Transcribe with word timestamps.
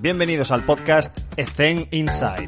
Bienvenidos 0.00 0.52
al 0.52 0.64
podcast 0.64 1.18
Ethen 1.36 1.88
Inside. 1.90 2.46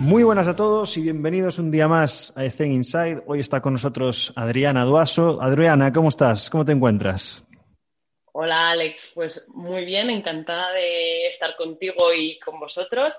Muy 0.00 0.24
buenas 0.24 0.48
a 0.48 0.56
todos 0.56 0.96
y 0.96 1.02
bienvenidos 1.02 1.60
un 1.60 1.70
día 1.70 1.86
más 1.86 2.36
a 2.36 2.44
Ethen 2.44 2.72
Inside. 2.72 3.22
Hoy 3.28 3.38
está 3.38 3.62
con 3.62 3.74
nosotros 3.74 4.32
Adriana 4.34 4.84
Duaso. 4.84 5.40
Adriana, 5.40 5.92
¿cómo 5.92 6.08
estás? 6.08 6.50
¿Cómo 6.50 6.64
te 6.64 6.72
encuentras? 6.72 7.46
Hola 8.32 8.70
Alex, 8.70 9.12
pues 9.14 9.44
muy 9.46 9.84
bien, 9.84 10.10
encantada 10.10 10.72
de 10.72 11.28
estar 11.28 11.54
contigo 11.54 12.12
y 12.12 12.40
con 12.40 12.58
vosotros 12.58 13.14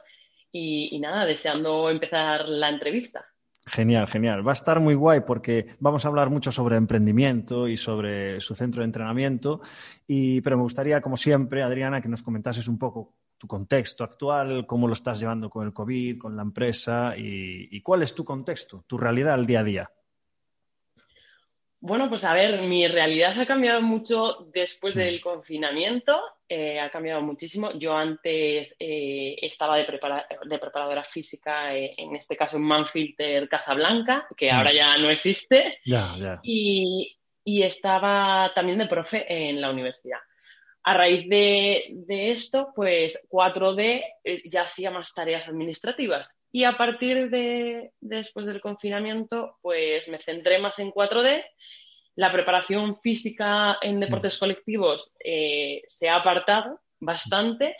y, 0.52 0.90
y 0.92 1.00
nada, 1.00 1.26
deseando 1.26 1.90
empezar 1.90 2.50
la 2.50 2.68
entrevista. 2.68 3.31
Genial, 3.66 4.08
genial. 4.08 4.46
Va 4.46 4.52
a 4.52 4.54
estar 4.54 4.80
muy 4.80 4.96
guay 4.96 5.22
porque 5.22 5.76
vamos 5.80 6.04
a 6.04 6.08
hablar 6.08 6.32
mucho 6.32 6.52
sobre 6.52 6.78
emprendimiento 6.78 7.68
y 7.68 7.78
sobre 7.78 8.42
su 8.42 8.56
centro 8.56 8.82
de 8.82 8.86
entrenamiento. 8.86 9.62
Y, 10.08 10.42
pero 10.42 10.58
me 10.58 10.64
gustaría, 10.64 11.00
como 11.00 11.16
siempre, 11.16 11.62
Adriana, 11.62 12.02
que 12.02 12.10
nos 12.10 12.24
comentases 12.24 12.68
un 12.68 12.80
poco 12.80 13.14
tu 13.38 13.48
contexto 13.48 14.04
actual, 14.04 14.66
cómo 14.66 14.88
lo 14.88 14.94
estás 14.94 15.20
llevando 15.20 15.50
con 15.50 15.66
el 15.66 15.74
COVID, 15.74 16.18
con 16.18 16.36
la 16.36 16.42
empresa 16.42 17.16
y, 17.16 17.68
y 17.72 17.82
cuál 17.82 18.02
es 18.02 18.16
tu 18.16 18.26
contexto, 18.26 18.84
tu 18.88 18.98
realidad 18.98 19.36
al 19.36 19.46
día 19.46 19.60
a 19.60 19.64
día. 19.64 19.92
Bueno, 21.84 22.10
pues 22.10 22.24
a 22.24 22.34
ver, 22.34 22.62
mi 22.62 22.88
realidad 22.88 23.40
ha 23.40 23.46
cambiado 23.48 23.82
mucho 23.82 24.48
después 24.54 24.94
del 24.94 25.20
confinamiento, 25.20 26.16
eh, 26.48 26.80
ha 26.80 26.92
cambiado 26.92 27.24
muchísimo. 27.24 27.72
Yo 27.72 27.98
antes 27.98 28.76
eh, 28.78 29.36
estaba 29.42 29.78
de, 29.78 29.86
prepara 29.86 30.28
de, 30.46 30.60
preparadora 30.60 31.04
física, 31.04 31.76
eh, 31.76 31.96
en 31.98 32.16
este 32.16 32.38
caso 32.38 32.58
en 32.58 32.64
Manfilter 32.64 33.50
Casablanca, 33.50 34.28
que 34.38 34.52
ahora 34.52 34.72
ya 34.72 34.96
no 34.98 35.10
existe. 35.10 35.80
Y, 36.44 37.18
y, 37.44 37.64
estaba 37.64 38.52
también 38.54 38.78
de 38.78 38.86
profe 38.86 39.26
en 39.28 39.60
la 39.60 39.72
universidad. 39.72 40.20
A 40.84 40.94
raíz 40.94 41.28
de, 41.28 41.88
de 41.90 42.32
esto, 42.32 42.74
pues 42.76 43.20
4D 43.28 44.04
ya 44.46 44.64
hacía 44.64 44.92
más 44.92 45.16
tareas 45.16 45.48
administrativas 45.48 46.36
y 46.52 46.66
a 46.66 46.76
partir 46.76 47.30
de, 47.30 47.94
después 48.02 48.46
del 48.46 48.60
confinamiento, 48.60 49.58
pues 49.62 50.10
me 50.10 50.20
centré 50.20 50.60
más 50.60 50.80
en 50.80 50.92
4D. 50.92 51.46
La 52.16 52.32
preparación 52.32 52.98
física 52.98 53.78
en 53.82 54.02
deportes 54.02 54.38
colectivos 54.38 55.12
eh, 55.24 55.82
se 55.88 56.10
ha 56.10 56.18
apartado 56.18 56.82
bastante 57.00 57.78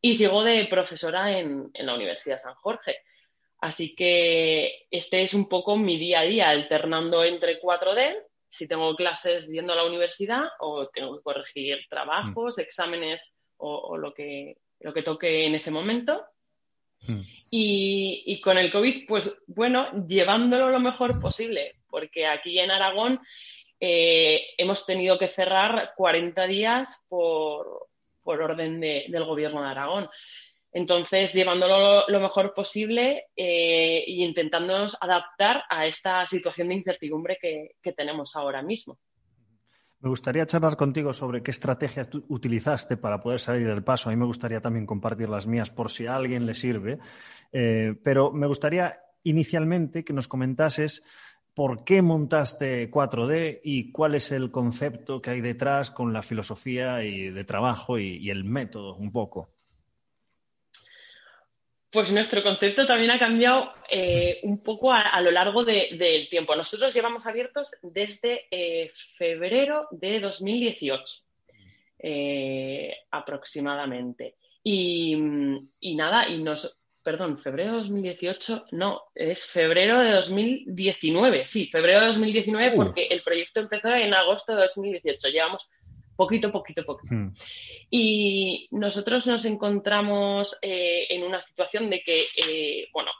y 0.00 0.16
sigo 0.16 0.42
de 0.42 0.64
profesora 0.64 1.38
en, 1.38 1.70
en, 1.74 1.86
la 1.86 1.94
Universidad 1.94 2.40
San 2.40 2.54
Jorge. 2.54 2.96
Así 3.58 3.94
que 3.94 4.86
este 4.90 5.22
es 5.22 5.34
un 5.34 5.48
poco 5.48 5.76
mi 5.76 5.98
día 5.98 6.20
a 6.20 6.24
día, 6.24 6.48
alternando 6.48 7.24
entre 7.24 7.60
4D, 7.60 8.16
si 8.48 8.66
tengo 8.66 8.94
clases 8.96 9.48
yendo 9.48 9.74
a 9.74 9.76
la 9.76 9.84
universidad 9.84 10.44
o 10.60 10.88
tengo 10.88 11.16
que 11.16 11.22
corregir 11.22 11.78
trabajos, 11.90 12.58
exámenes 12.58 13.20
o, 13.58 13.74
o 13.74 13.96
lo, 13.98 14.14
que, 14.14 14.56
lo 14.80 14.94
que 14.94 15.02
toque 15.02 15.44
en 15.44 15.54
ese 15.54 15.70
momento. 15.70 16.24
Hmm. 17.06 17.22
Y, 17.50 18.40
con 18.40 18.58
el 18.58 18.70
COVID, 18.70 19.06
pues 19.06 19.32
bueno, 19.46 20.06
llevándolo 20.06 20.70
lo 20.70 20.80
mejor 20.80 21.20
posible, 21.20 21.76
porque 21.88 22.26
aquí 22.26 22.58
en 22.58 22.70
Aragón 22.70 23.20
eh, 23.78 24.46
hemos 24.58 24.84
tenido 24.84 25.18
que 25.18 25.28
cerrar 25.28 25.92
40 25.96 26.46
días 26.48 26.88
por, 27.08 27.86
por 28.22 28.42
orden 28.42 28.80
de, 28.80 29.06
del 29.08 29.24
gobierno 29.24 29.62
de 29.62 29.68
Aragón. 29.68 30.08
Entonces, 30.72 31.32
llevándolo 31.32 32.04
lo, 32.08 32.20
mejor 32.20 32.52
posible 32.54 33.26
e 33.36 33.98
eh, 33.98 34.04
intentándonos 34.08 34.96
adaptar 35.00 35.62
a 35.68 35.86
esta 35.86 36.26
situación 36.26 36.68
de 36.68 36.74
incertidumbre 36.74 37.38
que 37.40 37.92
tenemos 37.92 38.34
ahora 38.34 38.62
mismo. 38.62 38.98
Me 40.04 40.10
gustaría 40.10 40.44
charlar 40.44 40.76
contigo 40.76 41.14
sobre 41.14 41.42
qué 41.42 41.50
estrategias 41.50 42.10
utilizaste 42.28 42.98
para 42.98 43.22
poder 43.22 43.40
salir 43.40 43.66
del 43.66 43.82
paso. 43.82 44.10
A 44.10 44.12
mí 44.12 44.18
me 44.18 44.26
gustaría 44.26 44.60
también 44.60 44.84
compartir 44.84 45.30
las 45.30 45.46
mías 45.46 45.70
por 45.70 45.90
si 45.90 46.06
a 46.06 46.14
alguien 46.14 46.44
le 46.44 46.52
sirve. 46.52 46.98
Eh, 47.50 47.94
pero 48.02 48.30
me 48.30 48.46
gustaría 48.46 49.00
inicialmente 49.22 50.04
que 50.04 50.12
nos 50.12 50.28
comentases 50.28 51.02
por 51.54 51.84
qué 51.84 52.02
montaste 52.02 52.90
4D 52.90 53.60
y 53.64 53.92
cuál 53.92 54.14
es 54.14 54.30
el 54.30 54.50
concepto 54.50 55.22
que 55.22 55.30
hay 55.30 55.40
detrás 55.40 55.90
con 55.90 56.12
la 56.12 56.20
filosofía 56.20 57.02
y 57.02 57.30
de 57.30 57.44
trabajo 57.44 57.98
y 57.98 58.28
el 58.28 58.44
método 58.44 58.96
un 58.96 59.10
poco. 59.10 59.53
Pues 61.94 62.10
nuestro 62.10 62.42
concepto 62.42 62.84
también 62.84 63.12
ha 63.12 63.20
cambiado 63.20 63.72
eh, 63.88 64.40
un 64.42 64.64
poco 64.64 64.92
a, 64.92 65.02
a 65.02 65.20
lo 65.20 65.30
largo 65.30 65.64
de, 65.64 65.90
del 65.96 66.28
tiempo. 66.28 66.56
Nosotros 66.56 66.92
llevamos 66.92 67.24
abiertos 67.24 67.70
desde 67.82 68.48
eh, 68.50 68.90
febrero 69.16 69.86
de 69.92 70.18
2018, 70.18 71.04
eh, 72.00 72.96
aproximadamente. 73.12 74.34
Y, 74.64 75.16
y, 75.78 75.94
nada, 75.94 76.28
y 76.28 76.42
nos, 76.42 76.76
perdón, 77.00 77.38
febrero 77.38 77.74
de 77.74 77.78
2018, 77.82 78.64
no, 78.72 79.02
es 79.14 79.46
febrero 79.46 80.00
de 80.00 80.10
2019, 80.10 81.46
sí, 81.46 81.68
febrero 81.68 82.00
de 82.00 82.06
2019, 82.08 82.72
uh. 82.72 82.76
porque 82.76 83.06
el 83.06 83.22
proyecto 83.22 83.60
empezó 83.60 83.90
en 83.90 84.12
agosto 84.14 84.56
de 84.56 84.62
2018. 84.62 85.28
Llevamos 85.28 85.70
poquito, 86.16 86.50
poquito, 86.52 86.84
poquito. 86.84 87.14
Hmm. 87.14 87.32
Y 87.90 88.68
nosotros 88.70 89.26
nos 89.26 89.44
encontramos 89.44 90.56
eh, 90.62 91.06
en 91.10 91.22
una 91.24 91.40
situación 91.40 91.90
de 91.90 92.02
que, 92.02 92.26
eh, 92.36 92.88
bueno, 92.92 93.10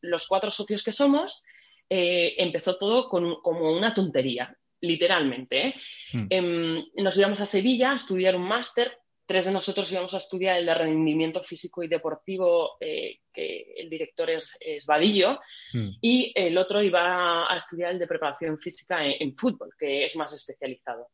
los 0.00 0.26
cuatro 0.26 0.50
socios 0.50 0.82
que 0.82 0.92
somos, 0.92 1.42
eh, 1.88 2.34
empezó 2.38 2.76
todo 2.76 3.08
con, 3.08 3.40
como 3.42 3.72
una 3.72 3.92
tontería, 3.94 4.56
literalmente. 4.80 5.74
Hmm. 6.12 6.78
nos 6.96 7.16
íbamos 7.16 7.40
a 7.40 7.46
Sevilla 7.46 7.92
a 7.92 7.96
estudiar 7.96 8.36
un 8.36 8.46
máster. 8.46 8.96
Tres 9.26 9.44
de 9.44 9.52
nosotros 9.52 9.92
íbamos 9.92 10.12
a 10.14 10.18
estudiar 10.18 10.58
el 10.58 10.66
de 10.66 10.74
rendimiento 10.74 11.40
físico 11.40 11.84
y 11.84 11.88
deportivo, 11.88 12.76
que 12.80 13.74
el 13.76 13.88
director 13.88 14.28
es, 14.28 14.56
es 14.58 14.86
Vadillo, 14.86 15.38
hmm. 15.72 15.90
y 16.00 16.32
el 16.34 16.58
otro 16.58 16.82
iba 16.82 17.46
a 17.48 17.56
estudiar 17.56 17.92
el 17.92 18.00
de 18.00 18.08
preparación 18.08 18.58
física 18.58 19.04
en, 19.04 19.14
en 19.20 19.36
fútbol, 19.36 19.70
que 19.78 20.04
es 20.04 20.16
más 20.16 20.32
especializado. 20.32 21.10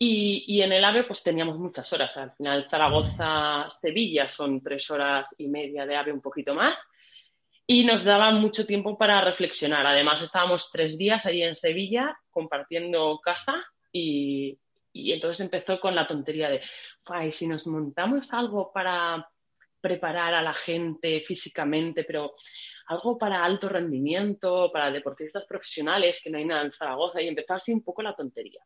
Y, 0.00 0.62
en 0.62 0.72
el 0.72 0.84
AVE 0.84 1.02
pues 1.02 1.22
teníamos 1.22 1.58
muchas 1.58 1.92
horas. 1.92 2.16
Al 2.16 2.32
final 2.32 2.68
Zaragoza-Sevilla 2.68 4.32
son 4.36 4.62
tres 4.62 4.88
horas 4.90 5.28
y 5.38 5.48
media 5.48 5.86
de 5.86 5.96
AVE, 5.96 6.12
un 6.12 6.20
poquito 6.20 6.54
más. 6.54 6.80
Y 7.66 7.84
nos 7.84 8.04
daba 8.04 8.30
mucho 8.30 8.64
tiempo 8.64 8.96
para 8.96 9.20
reflexionar. 9.20 9.86
Además 9.86 10.22
estábamos 10.22 10.70
tres 10.70 10.96
días 10.96 11.26
allí 11.26 11.42
en 11.42 11.56
Sevilla 11.56 12.16
compartiendo 12.30 13.18
casa 13.22 13.64
y, 13.92 14.56
y 14.92 15.12
entonces 15.12 15.40
empezó 15.40 15.80
con 15.80 15.94
la 15.94 16.06
tontería 16.06 16.48
de, 16.48 16.60
ay, 17.06 17.32
si 17.32 17.46
nos 17.46 17.66
montamos 17.66 18.32
algo 18.32 18.72
para 18.72 19.28
preparar 19.80 20.34
a 20.34 20.42
la 20.42 20.54
gente 20.54 21.20
físicamente, 21.20 22.04
pero 22.04 22.34
algo 22.86 23.18
para 23.18 23.44
alto 23.44 23.68
rendimiento, 23.68 24.70
para 24.72 24.90
deportistas 24.90 25.44
profesionales, 25.46 26.20
que 26.22 26.30
no 26.30 26.38
hay 26.38 26.44
nada 26.44 26.62
en 26.62 26.72
Zaragoza, 26.72 27.20
y 27.20 27.28
empezó 27.28 27.54
así 27.54 27.72
un 27.72 27.82
poco 27.82 28.02
la 28.02 28.14
tontería. 28.14 28.60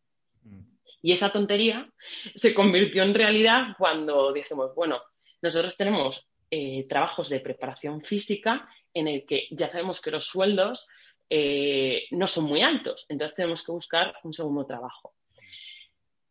Y 1.03 1.13
esa 1.13 1.31
tontería 1.31 1.91
se 2.35 2.55
convirtió 2.55 3.03
en 3.03 3.15
realidad 3.15 3.75
cuando 3.77 4.33
dijimos, 4.33 4.75
bueno, 4.75 5.01
nosotros 5.43 5.77
tenemos 5.77 6.29
eh, 6.51 6.87
trabajos 6.89 7.29
de 7.29 7.41
preparación 7.41 8.03
física 8.03 8.69
en 8.95 9.09
el 9.09 9.27
que 9.27 9.47
ya 9.51 9.69
sabemos 9.69 10.01
que 10.01 10.13
los 10.13 10.25
sueldos 10.25 10.87
eh, 11.29 12.05
no 12.11 12.27
son 12.27 12.45
muy 12.45 12.61
altos, 12.61 13.07
entonces 13.09 13.35
tenemos 13.35 13.65
que 13.65 13.73
buscar 13.73 14.15
un 14.23 14.33
segundo 14.33 14.65
trabajo. 14.65 15.15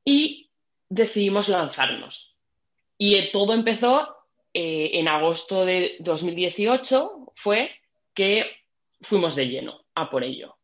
Y 0.06 0.50
decidimos 0.88 1.50
lanzarnos. 1.50 2.38
Y 2.98 3.32
todo 3.32 3.54
empezó 3.54 4.16
eh, 4.54 4.92
en 4.94 5.08
agosto 5.08 5.66
de 5.66 5.98
2018, 6.00 7.34
fue 7.36 7.72
que 8.14 8.46
fuimos 9.02 9.36
de 9.36 9.48
lleno 9.48 9.86
a 9.96 10.10
por 10.10 10.24
ello. 10.24 10.61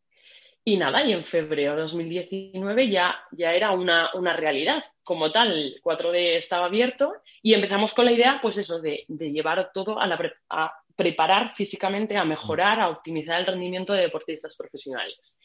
Y 0.67 0.75
nada, 0.75 1.01
y 1.05 1.13
en 1.13 1.23
febrero 1.23 1.75
de 1.75 1.81
2019 1.83 2.89
ya, 2.89 3.17
ya 3.31 3.53
era 3.53 3.71
una, 3.71 4.09
una 4.15 4.33
realidad. 4.33 4.83
Como 5.01 5.31
tal, 5.31 5.53
el 5.53 5.81
4D 5.81 6.35
estaba 6.35 6.65
abierto 6.65 7.13
y 7.41 7.53
empezamos 7.53 7.93
con 7.93 8.03
la 8.03 8.11
idea, 8.11 8.39
pues 8.41 8.57
eso, 8.57 8.81
de, 8.81 9.05
de 9.07 9.31
llevar 9.31 9.71
todo 9.73 9.97
a, 9.97 10.05
la 10.05 10.17
pre 10.17 10.33
a 10.49 10.73
preparar 10.93 11.55
físicamente, 11.55 12.17
a 12.17 12.25
mejorar, 12.25 12.81
a 12.81 12.89
optimizar 12.89 13.39
el 13.39 13.45
rendimiento 13.45 13.93
de 13.93 14.01
deportistas 14.01 14.57
profesionales. 14.57 15.37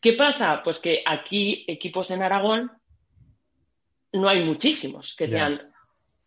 ¿Qué 0.00 0.12
pasa? 0.12 0.62
Pues 0.62 0.78
que 0.78 1.02
aquí, 1.04 1.64
equipos 1.66 2.08
en 2.12 2.22
Aragón, 2.22 2.70
no 4.12 4.28
hay 4.28 4.44
muchísimos 4.44 5.16
que 5.16 5.26
sean 5.26 5.56
yeah. 5.56 5.70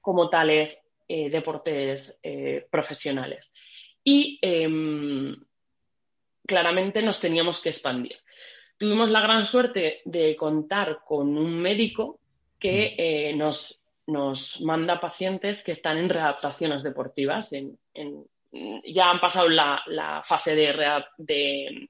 como 0.02 0.30
tales 0.30 0.78
eh, 1.08 1.30
deportes 1.30 2.20
eh, 2.24 2.68
profesionales. 2.70 3.54
Y 4.04 4.38
eh, 4.42 4.68
claramente 6.50 7.04
nos 7.04 7.20
teníamos 7.20 7.62
que 7.62 7.70
expandir. 7.70 8.18
Tuvimos 8.76 9.12
la 9.12 9.22
gran 9.22 9.46
suerte 9.46 10.02
de 10.04 10.36
contar 10.36 11.02
con 11.06 11.38
un 11.38 11.62
médico 11.62 12.20
que 12.58 12.96
eh, 12.98 13.36
nos, 13.36 13.80
nos, 14.08 14.62
manda 14.62 15.00
pacientes 15.00 15.62
que 15.62 15.74
están 15.74 16.00
en 16.00 16.10
readaptaciones 16.10 16.82
deportivas, 16.82 17.54
en, 17.54 17.78
en, 17.94 18.26
ya 18.84 19.12
han 19.12 19.20
pasado 19.20 19.48
la, 19.48 20.24
fase 20.26 20.56
de, 20.56 20.74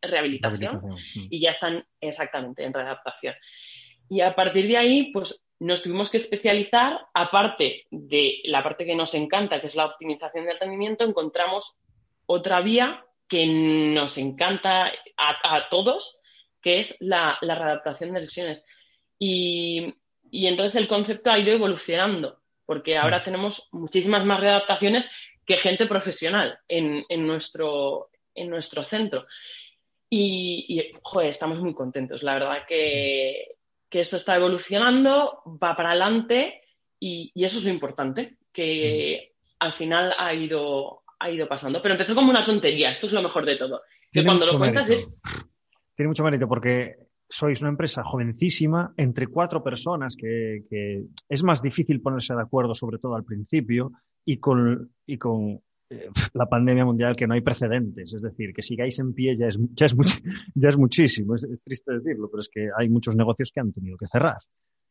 rehabilitación, 0.02 0.82
y 1.30 1.40
ya 1.40 1.52
están 1.52 1.86
exactamente 2.02 2.66
en 2.66 2.74
readaptación. 2.74 3.36
Y 4.10 4.20
a 4.20 4.36
partir 4.36 4.68
de 4.68 4.78
ahí, 4.78 5.12
pues 5.14 5.42
nos 5.60 5.84
tuvimos 5.84 6.10
que 6.10 6.18
especializar, 6.18 7.00
aparte 7.14 7.86
de 7.92 8.42
la 8.46 8.62
parte 8.62 8.86
que 8.86 8.96
nos 8.96 9.14
encanta, 9.14 9.62
que 9.62 9.68
es 9.68 9.76
la 9.76 9.86
optimización 9.86 10.46
del 10.46 10.60
rendimiento, 10.60 11.06
encontramos 11.06 11.78
otra 12.26 12.60
vía 12.62 13.06
que 13.30 13.46
nos 13.46 14.18
encanta 14.18 14.92
a, 15.16 15.70
todos, 15.70 16.20
que 16.62 16.80
es 16.80 16.96
la, 17.00 17.38
readaptación 17.42 18.14
de 18.14 18.22
lesiones. 18.22 18.66
Y, 19.20 19.94
y, 20.32 20.48
entonces 20.48 20.76
el 20.82 20.88
concepto 20.88 21.30
ha 21.32 21.40
ido 21.40 21.54
evolucionando, 21.54 22.42
porque 22.66 22.98
ahora 22.98 23.20
mm. 23.20 23.24
tenemos 23.24 23.70
muchísimas 23.72 24.26
más 24.26 24.40
readaptaciones 24.40 25.10
que 25.46 25.58
gente 25.58 25.86
profesional 25.86 26.60
en, 26.68 27.06
nuestro, 27.26 28.10
en 28.34 28.50
nuestro 28.50 28.84
centro. 28.84 29.24
Y, 30.10 30.92
joder, 31.04 31.30
estamos 31.30 31.60
muy 31.60 31.76
contentos. 31.76 32.24
La 32.24 32.34
verdad 32.34 32.66
que, 32.68 33.56
esto 33.92 34.18
está 34.18 34.36
evolucionando, 34.36 35.44
va 35.62 35.76
para 35.76 35.92
adelante 35.92 36.64
y, 37.00 37.32
y, 37.34 37.44
eso 37.44 37.60
es 37.60 37.64
lo 37.64 37.70
importante, 37.70 38.38
que 38.52 39.34
mm. 39.36 39.46
al 39.60 39.72
final 39.72 40.14
ha 40.18 40.34
ido, 40.34 40.99
ha 41.20 41.30
ido 41.30 41.48
pasando. 41.48 41.82
Pero 41.82 41.94
empezó 41.96 42.16
como 42.16 42.30
una 42.30 42.46
tontería, 42.46 42.92
esto 42.92 43.08
es 43.08 43.14
lo 43.14 43.22
mejor 43.22 43.46
de 43.46 43.58
todo. 43.58 43.80
Que 44.12 44.24
cuando 44.24 44.46
lo 44.46 44.58
cuentas 44.58 44.90
es... 44.90 45.08
Tiene 45.96 46.08
mucho 46.08 46.24
mérito 46.24 46.48
porque 46.48 46.96
sois 47.28 47.62
una 47.62 47.70
empresa 47.70 48.04
jovencísima, 48.04 48.94
entre 48.98 49.28
cuatro 49.28 49.64
personas, 49.64 50.16
que, 50.16 50.64
que, 50.70 51.04
es 51.28 51.44
más 51.44 51.62
difícil 51.62 52.02
ponerse 52.02 52.34
de 52.34 52.42
acuerdo, 52.42 52.74
sobre 52.74 52.98
todo 52.98 53.16
al 53.16 53.24
principio, 53.24 53.92
y 54.26 54.38
con, 54.38 54.92
y 55.06 55.18
con 55.18 55.62
eh, 55.92 56.10
la 56.34 56.46
pandemia 56.46 56.86
mundial 56.86 57.16
que 57.16 57.28
no 57.28 57.34
hay 57.34 57.42
precedentes. 57.42 58.14
Es 58.14 58.22
decir, 58.22 58.54
que 58.54 58.62
sigáis 58.62 59.00
en 59.00 59.14
pie 59.14 59.36
ya 59.36 59.48
es, 59.48 59.60
ya 59.74 59.86
es, 59.86 59.96
ya 60.56 60.70
es 60.70 60.78
muchísimo. 60.78 61.36
Es, 61.36 61.48
triste 61.64 61.94
decirlo, 61.94 62.30
pero 62.30 62.42
es 62.42 62.50
que 62.50 62.70
hay 62.78 62.90
muchos 62.90 63.16
negocios 63.16 63.52
que 63.54 63.60
han 63.60 63.74
tenido 63.74 63.98
que 63.98 64.08
cerrar. 64.08 64.40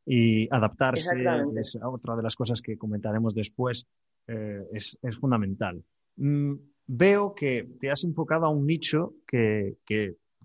Y 0.06 0.48
adaptarse 0.52 1.10
es 1.60 1.78
otra 1.82 2.16
de 2.16 2.22
las 2.22 2.34
cosas 2.34 2.62
que 2.62 2.78
comentaremos 2.78 3.34
después. 3.34 3.86
Eh, 4.26 4.62
es, 4.72 4.98
es, 5.02 5.16
fundamental. 5.18 5.82
Mm, 6.18 6.54
veo 6.88 7.34
que 7.34 7.68
te 7.80 7.90
has 7.90 8.02
enfocado 8.04 8.46
a 8.46 8.50
un 8.50 8.66
nicho 8.66 9.14
que, 9.26 9.76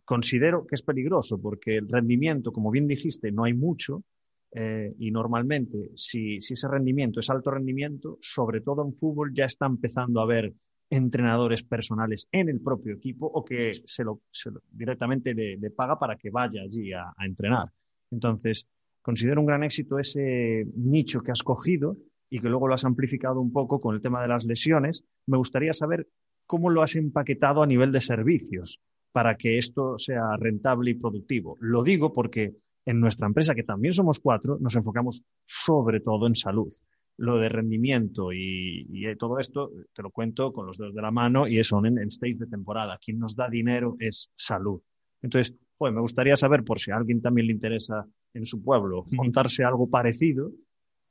considero 0.05 0.65
que 0.67 0.75
es 0.75 0.83
peligroso 0.83 1.41
porque 1.41 1.77
el 1.77 1.89
rendimiento, 1.89 2.51
como 2.51 2.69
bien 2.69 2.87
dijiste, 2.87 3.31
no 3.31 3.45
hay 3.45 3.53
mucho 3.53 4.03
eh, 4.51 4.93
y 4.99 5.09
normalmente, 5.09 5.91
si, 5.95 6.35
ese 6.37 6.67
rendimiento 6.67 7.19
es 7.19 7.29
alto 7.29 7.49
rendimiento, 7.49 8.19
sobre 8.21 8.61
todo 8.61 8.85
en 8.85 8.93
fútbol, 8.93 9.33
ya 9.33 9.45
está 9.45 9.65
empezando 9.65 10.19
a 10.19 10.23
haber 10.23 10.53
entrenadores 10.89 11.63
personales 11.63 12.27
en 12.31 12.49
el 12.49 12.61
propio 12.61 12.93
equipo 12.93 13.25
o 13.25 13.43
que 13.43 13.71
se 13.85 14.03
lo, 14.03 14.21
directamente 14.69 15.33
le, 15.33 15.71
paga 15.71 15.97
para 15.97 16.17
que 16.17 16.29
vaya 16.29 16.61
allí 16.61 16.93
a, 16.93 17.13
entrenar. 17.25 17.71
Entonces, 18.11 18.67
considero 19.01 19.39
un 19.39 19.47
gran 19.47 19.63
éxito 19.63 19.97
ese 19.97 20.67
nicho 20.75 21.21
que 21.21 21.31
has 21.31 21.41
cogido 21.41 21.97
y 22.33 22.39
que 22.39 22.49
luego 22.49 22.67
lo 22.67 22.73
has 22.73 22.83
amplificado 22.83 23.39
un 23.39 23.51
poco 23.51 23.79
con 23.79 23.93
el 23.93 24.01
tema 24.01 24.19
de 24.19 24.27
las 24.27 24.43
lesiones. 24.43 25.05
Me 25.27 25.37
gustaría 25.37 25.71
saber 25.71 26.07
cómo 26.47 26.71
lo 26.71 26.81
has 26.81 26.95
empaquetado 26.95 27.61
a 27.61 27.67
nivel 27.67 27.91
de 27.91 28.01
servicios 28.01 28.81
para 29.11 29.35
que 29.35 29.59
esto 29.59 29.99
sea 29.99 30.35
rentable 30.39 30.89
y 30.89 30.95
productivo. 30.95 31.55
Lo 31.59 31.83
digo 31.83 32.11
porque 32.11 32.55
en 32.87 32.99
nuestra 32.99 33.27
empresa, 33.27 33.53
que 33.53 33.61
también 33.61 33.93
somos 33.93 34.19
cuatro, 34.19 34.57
nos 34.59 34.75
enfocamos 34.75 35.21
sobre 35.45 35.99
todo 35.99 36.25
en 36.25 36.33
salud. 36.33 36.73
Lo 37.17 37.37
de 37.37 37.49
rendimiento 37.49 38.33
y, 38.33 39.05
todo 39.19 39.37
esto, 39.37 39.69
te 39.93 40.01
lo 40.01 40.09
cuento 40.09 40.51
con 40.53 40.65
los 40.65 40.79
dedos 40.79 40.95
de 40.95 41.03
la 41.03 41.11
mano 41.11 41.47
y 41.47 41.59
eso 41.59 41.85
en, 41.85 41.99
en 41.99 42.07
stage 42.07 42.39
de 42.39 42.47
temporada. 42.47 42.97
Quien 42.97 43.19
nos 43.19 43.35
da 43.35 43.47
dinero 43.47 43.95
es 43.99 44.31
salud. 44.35 44.81
Entonces, 45.21 45.55
me 45.79 46.01
gustaría 46.01 46.35
saber, 46.35 46.63
por 46.63 46.79
si 46.79 46.89
a 46.89 46.95
alguien 46.95 47.21
también 47.21 47.45
le 47.45 47.53
interesa 47.53 48.07
en 48.33 48.45
su 48.45 48.63
pueblo 48.63 49.05
montarse 49.11 49.63
algo 49.63 49.87
parecido, 49.87 50.49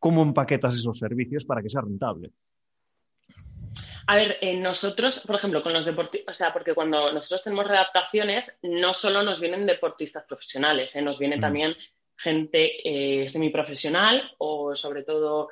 cómo 0.03 0.25
empaquetas 0.25 0.75
esos 0.75 0.99
servicios 0.99 1.45
para 1.45 1.63
que 1.63 1.71
sea 1.71 1.81
rentable. 1.81 2.33
A 4.09 4.17
ver, 4.17 4.37
eh, 4.41 4.57
nosotros, 4.57 5.21
por 5.25 5.37
ejemplo, 5.37 5.63
con 5.63 5.73
los 5.73 5.85
deportistas, 5.85 6.35
o 6.35 6.37
sea, 6.37 6.53
porque 6.53 6.75
cuando 6.75 7.13
nosotros 7.13 7.45
tenemos 7.45 7.69
readaptaciones, 7.69 8.59
no 8.63 8.93
solo 8.95 9.23
nos 9.23 9.39
vienen 9.39 9.65
deportistas 9.65 10.25
profesionales, 10.25 10.97
eh, 10.97 11.03
nos 11.03 11.21
viene 11.21 11.37
mm. 11.37 11.41
también 11.41 11.77
gente 12.17 12.73
eh, 13.23 13.29
semiprofesional 13.29 14.35
o 14.39 14.75
sobre 14.75 15.05
todo 15.05 15.49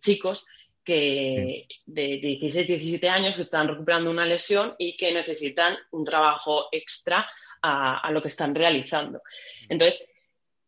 chicos 0.00 0.46
que 0.82 1.66
de 1.86 2.18
16, 2.18 2.66
17 2.66 3.08
años 3.08 3.36
que 3.36 3.42
están 3.42 3.68
recuperando 3.68 4.10
una 4.10 4.26
lesión 4.26 4.74
y 4.78 4.96
que 4.96 5.12
necesitan 5.12 5.76
un 5.90 6.04
trabajo 6.04 6.68
extra 6.70 7.28
a, 7.60 7.98
a 7.98 8.10
lo 8.12 8.22
que 8.22 8.28
están 8.28 8.54
realizando. 8.54 9.22
Entonces, 9.68 10.04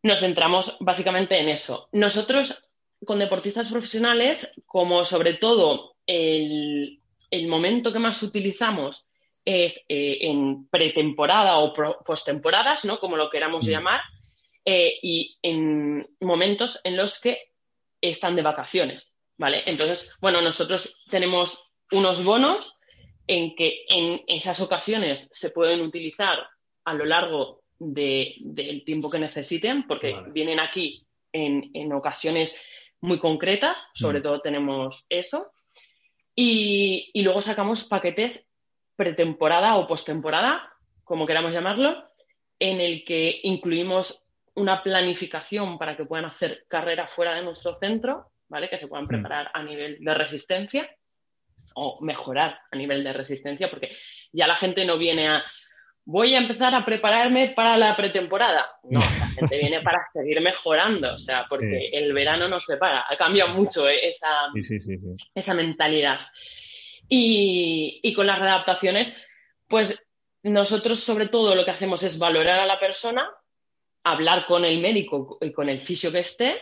nos 0.03 0.19
centramos 0.19 0.77
básicamente 0.79 1.37
en 1.39 1.49
eso. 1.49 1.89
Nosotros, 1.91 2.64
con 3.03 3.19
deportistas 3.19 3.69
profesionales, 3.69 4.51
como 4.65 5.03
sobre 5.03 5.33
todo 5.33 5.95
el, 6.05 7.01
el 7.31 7.47
momento 7.47 7.91
que 7.91 7.99
más 7.99 8.21
utilizamos 8.23 9.07
es 9.43 9.85
eh, 9.87 10.17
en 10.21 10.67
pretemporada 10.67 11.59
o 11.59 11.73
postemporadas, 12.03 12.85
¿no? 12.85 12.99
Como 12.99 13.15
lo 13.15 13.29
queramos 13.29 13.65
mm. 13.65 13.69
llamar, 13.69 14.01
eh, 14.65 14.97
y 15.01 15.37
en 15.43 16.07
momentos 16.21 16.81
en 16.83 16.97
los 16.97 17.19
que 17.19 17.51
están 18.01 18.35
de 18.35 18.41
vacaciones, 18.41 19.13
¿vale? 19.37 19.61
Entonces, 19.67 20.11
bueno, 20.19 20.41
nosotros 20.41 20.97
tenemos 21.09 21.71
unos 21.91 22.23
bonos 22.23 22.77
en 23.27 23.55
que 23.55 23.85
en 23.89 24.21
esas 24.27 24.59
ocasiones 24.59 25.29
se 25.31 25.51
pueden 25.51 25.81
utilizar 25.81 26.49
a 26.83 26.93
lo 26.93 27.05
largo 27.05 27.63
del 27.77 28.83
tiempo 28.85 29.09
que 29.09 29.19
necesiten, 29.19 29.85
porque 29.87 30.15
vienen 30.31 30.59
aquí 30.59 31.05
en, 31.31 31.91
ocasiones 31.93 32.55
muy 33.05 33.19
concretas, 33.19 33.87
sobre 33.93 34.19
mm. 34.19 34.23
todo 34.23 34.41
tenemos 34.41 35.05
eso. 35.09 35.51
Y, 36.35 37.11
luego 37.23 37.41
sacamos 37.41 37.85
paquetes 37.85 38.45
pretemporada 38.95 39.75
o 39.75 39.87
postemporada, 39.87 40.73
como 41.03 41.25
queramos 41.25 41.53
llamarlo, 41.53 42.03
en 42.59 42.81
el 42.81 43.03
que 43.03 43.39
incluimos 43.43 44.23
una 44.55 44.81
planificación 44.81 45.77
para 45.77 45.95
que 45.95 46.05
puedan 46.05 46.25
hacer 46.25 46.65
carrera 46.67 47.07
fuera 47.07 47.35
de 47.35 47.43
nuestro 47.43 47.77
centro, 47.79 48.31
¿vale? 48.47 48.69
Que 48.69 48.77
se 48.77 48.87
puedan 48.87 49.05
mm. 49.05 49.09
preparar 49.09 49.51
a 49.53 49.63
nivel 49.63 49.97
de 49.99 50.13
resistencia 50.13 50.89
o 51.73 51.99
mejorar 52.01 52.59
a 52.71 52.75
nivel 52.75 53.03
de 53.03 53.13
resistencia, 53.13 53.69
porque 53.69 53.95
ya 54.31 54.47
la 54.47 54.55
gente 54.55 54.85
no 54.85 54.97
viene 54.97 55.27
a 55.27 55.43
voy 56.05 56.35
a 56.35 56.37
empezar 56.37 56.73
a 56.73 56.85
prepararme 56.85 57.49
para 57.49 57.75
la 57.77 57.95
pretemporada. 57.95 58.79
No, 58.83 58.99
la 58.99 59.27
gente 59.27 59.57
viene 59.57 59.81
para 59.81 60.07
seguir 60.13 60.39
mejorando, 60.39 61.15
o 61.15 61.17
sea, 61.17 61.45
porque 61.49 61.89
el 61.91 62.13
verano 62.13 62.47
nos 62.47 62.63
prepara. 62.65 63.05
Ha 63.09 63.17
cambiado 63.17 63.53
mucho 63.53 63.89
eh, 63.89 64.07
esa, 64.07 64.51
esa 65.33 65.53
mentalidad. 65.53 66.19
Y, 67.09 68.13
con 68.15 68.27
las 68.27 68.39
readaptaciones, 68.39 69.15
pues 69.67 70.03
nosotros 70.43 70.99
sobre 70.99 71.27
todo 71.27 71.55
lo 71.55 71.65
que 71.65 71.71
hacemos 71.71 72.03
es 72.03 72.17
valorar 72.17 72.59
a 72.59 72.65
la 72.65 72.79
persona, 72.79 73.29
hablar 74.03 74.45
con 74.45 74.63
el 74.63 74.79
médico 74.79 75.37
y 75.41 75.51
con 75.51 75.69
el 75.69 75.79
fisio 75.79 76.11
que 76.11 76.19
esté, 76.19 76.61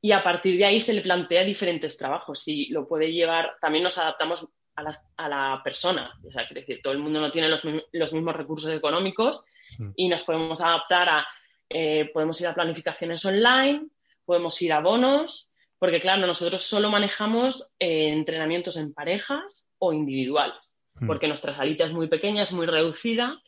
y 0.00 0.12
a 0.12 0.22
partir 0.22 0.56
de 0.56 0.64
ahí 0.64 0.80
se 0.80 0.94
le 0.94 1.02
plantea 1.02 1.44
diferentes 1.44 1.96
trabajos. 1.96 2.42
Si 2.42 2.66
lo 2.66 2.88
puede 2.88 3.12
llevar, 3.12 3.56
también 3.60 3.84
nos 3.84 3.98
adaptamos 3.98 4.48
a 4.80 5.28
la, 5.28 5.60
persona. 5.62 6.12
O 6.26 6.30
sea, 6.30 6.46
decir, 6.50 6.80
todo 6.82 6.92
el 6.92 6.98
mundo 6.98 7.20
no 7.20 7.30
tiene 7.30 7.48
los, 7.48 7.64
mismos 8.12 8.36
recursos 8.36 8.72
económicos 8.72 9.42
mm. 9.78 9.90
y 9.96 10.08
nos 10.08 10.24
podemos 10.24 10.60
adaptar 10.60 11.08
a, 11.08 11.28
eh, 11.68 12.10
podemos 12.12 12.40
ir 12.40 12.46
a 12.46 12.54
planificaciones 12.54 13.24
online, 13.24 13.86
podemos 14.24 14.60
ir 14.62 14.72
a 14.72 14.80
bonos, 14.80 15.50
porque 15.78 16.00
claro, 16.00 16.26
nosotros 16.26 16.62
solo 16.62 16.90
manejamos 16.90 17.70
eh, 17.78 18.08
entrenamientos 18.08 18.76
en 18.76 18.92
parejas 18.92 19.64
o 19.78 19.92
individuales, 19.92 20.74
mm. 20.94 21.06
porque 21.06 21.28
nuestra 21.28 21.54
salita 21.54 21.84
es 21.84 21.92
muy 21.92 22.08
pequeña, 22.08 22.42
es 22.42 22.52
muy 22.52 22.66
reducida. 22.66 23.40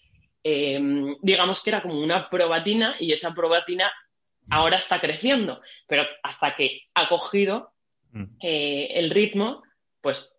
Em, 0.45 1.17
digamos 1.23 1.63
que 1.63 1.71
era 1.71 1.83
como 1.83 2.01
una 2.01 2.29
probatina 2.29 2.97
y 2.99 3.13
esa 3.13 3.33
probatina 3.33 3.93
ahora 4.51 4.79
está 4.79 5.01
creciendo, 5.01 5.61
pero 5.87 6.05
hasta 6.23 6.57
que 6.57 6.83
ha 6.95 7.07
cogido 7.07 7.73
mm. 8.11 8.25
eh, 8.41 8.89
el 8.95 9.11
ritmo, 9.11 9.63
pues 10.01 10.33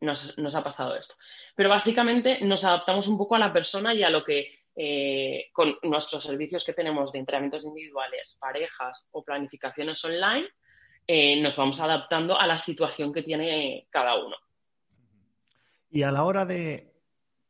nos, 0.00 0.54
ha 0.54 0.62
pasado 0.62 0.96
esto. 0.96 1.14
Pero 1.54 1.68
básicamente 1.68 2.38
nos 2.42 2.64
adaptamos 2.64 3.08
un 3.08 3.18
poco 3.18 3.34
a 3.34 3.38
la 3.38 3.52
persona 3.52 3.94
y 3.94 4.02
a 4.02 4.10
lo 4.10 4.22
que 4.22 4.60
eh, 4.74 5.46
con 5.52 5.74
nuestros 5.82 6.22
servicios 6.22 6.64
que 6.64 6.74
tenemos 6.74 7.12
de 7.12 7.20
entrenamientos 7.20 7.64
individuales, 7.64 8.36
parejas 8.38 9.06
o 9.12 9.24
planificaciones 9.24 10.04
online, 10.04 10.48
eh, 11.06 11.40
nos 11.40 11.56
vamos 11.56 11.80
adaptando 11.80 12.38
a 12.38 12.46
la 12.46 12.58
situación 12.58 13.12
que 13.12 13.22
tiene 13.22 13.86
cada 13.90 14.16
uno. 14.16 14.36
Y 15.90 16.02
a 16.02 16.10
la 16.10 16.24
hora 16.24 16.44
de 16.44 16.92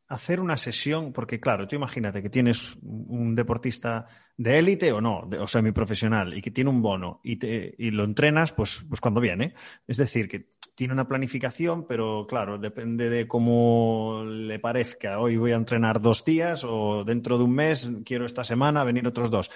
hacer 0.09 0.39
una 0.39 0.55
sesión, 0.55 1.11
porque 1.11 1.39
claro, 1.39 1.67
tú 1.67 1.75
imagínate 1.75 2.21
que 2.21 2.29
tienes 2.29 2.77
un 2.81 3.35
deportista 3.35 4.07
de 4.37 4.59
élite 4.59 4.91
o 4.93 5.01
no, 5.01 5.29
o 5.39 5.47
semiprofesional, 5.47 6.37
y 6.37 6.41
que 6.41 6.51
tiene 6.51 6.69
un 6.69 6.81
bono 6.81 7.19
y, 7.23 7.37
te, 7.37 7.75
y 7.77 7.91
lo 7.91 8.05
entrenas 8.05 8.53
pues, 8.53 8.85
pues 8.87 9.01
cuando 9.01 9.19
viene. 9.19 9.53
Es 9.85 9.97
decir, 9.97 10.29
que 10.29 10.56
tiene 10.77 10.93
una 10.93 11.07
planificación, 11.07 11.87
pero 11.87 12.27
claro, 12.29 12.59
depende 12.59 13.09
de 13.09 13.27
cómo 13.27 14.23
le 14.23 14.59
parezca. 14.59 15.19
Hoy 15.19 15.35
voy 15.35 15.51
a 15.51 15.55
entrenar 15.55 15.99
dos 15.99 16.23
días 16.23 16.63
o 16.63 17.03
dentro 17.03 17.39
de 17.39 17.45
un 17.45 17.55
mes 17.55 17.89
quiero 18.05 18.27
esta 18.27 18.43
semana 18.43 18.83
venir 18.83 19.07
otros 19.07 19.31
dos. 19.31 19.49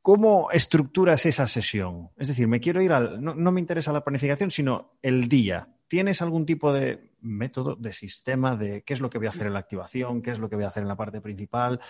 ¿Cómo 0.00 0.52
estructuras 0.52 1.26
esa 1.26 1.48
sesión? 1.48 2.10
Es 2.16 2.28
decir, 2.28 2.46
me 2.46 2.60
quiero 2.60 2.80
ir 2.80 2.92
al. 2.92 3.20
No, 3.20 3.34
no, 3.34 3.50
me 3.50 3.58
interesa 3.58 3.92
la 3.92 4.04
planificación, 4.04 4.52
sino 4.52 4.92
el 5.02 5.28
día. 5.28 5.66
¿Tienes 5.88 6.22
algún 6.22 6.46
tipo 6.46 6.72
de 6.72 7.10
método, 7.22 7.74
de 7.74 7.92
sistema, 7.92 8.54
de 8.54 8.82
qué 8.82 8.94
es 8.94 9.00
lo 9.00 9.10
que 9.10 9.18
voy 9.18 9.26
a 9.26 9.30
hacer 9.30 9.48
en 9.48 9.54
la 9.54 9.58
activación, 9.58 10.22
qué 10.22 10.30
es 10.30 10.38
lo 10.38 10.48
que 10.48 10.54
voy 10.54 10.64
a 10.64 10.68
hacer 10.68 10.84
en 10.84 10.88
la 10.88 10.96
parte 10.96 11.20
principal? 11.20 11.80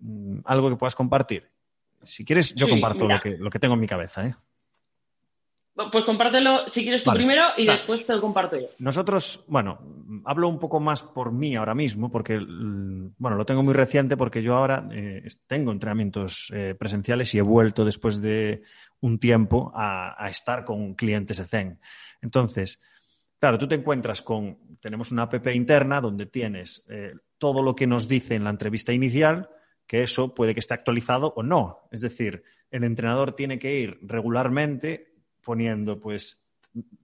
Mm, 0.00 0.40
algo 0.44 0.70
que 0.70 0.76
puedas 0.76 0.96
compartir. 0.96 1.52
Si 2.02 2.24
quieres, 2.24 2.52
yo 2.56 2.66
sí, 2.66 2.72
comparto 2.72 3.06
lo 3.06 3.20
que, 3.20 3.36
lo 3.38 3.48
que 3.48 3.60
tengo 3.60 3.74
en 3.74 3.80
mi 3.80 3.86
cabeza. 3.86 4.26
¿eh? 4.26 4.34
Pues 5.92 6.04
compártelo 6.04 6.66
si 6.68 6.82
quieres 6.82 7.04
tú 7.04 7.10
vale. 7.10 7.18
primero 7.18 7.44
y 7.58 7.66
después 7.66 8.06
te 8.06 8.14
lo 8.14 8.20
comparto 8.22 8.58
yo. 8.58 8.68
Nosotros, 8.78 9.44
bueno, 9.46 9.78
hablo 10.24 10.48
un 10.48 10.58
poco 10.58 10.80
más 10.80 11.02
por 11.02 11.32
mí 11.32 11.54
ahora 11.54 11.74
mismo, 11.74 12.10
porque, 12.10 12.38
bueno, 12.38 13.36
lo 13.36 13.44
tengo 13.44 13.62
muy 13.62 13.74
reciente 13.74 14.16
porque 14.16 14.42
yo 14.42 14.56
ahora 14.56 14.88
eh, 14.90 15.28
tengo 15.46 15.72
entrenamientos 15.72 16.50
eh, 16.54 16.74
presenciales 16.78 17.34
y 17.34 17.38
he 17.38 17.42
vuelto 17.42 17.84
después 17.84 18.22
de 18.22 18.62
un 19.00 19.18
tiempo 19.18 19.70
a, 19.74 20.24
a, 20.24 20.30
estar 20.30 20.64
con 20.64 20.94
clientes 20.94 21.36
de 21.36 21.44
Zen. 21.44 21.80
Entonces, 22.22 22.80
claro, 23.38 23.58
tú 23.58 23.68
te 23.68 23.74
encuentras 23.74 24.22
con, 24.22 24.78
tenemos 24.80 25.12
una 25.12 25.24
app 25.24 25.46
interna 25.48 26.00
donde 26.00 26.24
tienes 26.24 26.86
eh, 26.88 27.12
todo 27.36 27.62
lo 27.62 27.76
que 27.76 27.86
nos 27.86 28.08
dice 28.08 28.34
en 28.34 28.44
la 28.44 28.50
entrevista 28.50 28.94
inicial, 28.94 29.50
que 29.86 30.02
eso 30.02 30.34
puede 30.34 30.54
que 30.54 30.60
esté 30.60 30.72
actualizado 30.72 31.34
o 31.36 31.42
no. 31.42 31.88
Es 31.90 32.00
decir, 32.00 32.44
el 32.70 32.82
entrenador 32.84 33.36
tiene 33.36 33.58
que 33.58 33.78
ir 33.78 33.98
regularmente 34.02 35.15
poniendo, 35.46 36.00
pues, 36.00 36.44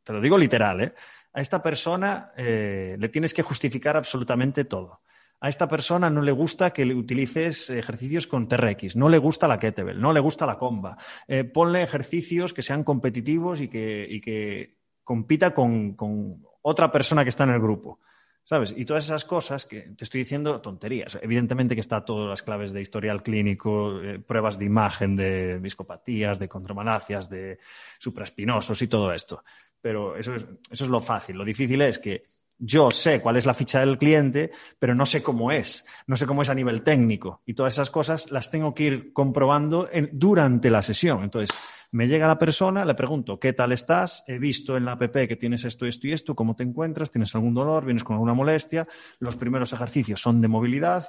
te 0.02 0.12
lo 0.12 0.20
digo 0.20 0.36
literal, 0.36 0.82
¿eh? 0.82 0.94
A 1.32 1.40
esta 1.40 1.62
persona 1.62 2.32
eh, 2.36 2.96
le 2.98 3.08
tienes 3.08 3.32
que 3.32 3.42
justificar 3.42 3.96
absolutamente 3.96 4.64
todo. 4.64 5.00
A 5.40 5.48
esta 5.48 5.66
persona 5.66 6.10
no 6.10 6.20
le 6.20 6.32
gusta 6.32 6.72
que 6.72 6.84
le 6.84 6.94
utilices 6.94 7.70
ejercicios 7.70 8.26
con 8.26 8.48
TRX, 8.48 8.96
no 8.96 9.08
le 9.08 9.18
gusta 9.18 9.48
la 9.48 9.58
kettlebell, 9.58 10.00
no 10.00 10.12
le 10.12 10.20
gusta 10.20 10.44
la 10.44 10.58
comba. 10.58 10.98
Eh, 11.26 11.44
ponle 11.44 11.82
ejercicios 11.82 12.52
que 12.52 12.62
sean 12.62 12.84
competitivos 12.84 13.60
y 13.60 13.68
que, 13.68 14.06
y 14.08 14.20
que 14.20 14.76
compita 15.02 15.54
con, 15.54 15.94
con 15.94 16.44
otra 16.62 16.92
persona 16.92 17.22
que 17.22 17.30
está 17.30 17.44
en 17.44 17.50
el 17.50 17.60
grupo. 17.60 18.00
¿Sabes? 18.44 18.74
Y 18.76 18.84
todas 18.84 19.04
esas 19.04 19.24
cosas 19.24 19.66
que 19.66 19.80
te 19.96 20.04
estoy 20.04 20.20
diciendo 20.20 20.60
tonterías. 20.60 21.16
Evidentemente 21.22 21.74
que 21.76 21.80
está 21.80 22.04
todas 22.04 22.28
las 22.28 22.42
claves 22.42 22.72
de 22.72 22.80
historial 22.80 23.22
clínico, 23.22 24.00
eh, 24.02 24.18
pruebas 24.18 24.58
de 24.58 24.64
imagen 24.64 25.14
de 25.14 25.60
discopatías, 25.60 26.40
de 26.40 26.48
condromalacias, 26.48 27.30
de 27.30 27.60
supraespinosos 27.98 28.82
y 28.82 28.88
todo 28.88 29.12
esto. 29.12 29.44
Pero 29.80 30.16
eso 30.16 30.34
es, 30.34 30.44
eso 30.70 30.84
es 30.84 30.90
lo 30.90 31.00
fácil. 31.00 31.36
Lo 31.36 31.44
difícil 31.44 31.82
es 31.82 32.00
que 32.00 32.24
yo 32.58 32.90
sé 32.90 33.20
cuál 33.20 33.36
es 33.36 33.46
la 33.46 33.54
ficha 33.54 33.80
del 33.80 33.98
cliente, 33.98 34.50
pero 34.78 34.94
no 34.94 35.04
sé 35.04 35.22
cómo 35.22 35.50
es, 35.50 35.84
no 36.06 36.16
sé 36.16 36.26
cómo 36.26 36.42
es 36.42 36.48
a 36.48 36.54
nivel 36.54 36.82
técnico. 36.82 37.42
Y 37.44 37.54
todas 37.54 37.72
esas 37.72 37.90
cosas 37.90 38.30
las 38.30 38.50
tengo 38.50 38.74
que 38.74 38.84
ir 38.84 39.12
comprobando 39.12 39.88
durante 40.12 40.70
la 40.70 40.82
sesión. 40.82 41.24
Entonces, 41.24 41.50
me 41.90 42.06
llega 42.06 42.26
la 42.26 42.38
persona, 42.38 42.84
le 42.84 42.94
pregunto, 42.94 43.38
¿qué 43.38 43.52
tal 43.52 43.72
estás? 43.72 44.24
He 44.26 44.38
visto 44.38 44.76
en 44.76 44.84
la 44.84 44.92
app 44.92 45.12
que 45.12 45.36
tienes 45.36 45.64
esto, 45.64 45.86
esto 45.86 46.06
y 46.06 46.12
esto, 46.12 46.34
¿cómo 46.34 46.56
te 46.56 46.62
encuentras? 46.62 47.10
¿Tienes 47.10 47.34
algún 47.34 47.52
dolor? 47.52 47.84
¿Vienes 47.84 48.04
con 48.04 48.14
alguna 48.14 48.32
molestia? 48.32 48.86
Los 49.18 49.36
primeros 49.36 49.72
ejercicios 49.72 50.20
son 50.20 50.40
de 50.40 50.48
movilidad. 50.48 51.06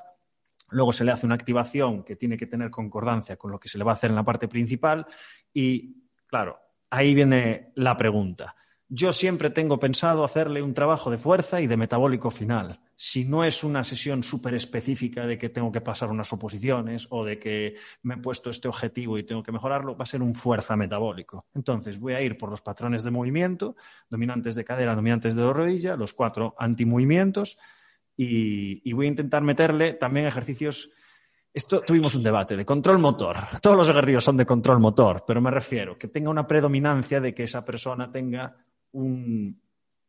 Luego 0.70 0.92
se 0.92 1.04
le 1.04 1.12
hace 1.12 1.26
una 1.26 1.36
activación 1.36 2.04
que 2.04 2.16
tiene 2.16 2.36
que 2.36 2.48
tener 2.48 2.72
concordancia 2.72 3.38
con 3.38 3.52
lo 3.52 3.60
que 3.60 3.70
se 3.70 3.78
le 3.78 3.84
va 3.84 3.92
a 3.92 3.94
hacer 3.94 4.10
en 4.10 4.16
la 4.16 4.26
parte 4.26 4.48
principal. 4.48 5.06
Y, 5.54 6.04
claro, 6.26 6.58
ahí 6.90 7.14
viene 7.14 7.72
la 7.76 7.96
pregunta 7.96 8.56
yo 8.96 9.12
siempre 9.12 9.50
tengo 9.50 9.80
pensado 9.80 10.24
hacerle 10.24 10.62
un 10.62 10.76
trabajo 10.76 11.10
de 11.10 11.18
fuerza 11.18 11.60
y 11.60 11.66
de 11.66 11.78
metabólico 11.78 12.30
final. 12.30 12.80
Si 12.96 13.26
no 13.26 13.44
es 13.44 13.64
una 13.64 13.84
sesión 13.84 14.22
súper 14.22 14.54
específica 14.54 15.26
de 15.26 15.36
que 15.36 15.50
tengo 15.50 15.72
que 15.72 15.82
pasar 15.82 16.12
unas 16.12 16.32
oposiciones 16.32 17.08
o 17.10 17.26
de 17.26 17.40
que 17.40 17.74
me 18.04 18.14
he 18.14 18.18
puesto 18.18 18.52
este 18.52 18.68
objetivo 18.68 19.18
y 19.18 19.24
tengo 19.24 19.42
que 19.42 19.52
mejorarlo, 19.52 19.98
va 19.98 20.04
a 20.04 20.06
ser 20.06 20.22
un 20.22 20.36
fuerza 20.36 20.76
metabólico. 20.76 21.48
Entonces 21.56 22.00
voy 22.00 22.14
a 22.14 22.22
ir 22.22 22.38
por 22.38 22.52
los 22.52 22.62
patrones 22.62 23.04
de 23.04 23.10
movimiento, 23.10 23.76
dominantes 24.12 24.54
de 24.54 24.64
cadera, 24.64 24.94
dominantes 24.94 25.34
de 25.34 25.52
rodilla, 25.52 25.96
los 25.96 26.14
cuatro 26.14 26.54
antimovimientos 26.60 27.58
y, 28.16 28.88
y 28.88 28.94
voy 28.94 29.08
a 29.08 29.10
intentar 29.10 29.42
meterle 29.42 29.94
también 29.94 30.28
ejercicios 30.28 30.92
esto 31.52 31.82
tuvimos 31.82 32.16
un 32.16 32.24
debate 32.24 32.56
de 32.56 32.66
control 32.66 32.98
motor. 32.98 33.38
Todos 33.62 33.78
los 33.78 33.88
ejercicios 33.88 34.24
son 34.24 34.38
de 34.38 34.46
control 34.46 34.80
motor, 34.80 35.24
pero 35.26 35.40
me 35.40 35.52
refiero 35.52 35.98
que 36.00 36.08
tenga 36.08 36.32
una 36.32 36.48
predominancia 36.48 37.22
de 37.22 37.34
que 37.34 37.44
esa 37.44 37.64
persona 37.64 38.12
tenga 38.12 38.56
un, 38.94 39.62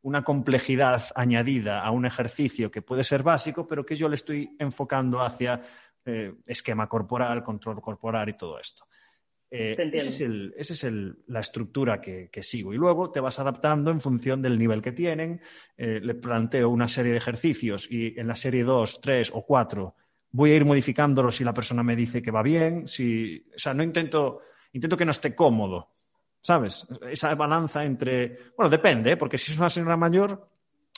una 0.02 0.22
complejidad 0.22 1.02
añadida 1.14 1.82
a 1.82 1.90
un 1.90 2.06
ejercicio 2.06 2.70
que 2.70 2.82
puede 2.82 3.04
ser 3.04 3.22
básico, 3.22 3.66
pero 3.66 3.84
que 3.84 3.96
yo 3.96 4.08
le 4.08 4.14
estoy 4.14 4.54
enfocando 4.58 5.20
hacia 5.20 5.60
eh, 6.04 6.34
esquema 6.46 6.86
corporal, 6.86 7.42
control 7.42 7.80
corporal 7.80 8.28
y 8.28 8.36
todo 8.36 8.58
esto. 8.58 8.86
Eh, 9.50 9.76
esa 9.92 10.08
es, 10.08 10.20
el, 10.20 10.54
ese 10.56 10.72
es 10.72 10.84
el, 10.84 11.16
la 11.28 11.40
estructura 11.40 12.00
que, 12.00 12.28
que, 12.30 12.42
sigo. 12.42 12.74
Y 12.74 12.76
luego 12.76 13.12
te 13.12 13.20
vas 13.20 13.38
adaptando 13.38 13.90
en 13.90 14.00
función 14.00 14.42
del 14.42 14.58
nivel 14.58 14.82
que 14.82 14.92
tienen. 14.92 15.40
Eh, 15.76 16.00
le 16.02 16.14
planteo 16.14 16.68
una 16.68 16.88
serie 16.88 17.12
de 17.12 17.18
ejercicios 17.18 17.90
y 17.90 18.18
en 18.18 18.26
la 18.26 18.34
serie 18.34 18.64
2, 18.64 19.00
3 19.00 19.30
o 19.32 19.46
4 19.46 19.94
voy 20.32 20.50
a 20.50 20.56
ir 20.56 20.64
modificándolo 20.64 21.30
si 21.30 21.44
la 21.44 21.54
persona 21.54 21.84
me 21.84 21.94
dice 21.94 22.20
que 22.20 22.32
va 22.32 22.42
bien. 22.42 22.88
Si, 22.88 23.46
o 23.54 23.58
sea, 23.58 23.72
no 23.72 23.84
intento, 23.84 24.40
intento 24.72 24.96
que 24.96 25.04
no 25.04 25.12
esté 25.12 25.34
cómodo. 25.34 25.93
¿Sabes? 26.44 26.86
Esa 27.10 27.34
balanza 27.34 27.84
entre, 27.84 28.52
bueno, 28.54 28.68
depende, 28.68 29.12
¿eh? 29.12 29.16
porque 29.16 29.38
si 29.38 29.50
es 29.50 29.58
una 29.58 29.70
señora 29.70 29.96
mayor, 29.96 30.46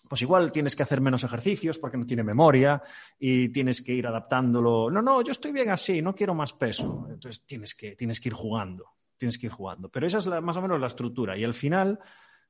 pues 0.08 0.20
igual 0.20 0.50
tienes 0.50 0.74
que 0.74 0.82
hacer 0.82 1.00
menos 1.00 1.22
ejercicios 1.22 1.78
porque 1.78 1.96
no 1.96 2.04
tiene 2.04 2.24
memoria 2.24 2.82
y 3.16 3.50
tienes 3.50 3.80
que 3.80 3.92
ir 3.92 4.08
adaptándolo. 4.08 4.90
No, 4.90 5.00
no, 5.00 5.22
yo 5.22 5.30
estoy 5.30 5.52
bien 5.52 5.70
así, 5.70 6.02
no 6.02 6.16
quiero 6.16 6.34
más 6.34 6.52
peso. 6.52 7.06
Entonces 7.08 7.46
tienes 7.46 7.76
que, 7.76 7.94
tienes 7.94 8.20
que 8.20 8.28
ir 8.28 8.34
jugando, 8.34 8.96
tienes 9.16 9.38
que 9.38 9.46
ir 9.46 9.52
jugando. 9.52 9.88
Pero 9.88 10.08
esa 10.08 10.18
es 10.18 10.26
la, 10.26 10.40
más 10.40 10.56
o 10.56 10.62
menos 10.62 10.80
la 10.80 10.88
estructura. 10.88 11.38
Y 11.38 11.44
al 11.44 11.54
final 11.54 12.00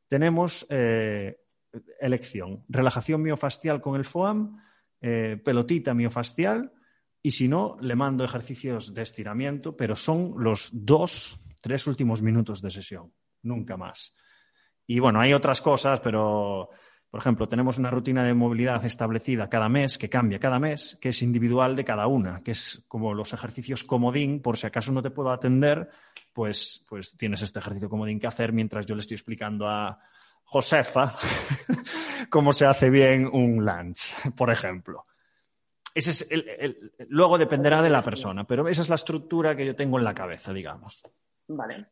tenemos 0.08 0.66
eh, 0.70 1.38
elección, 2.00 2.64
relajación 2.66 3.20
miofascial 3.20 3.82
con 3.82 3.96
el 3.96 4.06
FOAM, 4.06 4.58
eh, 5.02 5.38
pelotita 5.44 5.92
miofascial 5.92 6.72
y 7.22 7.32
si 7.32 7.46
no, 7.46 7.76
le 7.78 7.94
mando 7.94 8.24
ejercicios 8.24 8.94
de 8.94 9.02
estiramiento, 9.02 9.76
pero 9.76 9.96
son 9.96 10.34
los 10.38 10.70
dos 10.72 11.38
tres 11.66 11.88
últimos 11.88 12.22
minutos 12.22 12.62
de 12.62 12.70
sesión, 12.70 13.12
nunca 13.42 13.76
más. 13.76 14.14
Y 14.86 15.00
bueno, 15.00 15.20
hay 15.20 15.34
otras 15.34 15.60
cosas, 15.60 15.98
pero, 15.98 16.70
por 17.10 17.18
ejemplo, 17.18 17.48
tenemos 17.48 17.76
una 17.76 17.90
rutina 17.90 18.22
de 18.22 18.34
movilidad 18.34 18.84
establecida 18.84 19.48
cada 19.48 19.68
mes, 19.68 19.98
que 19.98 20.08
cambia 20.08 20.38
cada 20.38 20.60
mes, 20.60 20.96
que 21.00 21.08
es 21.08 21.22
individual 21.22 21.74
de 21.74 21.84
cada 21.84 22.06
una, 22.06 22.40
que 22.44 22.52
es 22.52 22.84
como 22.86 23.14
los 23.14 23.32
ejercicios 23.32 23.82
comodín, 23.82 24.40
por 24.40 24.56
si 24.56 24.68
acaso 24.68 24.92
no 24.92 25.02
te 25.02 25.10
puedo 25.10 25.32
atender, 25.32 25.90
pues, 26.32 26.86
pues 26.88 27.16
tienes 27.16 27.42
este 27.42 27.58
ejercicio 27.58 27.88
comodín 27.88 28.20
que 28.20 28.28
hacer 28.28 28.52
mientras 28.52 28.86
yo 28.86 28.94
le 28.94 29.00
estoy 29.00 29.16
explicando 29.16 29.68
a 29.68 29.98
Josefa 30.44 31.16
cómo 32.30 32.52
se 32.52 32.64
hace 32.64 32.90
bien 32.90 33.26
un 33.26 33.64
lunch, 33.64 34.30
por 34.36 34.52
ejemplo. 34.52 35.04
Ese 35.92 36.12
es 36.12 36.30
el, 36.30 36.48
el, 36.48 36.92
luego 37.08 37.38
dependerá 37.38 37.82
de 37.82 37.90
la 37.90 38.04
persona, 38.04 38.44
pero 38.44 38.68
esa 38.68 38.82
es 38.82 38.88
la 38.88 38.94
estructura 38.94 39.56
que 39.56 39.66
yo 39.66 39.74
tengo 39.74 39.98
en 39.98 40.04
la 40.04 40.14
cabeza, 40.14 40.52
digamos. 40.52 41.02
Vale. 41.48 41.86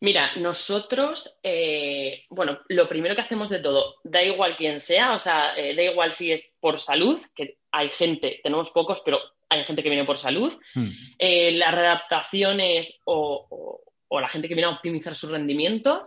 Mira, 0.00 0.30
nosotros, 0.36 1.38
eh, 1.42 2.24
bueno, 2.28 2.58
lo 2.68 2.86
primero 2.88 3.14
que 3.14 3.22
hacemos 3.22 3.48
de 3.48 3.60
todo, 3.60 3.96
da 4.04 4.22
igual 4.22 4.54
quién 4.54 4.78
sea, 4.80 5.14
o 5.14 5.18
sea, 5.18 5.56
eh, 5.56 5.74
da 5.74 5.82
igual 5.82 6.12
si 6.12 6.32
es 6.32 6.44
por 6.60 6.78
salud, 6.78 7.18
que 7.34 7.58
hay 7.72 7.88
gente, 7.88 8.40
tenemos 8.42 8.70
pocos, 8.70 9.00
pero 9.04 9.18
hay 9.48 9.64
gente 9.64 9.82
que 9.82 9.88
viene 9.88 10.04
por 10.04 10.18
salud, 10.18 10.52
hmm. 10.74 10.88
eh, 11.18 11.52
las 11.52 11.74
readaptaciones 11.74 13.00
o, 13.04 13.46
o, 13.48 13.80
o, 14.08 14.20
la 14.20 14.28
gente 14.28 14.48
que 14.48 14.54
viene 14.54 14.68
a 14.68 14.74
optimizar 14.74 15.14
su 15.14 15.28
rendimiento, 15.28 16.06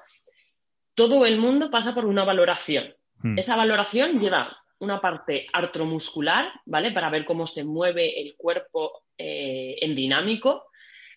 todo 0.94 1.26
el 1.26 1.38
mundo 1.38 1.72
pasa 1.72 1.96
por 1.96 2.06
una 2.06 2.26
valoración. 2.26 2.94
Hmm. 3.24 3.40
Esa 3.40 3.56
valoración 3.56 4.20
lleva 4.20 4.56
una 4.78 5.02
parte 5.02 5.48
artromuscular, 5.52 6.52
¿vale? 6.66 6.92
Para 6.92 7.10
ver 7.10 7.26
cómo 7.26 7.48
se 7.48 7.64
mueve 7.66 8.22
el 8.22 8.36
cuerpo 8.38 9.04
en 9.18 9.94
dinámico. 9.94 10.70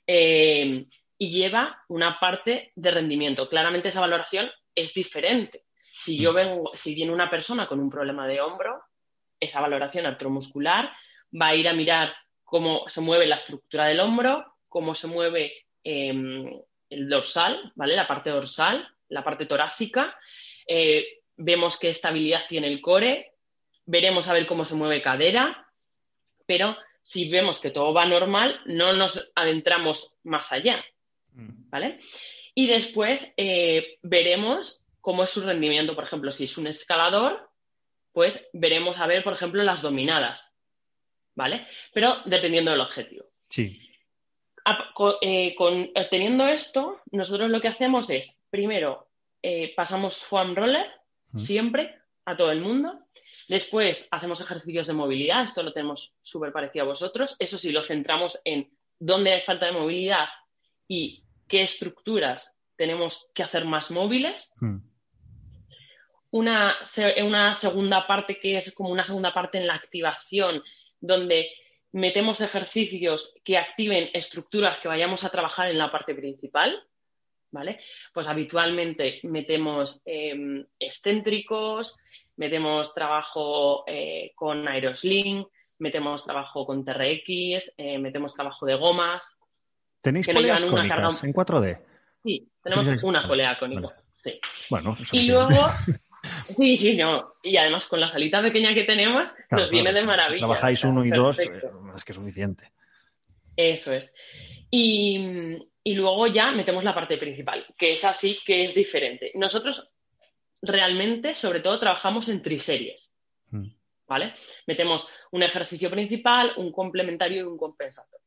Eh, 0.05 0.85
y 1.23 1.31
lleva 1.31 1.85
una 1.87 2.19
parte 2.19 2.73
de 2.75 2.91
rendimiento. 2.91 3.49
Claramente 3.49 3.91
esa 3.91 4.01
valoración 4.01 4.51
es 4.75 4.93
diferente. 4.93 5.67
Si 5.89 6.19
yo 6.19 6.33
vengo, 6.33 6.73
si 6.75 6.97
viene 6.97 7.13
una 7.13 7.31
persona 7.31 7.69
con 7.69 7.79
un 7.79 7.89
problema 7.89 8.27
de 8.27 8.41
hombro, 8.41 8.83
esa 9.39 9.61
valoración 9.61 10.05
artromuscular 10.05 10.91
va 11.41 11.47
a 11.47 11.55
ir 11.55 11.69
a 11.69 11.75
mirar 11.75 12.13
cómo 12.43 12.89
se 12.89 13.01
mueve 13.03 13.29
la 13.29 13.37
estructura 13.37 13.85
del 13.85 14.01
hombro, 14.01 14.57
cómo 14.69 14.97
se 14.97 15.07
mueve 15.07 15.53
eh, 15.85 16.13
el 16.91 17.09
dorsal, 17.09 17.73
¿vale? 17.77 17.95
La 17.95 18.09
parte 18.09 18.31
dorsal, 18.31 18.85
la 19.09 19.23
parte 19.23 19.47
torácica. 19.47 20.19
Eh, 20.67 21.21
vemos 21.37 21.79
qué 21.79 21.91
estabilidad 21.91 22.49
tiene 22.49 22.67
el 22.67 22.81
core, 22.81 23.37
veremos 23.87 24.27
a 24.27 24.33
ver 24.33 24.49
cómo 24.49 24.65
se 24.65 24.75
mueve 24.75 25.01
cadera, 25.01 25.69
pero 26.47 26.77
si 27.01 27.31
vemos 27.31 27.61
que 27.61 27.71
todo 27.71 27.95
va 27.95 28.07
normal, 28.07 28.61
no 28.67 28.93
nos 28.93 29.31
adentramos 29.37 30.17
más 30.25 30.51
allá. 30.51 30.85
¿Vale? 31.35 31.99
Y 32.55 32.67
después 32.67 33.33
eh, 33.37 33.99
veremos 34.03 34.83
cómo 35.01 35.25
es 35.25 35.31
su 35.31 35.41
rendimiento. 35.41 35.95
Por 35.95 36.05
ejemplo, 36.05 36.31
si 36.33 36.45
es 36.45 36.59
un 36.59 36.67
escalador, 36.67 37.51
pues 38.13 38.49
veremos 38.53 38.99
a 38.99 39.07
ver, 39.07 39.25
por 39.25 39.33
ejemplo, 39.33 39.63
las 39.63 39.83
dominadas, 39.83 40.55
¿vale? 41.35 41.67
Pero 41.93 42.17
dependiendo 42.25 42.71
del 42.71 42.81
objetivo. 42.81 43.27
Sí. 43.49 43.81
Eh, 45.23 45.57
teniendo 46.11 46.47
esto, 46.47 47.01
nosotros 47.11 47.51
lo 47.51 47.61
que 47.61 47.69
hacemos 47.69 48.11
es, 48.11 48.39
primero, 48.51 49.09
eh, 49.43 49.73
pasamos 49.75 50.23
foam 50.23 50.55
roller 50.55 50.87
siempre 51.35 51.99
a 52.27 52.37
todo 52.37 52.53
el 52.53 52.61
mundo. 52.61 53.07
Después 53.49 54.07
hacemos 54.11 54.41
ejercicios 54.41 54.87
de 54.87 54.93
movilidad, 54.93 55.45
esto 55.45 55.63
lo 55.63 55.73
tenemos 55.73 56.15
súper 56.21 56.53
parecido 56.53 56.85
a 56.85 56.89
vosotros. 56.89 57.35
Eso 57.39 57.59
sí, 57.59 57.73
lo 57.73 57.83
centramos 57.83 58.39
en 58.45 58.71
dónde 58.99 59.33
hay 59.33 59.41
falta 59.41 59.67
de 59.67 59.73
movilidad 59.73 60.29
y 60.87 61.22
qué 61.49 61.63
estructuras 61.63 62.55
tenemos 62.77 63.31
que 63.35 63.43
hacer 63.43 63.65
más 63.65 63.91
móviles. 63.91 64.53
Hmm. 64.61 64.79
Una, 66.31 66.77
una 67.23 67.53
segunda 67.55 68.07
parte 68.07 68.41
que 68.41 68.57
es 68.57 68.73
como 68.73 68.91
una 68.91 69.05
segunda 69.05 69.35
parte 69.35 69.59
en 69.59 69.67
la 69.67 69.75
activación, 69.75 70.63
donde 70.99 71.51
metemos 71.93 72.41
ejercicios 72.41 73.35
que 73.45 73.59
activen 73.59 74.09
estructuras 74.15 74.81
que 74.81 74.89
vayamos 74.89 75.25
a 75.25 75.31
trabajar 75.31 75.71
en 75.71 75.79
la 75.79 75.93
parte 75.93 76.15
principal, 76.15 76.83
¿vale? 77.51 77.79
Pues 78.13 78.27
habitualmente 78.27 79.21
metemos 79.25 80.01
em, 80.07 80.67
excéntricos, 80.79 81.97
metemos 82.37 82.95
trabajo 82.95 83.85
eh, 83.87 84.33
con 84.35 84.67
aerosling, 84.67 85.47
metemos 85.79 86.25
trabajo 86.25 86.65
con 86.67 86.85
TRX, 86.85 87.75
eh, 87.77 87.99
metemos 87.99 88.35
trabajo 88.35 88.67
de 88.67 88.75
gomas. 88.75 89.23
¿Tenéis 90.03 90.27
poleas 90.27 90.65
cónicas 90.65 91.25
en 91.25 91.33
4D? 91.33 91.79
Sí, 92.23 92.49
tenemos 92.63 93.03
una 93.03 93.27
polea 93.27 93.57
cónica. 93.59 93.97
Sí. 94.23 94.39
Bueno, 94.69 94.97
y 95.13 95.29
luego 95.29 95.67
Sí, 96.57 96.79
sí, 96.79 96.97
no. 96.97 97.35
Y 97.43 97.57
además 97.57 97.87
con 97.87 98.01
la 98.01 98.09
salita 98.09 98.41
pequeña 98.43 98.75
que 98.75 98.85
tenemos, 98.85 99.29
nos 99.51 99.71
viene 99.71 99.93
de 99.93 100.05
maravilla. 100.05 100.47
Trabajáis 100.47 100.85
uno 100.85 101.05
y 101.05 101.11
dos, 101.11 101.39
eh, 101.41 101.51
más 101.81 102.05
que 102.05 102.13
suficiente. 102.13 102.73
Eso 103.57 103.93
es. 103.93 104.13
Y, 104.71 105.59
luego 105.85 106.27
ya 106.29 106.53
metemos 106.53 106.85
la 106.85 106.95
parte 106.95 107.19
principal, 107.19 107.67
que 107.77 107.93
es 107.93 108.05
así, 108.05 108.39
que 108.45 108.63
es 108.65 108.75
diferente. 108.75 109.33
Nosotros 109.35 109.93
realmente, 110.61 111.35
sobre 111.35 111.61
todo, 111.61 111.79
trabajamos 111.79 112.29
en 112.29 112.41
triseries. 112.41 113.13
Mm. 113.51 113.69
¿Vale? 114.07 114.35
Metemos 114.67 115.09
un 115.31 115.43
ejercicio 115.43 115.91
principal, 115.91 116.53
un 116.57 116.71
complementario 116.71 117.41
y 117.41 117.45
un 117.45 117.57
compensador. 117.57 118.21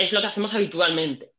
Es 0.00 0.12
lo 0.14 0.22
que 0.22 0.28
hacemos 0.28 0.54
habitualmente. 0.54 1.34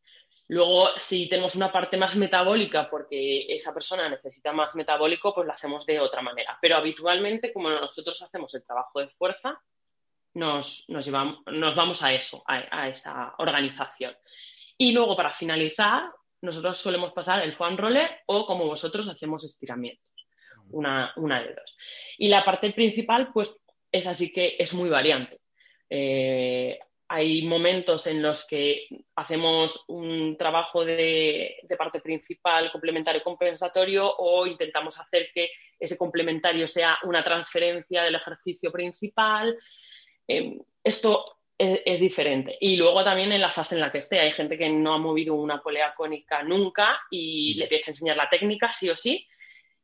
Luego, 0.50 0.90
si 0.96 1.28
tenemos 1.28 1.56
una 1.56 1.72
parte 1.72 1.98
más 1.98 2.16
metabólica, 2.16 2.88
porque 2.92 3.48
esa 3.50 3.74
persona 3.74 4.08
necesita 4.08 4.54
más 4.54 4.76
metabólico, 4.76 5.34
pues 5.34 5.48
lo 5.48 5.54
hacemos 5.54 5.84
de 5.88 6.00
otra 6.00 6.22
manera. 6.22 6.60
Pero 6.62 6.76
habitualmente, 6.76 7.52
como 7.52 7.72
nosotros 7.72 8.22
hacemos 8.22 8.54
el 8.54 8.64
trabajo 8.64 9.00
de 9.00 9.10
fuerza, 9.10 9.60
nos, 10.36 10.86
vamos 10.88 12.04
a 12.04 12.14
eso, 12.14 12.44
a, 12.46 12.88
esa 12.88 13.34
organización. 13.40 14.16
Y 14.78 14.92
luego, 14.92 15.16
para 15.16 15.32
finalizar, 15.32 16.12
nosotros 16.42 16.78
solemos 16.78 17.14
pasar 17.14 17.44
el 17.44 17.54
foam 17.54 17.78
roller 17.78 18.22
o, 18.28 18.46
como 18.46 18.66
vosotros, 18.66 19.08
hacemos 19.08 19.44
estiramientos. 19.44 20.06
Una, 20.70 21.12
de 21.18 21.56
dos. 21.56 21.78
Y 22.20 22.28
la 22.28 22.46
parte 22.46 22.72
principal, 22.74 23.32
pues, 23.34 23.58
es 23.92 24.06
así 24.06 24.32
que 24.32 24.56
es 24.60 24.72
muy 24.76 24.88
variante. 24.88 25.42
Eh, 25.90 26.78
hay 27.14 27.42
momentos 27.42 28.08
en 28.08 28.22
los 28.22 28.48
que 28.48 28.88
hacemos 29.18 29.84
un 29.90 30.38
trabajo 30.38 30.86
de, 30.86 31.58
parte 31.78 32.00
principal, 32.00 32.72
complementario, 32.72 33.22
compensatorio 33.22 34.10
o 34.18 34.48
intentamos 34.48 34.98
hacer 34.98 35.28
que 35.34 35.50
ese 35.78 35.98
complementario 35.98 36.70
sea 36.70 37.00
una 37.04 37.22
transferencia 37.22 38.04
del 38.04 38.16
ejercicio 38.16 38.72
principal. 38.72 39.58
Em, 40.26 40.58
esto 40.82 41.26
es, 41.58 42.00
diferente. 42.00 42.58
Y 42.62 42.78
luego 42.78 43.04
también 43.04 43.34
en 43.34 43.42
la 43.42 43.50
fase 43.50 43.76
en 43.76 43.82
la 43.82 43.92
que 43.92 43.98
esté. 43.98 44.22
Hay 44.22 44.32
gente 44.32 44.58
que 44.58 44.70
no 44.70 44.94
ha 44.94 44.98
movido 44.98 45.36
una 45.36 45.62
polea 45.62 45.94
cónica 45.94 46.44
nunca 46.44 46.98
y 47.12 47.56
le 47.56 47.68
tienes 47.68 47.84
que 47.84 47.92
enseñar 47.92 48.16
la 48.16 48.30
técnica, 48.30 48.72
sí 48.72 48.90
o 48.90 48.96
sí. 48.96 49.28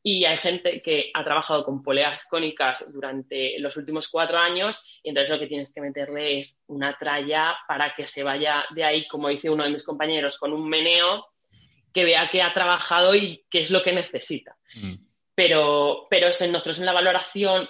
Y 0.09 0.23
hay 0.23 0.37
gente 0.37 0.81
que 0.81 1.11
ha 1.13 1.21
trabajado 1.21 1.65
con 1.65 1.83
poleas 1.83 2.23
cónicas 2.29 2.85
durante 2.87 3.59
los 3.59 3.75
últimos 3.75 4.07
cuatro 4.07 4.37
años 4.37 5.01
y 5.03 5.09
entonces 5.09 5.33
lo 5.33 5.37
que 5.37 5.47
tienes 5.47 5.73
que 5.73 5.81
meterle 5.81 6.39
es 6.39 6.57
una 6.67 6.97
tralla 6.97 7.57
para 7.67 7.93
que 7.93 8.07
se 8.07 8.23
vaya 8.23 8.63
de 8.73 8.85
ahí, 8.85 9.05
como 9.05 9.27
dice 9.27 9.49
uno 9.49 9.65
de 9.65 9.71
mis 9.71 9.83
compañeros, 9.83 10.37
con 10.37 10.53
un 10.53 10.69
meneo 10.69 11.27
que 11.93 12.05
vea 12.05 12.29
que 12.29 12.41
ha 12.41 12.53
trabajado 12.53 13.15
y 13.15 13.43
qué 13.49 13.59
es 13.59 13.69
lo 13.69 13.83
que 13.83 13.91
necesita. 13.91 14.55
Mm. 14.81 14.93
Pero, 15.35 16.07
pero 16.09 16.27
nosotros 16.27 16.79
en 16.79 16.85
la 16.85 16.93
valoración 16.93 17.67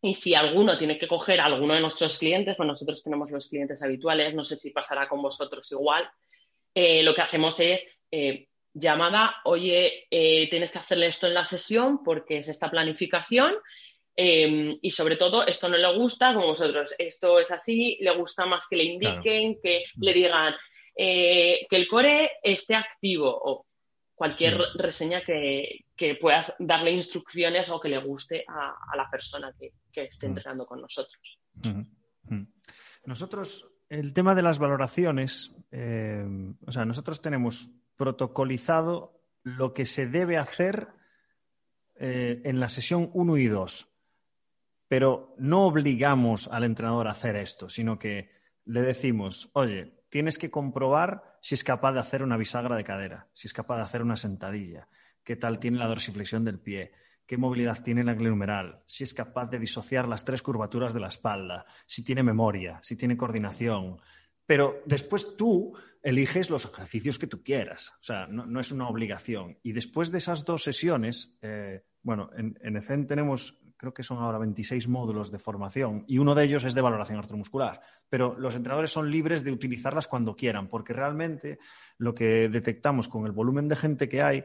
y 0.00 0.14
si 0.14 0.34
alguno 0.34 0.78
tiene 0.78 0.96
que 0.96 1.06
coger 1.06 1.42
a 1.42 1.44
alguno 1.44 1.74
de 1.74 1.80
nuestros 1.82 2.16
clientes, 2.16 2.56
pues 2.56 2.66
nosotros 2.66 3.02
tenemos 3.02 3.30
los 3.30 3.48
clientes 3.48 3.82
habituales, 3.82 4.32
no 4.32 4.44
sé 4.44 4.56
si 4.56 4.70
pasará 4.70 5.06
con 5.10 5.20
vosotros 5.20 5.70
igual, 5.72 6.08
eh, 6.74 7.02
lo 7.02 7.14
que 7.14 7.20
hacemos 7.20 7.60
es 7.60 7.86
eh, 8.10 8.48
llamada, 8.78 9.36
oye, 9.44 10.06
eh, 10.10 10.48
tienes 10.50 10.70
que 10.70 10.78
hacerle 10.78 11.06
esto 11.06 11.26
en 11.26 11.34
la 11.34 11.44
sesión 11.44 12.04
porque 12.04 12.38
es 12.38 12.48
esta 12.48 12.70
planificación 12.70 13.54
em, 14.14 14.78
y 14.82 14.90
sobre 14.90 15.16
todo 15.16 15.46
esto 15.46 15.68
no 15.70 15.78
le 15.78 15.96
gusta 15.96 16.34
como 16.34 16.48
vosotros, 16.48 16.94
esto 16.98 17.40
es 17.40 17.50
así, 17.50 17.96
le 18.00 18.14
gusta 18.14 18.44
más 18.44 18.66
que 18.68 18.76
le 18.76 18.84
indiquen, 18.84 19.58
que 19.62 19.82
le 19.98 20.12
digan 20.12 20.54
eh, 20.94 21.66
que 21.70 21.76
el 21.76 21.88
core 21.88 22.32
esté 22.42 22.74
activo 22.74 23.30
o 23.30 23.64
cualquier 24.14 24.58
reseña 24.74 25.22
que, 25.22 25.84
puedas 26.20 26.54
darle 26.58 26.90
instrucciones 26.90 27.70
o 27.70 27.80
que 27.80 27.88
le 27.88 27.98
guste 27.98 28.44
a, 28.46 28.94
la 28.94 29.08
persona 29.10 29.54
que, 29.58 29.72
esté 30.02 30.26
mm. 30.26 30.30
entrenando 30.30 30.66
con 30.66 30.82
nosotros. 30.82 31.38
Nosotros, 33.04 33.70
el 33.88 34.12
tema 34.12 34.34
de 34.34 34.42
las 34.42 34.58
valoraciones, 34.58 35.54
eh, 35.70 36.24
o 36.66 36.72
sea, 36.72 36.84
nosotros 36.84 37.22
tenemos 37.22 37.70
protocolizado 37.96 39.20
lo 39.42 39.72
que 39.74 39.86
se 39.86 40.06
debe 40.06 40.36
hacer 40.36 40.88
eh, 41.98 42.42
en 42.44 42.60
la 42.60 42.68
sesión 42.68 43.10
1 43.14 43.36
y 43.38 43.46
2. 43.46 43.88
Pero 44.88 45.34
no 45.38 45.64
obligamos 45.66 46.48
al 46.48 46.64
entrenador 46.64 47.08
a 47.08 47.12
hacer 47.12 47.36
esto, 47.36 47.68
sino 47.68 47.98
que 47.98 48.30
le 48.64 48.82
decimos, 48.82 49.50
oye, 49.54 49.96
tienes 50.08 50.38
que 50.38 50.50
comprobar 50.50 51.38
si 51.40 51.54
es 51.54 51.64
capaz 51.64 51.92
de 51.92 52.00
hacer 52.00 52.22
una 52.22 52.36
bisagra 52.36 52.76
de 52.76 52.84
cadera, 52.84 53.28
si 53.32 53.48
es 53.48 53.52
capaz 53.52 53.76
de 53.76 53.82
hacer 53.82 54.02
una 54.02 54.16
sentadilla, 54.16 54.88
qué 55.24 55.36
tal 55.36 55.58
tiene 55.58 55.78
la 55.78 55.86
dorsiflexión 55.86 56.44
del 56.44 56.58
pie, 56.58 56.92
qué 57.26 57.36
movilidad 57.36 57.82
tiene 57.82 58.04
la 58.04 58.14
glenumeral, 58.14 58.82
si 58.86 59.04
es 59.04 59.12
capaz 59.14 59.46
de 59.46 59.58
disociar 59.58 60.08
las 60.08 60.24
tres 60.24 60.42
curvaturas 60.42 60.94
de 60.94 61.00
la 61.00 61.08
espalda, 61.08 61.66
si 61.86 62.04
tiene 62.04 62.22
memoria, 62.22 62.78
si 62.82 62.96
tiene 62.96 63.16
coordinación. 63.16 64.00
Pero 64.46 64.82
después 64.86 65.36
tú 65.36 65.74
eliges 66.02 66.50
los 66.50 66.64
ejercicios 66.64 67.18
que 67.18 67.26
tú 67.26 67.42
quieras. 67.42 67.94
O 68.00 68.04
sea, 68.04 68.28
no, 68.28 68.60
es 68.60 68.70
una 68.70 68.88
obligación. 68.88 69.58
Y 69.62 69.72
después 69.72 70.12
de 70.12 70.18
esas 70.18 70.44
dos 70.44 70.62
sesiones, 70.62 71.36
eh, 71.42 71.82
bueno, 72.02 72.30
en, 72.36 72.56
en 72.62 72.76
ECEN 72.76 73.08
tenemos, 73.08 73.58
creo 73.76 73.92
que 73.92 74.04
son 74.04 74.18
ahora 74.18 74.38
26 74.38 74.86
módulos 74.86 75.32
de 75.32 75.40
formación 75.40 76.04
y 76.06 76.18
uno 76.18 76.36
de 76.36 76.44
ellos 76.44 76.64
es 76.64 76.74
de 76.74 76.80
valoración 76.80 77.18
artromuscular. 77.18 77.80
Pero 78.08 78.38
los 78.38 78.54
entrenadores 78.54 78.92
son 78.92 79.10
libres 79.10 79.42
de 79.42 79.50
utilizarlas 79.50 80.06
cuando 80.06 80.36
quieran, 80.36 80.68
porque 80.68 80.92
realmente 80.92 81.58
lo 81.98 82.14
que 82.14 82.48
detectamos 82.48 83.08
con 83.08 83.26
el 83.26 83.32
volumen 83.32 83.66
de 83.66 83.74
gente 83.74 84.08
que 84.08 84.22
hay 84.22 84.44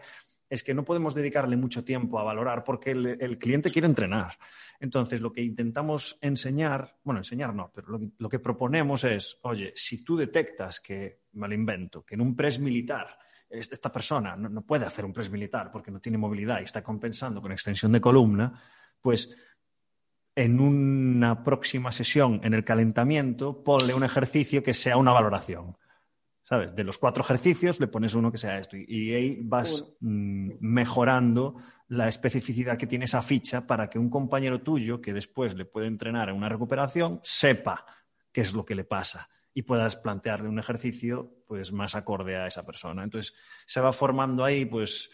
es 0.51 0.63
que 0.65 0.73
no 0.73 0.83
podemos 0.83 1.15
dedicarle 1.15 1.55
mucho 1.55 1.85
tiempo 1.85 2.19
a 2.19 2.23
valorar 2.23 2.65
porque 2.65 2.91
el, 2.91 3.37
cliente 3.39 3.71
quiere 3.71 3.87
entrenar. 3.87 4.37
Entonces, 4.81 5.21
lo 5.21 5.31
que 5.31 5.41
intentamos 5.41 6.17
enseñar, 6.19 6.97
bueno, 7.05 7.21
enseñar 7.21 7.55
no, 7.55 7.71
pero 7.73 7.97
lo, 8.17 8.27
que 8.29 8.39
proponemos 8.39 9.05
es, 9.05 9.39
oye, 9.43 9.71
si 9.73 10.03
tú 10.03 10.17
detectas 10.17 10.81
que, 10.81 11.21
me 11.31 11.47
lo 11.47 11.53
invento, 11.53 12.03
que 12.03 12.15
en 12.15 12.21
un 12.21 12.35
press 12.35 12.59
militar 12.59 13.17
esta 13.49 13.89
persona 13.93 14.35
no, 14.35 14.61
puede 14.65 14.85
hacer 14.85 15.05
un 15.05 15.13
press 15.13 15.31
militar 15.31 15.71
porque 15.71 15.89
no 15.89 16.01
tiene 16.01 16.17
movilidad 16.17 16.59
y 16.59 16.65
está 16.65 16.83
compensando 16.83 17.41
con 17.41 17.53
extensión 17.53 17.93
de 17.93 18.01
columna, 18.01 18.61
pues 19.01 19.33
en 20.35 20.59
una 20.59 21.45
próxima 21.45 21.93
sesión 21.93 22.41
en 22.43 22.53
el 22.53 22.65
calentamiento 22.65 23.63
ponle 23.63 23.93
un 23.93 24.03
ejercicio 24.03 24.61
que 24.61 24.73
sea 24.73 24.97
una 24.97 25.13
valoración. 25.13 25.77
¿Sabes? 26.51 26.75
De 26.75 26.83
los 26.83 26.97
cuatro 26.97 27.23
ejercicios 27.23 27.79
le 27.79 27.87
pones 27.87 28.13
uno 28.13 28.29
que 28.29 28.37
sea 28.37 28.57
esto 28.57 28.75
y, 28.75 29.13
ahí 29.13 29.39
vas 29.41 29.95
mm, 30.01 30.55
mejorando 30.59 31.55
la 31.87 32.09
especificidad 32.09 32.77
que 32.77 32.87
tiene 32.87 33.05
esa 33.05 33.21
ficha 33.21 33.65
para 33.65 33.89
que 33.89 33.97
un 33.97 34.09
compañero 34.09 34.61
tuyo 34.61 34.99
que 34.99 35.13
después 35.13 35.55
le 35.55 35.63
puede 35.63 35.87
entrenar 35.87 36.27
en 36.27 36.35
una 36.35 36.49
recuperación 36.49 37.21
sepa 37.23 37.85
qué 38.33 38.41
es 38.41 38.53
lo 38.53 38.65
que 38.65 38.75
le 38.75 38.83
pasa 38.83 39.29
y 39.53 39.61
puedas 39.61 39.95
plantearle 39.95 40.49
un 40.49 40.59
ejercicio 40.59 41.31
pues 41.47 41.71
más 41.71 41.95
acorde 41.95 42.35
a 42.35 42.47
esa 42.47 42.65
persona. 42.65 43.05
Entonces 43.05 43.33
se 43.65 43.79
va 43.79 43.93
formando 43.93 44.43
ahí 44.43 44.65
pues 44.65 45.09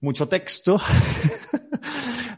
mucho 0.00 0.28
texto 0.28 0.80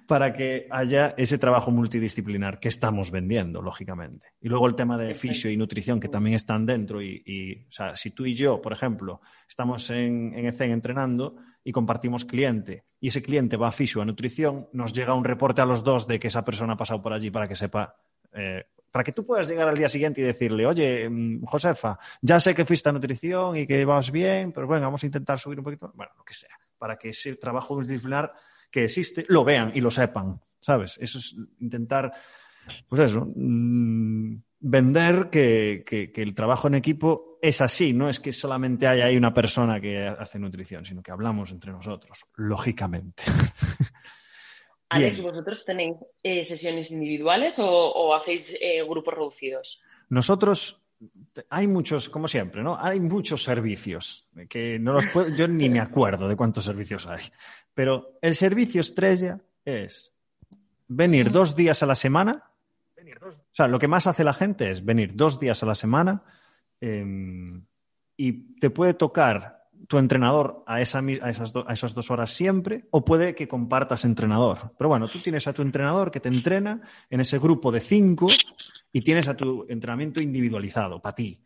para 0.07 0.33
que 0.33 0.67
haya 0.71 1.15
ese 1.17 1.39
trabajo 1.39 1.71
multidisciplinar 1.71 2.61
que 2.61 2.69
estamos 2.69 3.11
vendiendo, 3.11 3.63
lógicamente. 3.63 4.35
Y 4.41 4.49
luego 4.49 4.67
el 4.67 4.75
tema 4.75 4.99
de 4.99 5.15
fisio 5.15 5.51
y 5.51 5.57
nutrición, 5.57 6.01
que 6.01 6.09
también 6.09 6.37
están 6.37 6.67
dentro. 6.67 7.03
Y, 7.03 7.65
o 7.69 7.73
sea, 7.73 7.97
si 7.97 8.11
tú 8.11 8.27
y 8.27 8.35
yo, 8.35 8.61
por 8.61 8.73
ejemplo, 8.73 9.21
estamos 9.49 9.89
en, 9.91 10.33
en 10.35 10.47
ECEN 10.47 10.73
entrenando 10.73 11.37
y 11.65 11.73
compartimos 11.73 12.25
cliente, 12.25 12.85
y 13.01 13.09
ese 13.09 13.23
cliente 13.23 13.57
va 13.57 13.69
a 13.69 13.73
fisio 13.73 14.03
a 14.03 14.05
nutrición, 14.05 14.69
nos 14.73 14.93
llega 14.93 15.15
un 15.15 15.25
reporte 15.25 15.61
a 15.61 15.67
los 15.67 15.85
dos 15.85 16.07
de 16.07 16.19
que 16.19 16.29
esa 16.29 16.45
persona 16.45 16.75
ha 16.75 16.77
pasado 16.77 17.03
por 17.03 17.13
allí 17.13 17.31
para 17.31 17.49
que 17.49 17.57
sepa. 17.57 17.97
Eh, 18.33 18.65
para 18.91 19.05
que 19.05 19.13
tú 19.13 19.25
puedas 19.25 19.49
llegar 19.49 19.67
al 19.69 19.77
día 19.77 19.89
siguiente 19.89 20.21
y 20.21 20.25
decirle, 20.25 20.67
oye, 20.67 21.09
mm, 21.09 21.45
Josefa, 21.45 21.99
ya 22.21 22.39
sé 22.39 22.55
que 22.55 22.67
fuiste 22.67 22.91
a 22.91 22.93
nutrición 22.93 23.57
y 23.57 23.67
que 23.67 23.85
vas 23.85 24.11
bien, 24.11 24.53
pero 24.53 24.67
bueno, 24.67 24.85
vamos 24.85 25.03
a 25.03 25.07
intentar 25.07 25.39
subir 25.39 25.59
un 25.59 25.65
poquito. 25.65 25.91
Bueno, 25.95 26.13
lo 26.17 26.25
que 26.25 26.35
sea, 26.35 26.55
para 26.77 26.97
que 26.97 27.09
ese 27.09 27.37
trabajo 27.37 27.75
multidisciplinar 27.75 28.33
que 28.73 28.85
existe, 28.85 29.25
lo 29.29 29.45
vean 29.45 29.71
y 29.75 29.81
lo 29.81 29.91
sepan, 29.91 30.41
¿sabes? 30.59 30.99
Eso 31.01 31.19
es 31.19 31.37
intentar, 31.61 32.11
pues 32.89 33.03
eso, 33.03 33.25
mm, 33.37 34.37
vender 34.59 35.29
que, 35.29 35.85
el 36.17 36.35
trabajo 36.35 36.69
en 36.69 36.75
equipo 36.75 37.39
es 37.43 37.61
así, 37.61 37.93
no 37.93 38.09
es 38.09 38.19
que 38.19 38.33
solamente 38.33 38.87
haya 38.87 39.05
ahí 39.05 39.17
una 39.17 39.35
persona 39.35 39.81
que 39.81 39.99
hace 39.99 40.39
nutrición, 40.39 40.85
sino 40.85 41.03
que 41.03 41.13
hablamos 41.13 41.53
entre 41.53 41.73
nosotros, 41.73 42.25
lógicamente. 42.37 43.25
Alex, 44.89 45.23
¿vosotros 45.23 45.65
tenéis 45.65 45.97
eh, 46.23 46.47
sesiones 46.47 46.91
individuales 46.91 47.57
o, 47.59 48.15
hacéis 48.15 48.55
eh, 48.61 48.83
grupos 48.87 49.15
reducidos? 49.15 49.81
Nosotros 50.11 50.85
hay 51.49 51.67
muchos, 51.67 52.09
como 52.09 52.29
siempre, 52.29 52.63
¿no? 52.63 52.77
Hay 52.79 53.01
muchos 53.01 53.43
servicios 53.43 54.29
que 54.49 54.79
no 54.79 54.93
los 54.93 55.09
puedo, 55.09 55.35
yo 55.35 55.49
ni 55.49 55.69
me 55.69 55.81
acuerdo 55.81 56.29
de 56.29 56.37
cuántos 56.37 56.65
servicios 56.65 57.07
hay. 57.07 57.25
Pero 57.75 58.19
el 58.21 58.35
servicio 58.35 58.81
estrella 58.81 59.41
es 59.65 60.13
venir 60.89 61.31
dos 61.31 61.57
días 61.57 61.83
a 61.83 61.87
la 61.87 61.95
semana. 61.95 62.45
O 63.25 63.55
sea, 63.55 63.69
lo 63.69 63.79
que 63.79 63.89
más 63.89 64.07
hace 64.07 64.25
la 64.25 64.33
gente 64.33 64.71
es 64.71 64.85
venir 64.85 65.15
dos 65.15 65.39
días 65.39 65.63
a 65.63 65.67
la 65.67 65.75
semana 65.75 66.23
em, 66.81 67.65
y 68.17 68.59
te 68.59 68.71
puede 68.71 68.95
tocar 68.95 69.63
tu 69.89 69.99
entrenador 69.99 70.63
a, 70.67 70.81
esa, 70.81 71.01
a, 71.01 71.31
esas 71.31 71.53
a, 71.55 71.73
esas 71.73 71.95
dos 71.95 72.11
horas 72.11 72.31
siempre 72.31 72.87
o 72.91 73.05
puede 73.05 73.35
que 73.35 73.49
compartas 73.49 74.05
entrenador. 74.05 74.73
Pero 74.79 74.89
bueno, 74.89 75.09
tú 75.09 75.21
tienes 75.21 75.47
a 75.47 75.53
tu 75.53 75.63
entrenador 75.63 76.11
que 76.11 76.21
te 76.21 76.29
entrena 76.29 76.81
en 77.11 77.21
ese 77.21 77.39
grupo 77.39 77.73
de 77.73 77.81
cinco 77.81 78.29
y 78.93 79.01
tienes 79.03 79.29
a 79.29 79.37
tu 79.37 79.67
entrenamiento 79.69 80.21
individualizado 80.21 81.01
para 81.01 81.15
ti. 81.15 81.43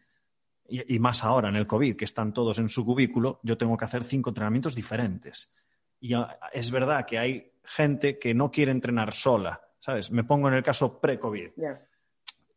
Y, 0.68 0.96
y, 0.96 0.98
más 0.98 1.22
ahora 1.22 1.48
en 1.48 1.56
el 1.56 1.66
COVID, 1.66 1.94
que 1.94 2.04
están 2.04 2.32
todos 2.32 2.58
en 2.58 2.68
su 2.68 2.84
cubículo, 2.84 3.38
yo 3.44 3.56
tengo 3.56 3.76
que 3.76 3.84
hacer 3.84 4.02
cinco 4.02 4.30
entrenamientos 4.30 4.74
diferentes. 4.74 5.52
Y 6.00 6.14
es 6.52 6.70
verdad 6.70 7.06
que 7.06 7.18
hay 7.18 7.52
gente 7.64 8.18
que 8.18 8.34
no 8.34 8.50
quiere 8.50 8.72
entrenar 8.72 9.12
sola, 9.12 9.60
¿sabes? 9.78 10.10
Me 10.10 10.24
pongo 10.24 10.48
en 10.48 10.54
el 10.54 10.62
caso 10.62 11.00
pre-COVID. 11.00 11.50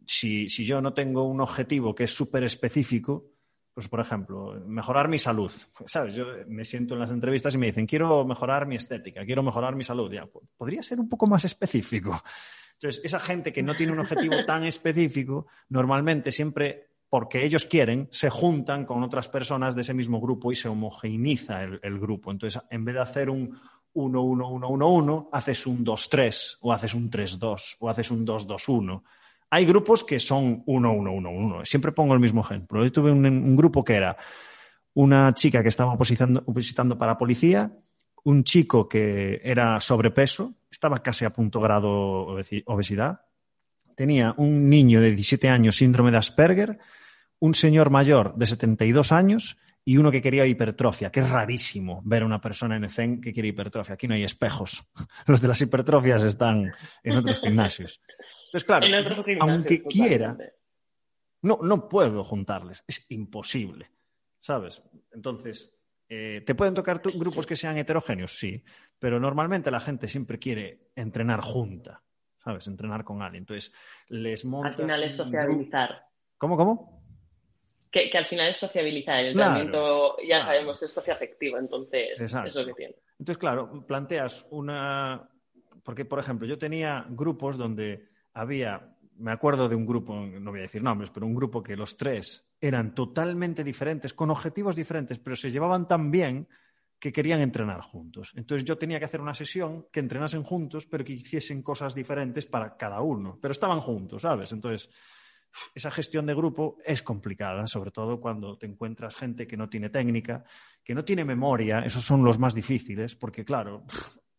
Si, 0.05 0.49
si, 0.49 0.65
yo 0.65 0.81
no 0.81 0.93
tengo 0.93 1.23
un 1.23 1.39
objetivo 1.41 1.93
que 1.93 2.05
es 2.05 2.15
súper 2.15 2.43
específico, 2.43 3.25
pues 3.73 3.87
por 3.87 3.99
ejemplo, 3.99 4.61
mejorar 4.65 5.07
mi 5.07 5.17
salud, 5.17 5.51
¿sabes? 5.85 6.15
Yo 6.15 6.25
me 6.47 6.65
siento 6.65 6.95
en 6.95 6.99
las 6.99 7.11
entrevistas 7.11 7.53
y 7.55 7.57
me 7.57 7.67
dicen, 7.67 7.85
quiero 7.85 8.25
mejorar 8.25 8.65
mi 8.65 8.75
estética, 8.75 9.25
quiero 9.25 9.43
mejorar 9.43 9.75
mi 9.75 9.83
salud. 9.83 10.11
Ya, 10.11 10.27
podría 10.57 10.83
ser 10.83 10.99
un 10.99 11.07
poco 11.07 11.27
más 11.27 11.45
específico. 11.45 12.21
Entonces, 12.73 13.01
esa 13.03 13.19
gente 13.19 13.51
que 13.51 13.63
no 13.63 13.75
tiene 13.75 13.93
un 13.93 13.99
objetivo 13.99 14.35
tan 14.45 14.63
específico, 14.65 15.47
normalmente 15.69 16.31
siempre 16.31 16.88
porque 17.09 17.43
ellos 17.43 17.65
quieren, 17.65 18.07
se 18.11 18.29
juntan 18.29 18.85
con 18.85 19.03
otras 19.03 19.27
personas 19.27 19.75
de 19.75 19.81
ese 19.81 19.93
mismo 19.93 20.21
grupo 20.21 20.51
y 20.51 20.55
se 20.55 20.69
homogeneiza 20.69 21.63
el, 21.63 21.99
grupo. 21.99 22.31
Entonces, 22.31 22.61
en 22.69 22.85
vez 22.85 22.95
de 22.95 23.01
hacer 23.01 23.29
un 23.29 23.59
1-1-1-1-1, 23.95 25.29
haces 25.31 25.65
un 25.65 25.83
2-3 25.83 26.57
o 26.61 26.71
haces 26.71 26.93
un 26.93 27.09
3-2 27.09 27.77
o 27.79 27.89
haces 27.89 28.11
un 28.11 28.25
2-2-1. 28.25 29.01
Hay 29.49 29.65
grupos 29.65 30.03
que 30.03 30.19
son 30.19 30.63
1-1-1-1. 30.65 31.65
Siempre 31.65 31.91
pongo 31.91 32.13
el 32.13 32.19
mismo 32.19 32.41
ejemplo. 32.41 32.83
Yo 32.83 32.91
tuve 32.91 33.11
un, 33.11 33.55
grupo 33.55 33.83
que 33.83 33.95
era 33.95 34.15
una 34.93 35.33
chica 35.33 35.63
que 35.63 35.69
estaba 35.69 35.93
opositando, 35.93 36.97
para 36.97 37.17
policía, 37.17 37.73
un 38.23 38.43
chico 38.43 38.87
que 38.87 39.41
era 39.43 39.79
sobrepeso, 39.79 40.53
estaba 40.69 41.01
casi 41.01 41.25
a 41.25 41.33
punto 41.33 41.59
grado 41.59 42.37
obesidad, 42.65 43.21
tenía 43.99 44.33
un 44.37 44.69
niño 44.69 45.01
de 45.01 45.09
17 45.09 45.49
años 45.49 45.75
síndrome 45.75 46.09
de 46.09 46.15
Asperger, 46.15 46.79
un 47.39 47.53
señor 47.53 47.89
mayor 47.89 48.33
de 48.35 48.45
72 48.45 49.11
años 49.11 49.57
y 49.83 49.97
uno 49.97 50.09
que 50.09 50.21
quería 50.21 50.45
hipertrofia, 50.45 51.11
que 51.11 51.19
es 51.19 51.29
rarísimo 51.29 52.01
ver 52.05 52.23
a 52.23 52.25
una 52.25 52.39
persona 52.39 52.77
en 52.77 52.85
ECEN 52.85 53.19
que 53.19 53.33
quiere 53.33 53.49
hipertrofia. 53.49 53.95
Aquí 53.95 54.07
no 54.07 54.13
hay 54.13 54.23
espejos. 54.23 54.85
Los 55.27 55.41
de 55.41 55.49
las 55.49 55.59
hipertrofias 55.59 56.23
están 56.23 56.71
en 57.03 57.17
otros 57.17 57.41
gimnasios. 57.41 57.99
Entonces, 58.45 58.63
claro, 58.63 58.87
aunque 59.41 59.83
quiera, 59.83 60.37
no, 61.41 61.59
no 61.61 61.89
puedo 61.89 62.23
juntarles. 62.23 62.85
Es 62.87 63.05
imposible, 63.09 63.91
¿sabes? 64.39 64.81
Entonces, 65.11 65.77
eh, 66.07 66.41
¿te 66.45 66.55
pueden 66.55 66.73
tocar 66.73 67.01
grupos 67.03 67.45
que 67.45 67.57
sean 67.57 67.77
heterogéneos? 67.77 68.31
Sí, 68.31 68.63
pero 68.97 69.19
normalmente 69.19 69.69
la 69.69 69.81
gente 69.81 70.07
siempre 70.07 70.39
quiere 70.39 70.91
entrenar 70.95 71.41
junta, 71.41 72.01
¿sabes? 72.43 72.67
Entrenar 72.67 73.03
con 73.03 73.21
alguien. 73.21 73.43
Entonces, 73.43 73.73
les 74.07 74.45
montas... 74.45 74.71
Al 74.71 74.77
final 74.77 75.03
es 75.03 75.15
sociabilizar. 75.15 76.05
¿Cómo, 76.37 76.57
cómo? 76.57 77.03
Que, 77.91 78.11
al 78.15 78.25
final 78.25 78.49
es 78.49 78.57
sociabilizar. 78.57 79.19
El 79.19 79.27
entrenamiento 79.27 80.17
ya 80.27 80.41
sabemos 80.41 80.79
que 80.79 80.85
es 80.85 80.93
socioafectivo, 80.93 81.57
entonces 81.57 82.19
eso 82.19 82.43
es 82.43 82.55
lo 82.55 82.65
que 82.67 82.73
tiene. 82.73 82.95
Entonces, 83.17 83.37
claro, 83.37 83.85
planteas 83.85 84.47
una... 84.51 85.29
Porque, 85.83 86.05
por 86.05 86.19
ejemplo, 86.19 86.47
yo 86.47 86.57
tenía 86.57 87.05
grupos 87.09 87.57
donde 87.57 88.09
había, 88.33 88.95
me 89.17 89.31
acuerdo 89.31 89.67
de 89.67 89.75
un 89.75 89.85
grupo, 89.85 90.13
no 90.15 90.51
voy 90.51 90.59
a 90.59 90.63
decir 90.63 90.83
nombres, 90.83 91.09
pero 91.09 91.25
un 91.25 91.33
grupo 91.33 91.63
que 91.63 91.75
los 91.75 91.97
tres 91.97 92.47
eran 92.61 92.93
totalmente 92.93 93.63
diferentes, 93.63 94.13
con 94.13 94.29
objetivos 94.29 94.75
diferentes, 94.75 95.17
pero 95.17 95.35
se 95.35 95.49
llevaban 95.49 95.87
tan 95.87 96.11
bien 96.11 96.47
que 96.99 97.11
querían 97.13 97.41
entrenar 97.41 97.81
juntos. 97.81 98.33
Entonces 98.35 98.65
yo 98.65 98.77
tenía 98.77 98.99
que 98.99 99.05
hacer 99.05 99.21
una 99.21 99.33
sesión 99.33 99.87
que 99.91 100.01
entrenasen 100.01 100.43
juntos, 100.43 100.85
pero 100.85 101.05
que 101.05 101.13
hiciesen 101.13 101.63
cosas 101.63 101.95
diferentes 101.95 102.45
para 102.45 102.75
cada 102.75 103.01
uno, 103.01 103.39
pero 103.41 103.53
estaban 103.53 103.79
juntos, 103.79 104.23
¿sabes? 104.23 104.51
Entonces, 104.51 104.89
esa 105.73 105.89
gestión 105.89 106.25
de 106.25 106.35
grupo 106.35 106.77
es 106.85 107.01
complicada, 107.01 107.65
sobre 107.67 107.91
todo 107.91 108.19
cuando 108.19 108.57
te 108.57 108.65
encuentras 108.65 109.15
gente 109.15 109.47
que 109.47 109.57
no 109.57 109.69
tiene 109.69 109.89
técnica, 109.89 110.43
que 110.83 110.93
no 110.93 111.03
tiene 111.03 111.23
memoria, 111.23 111.79
esos 111.79 112.03
son 112.03 112.23
los 112.23 112.37
más 112.37 112.53
difíciles, 112.53 113.15
porque 113.15 113.45
claro, 113.45 113.85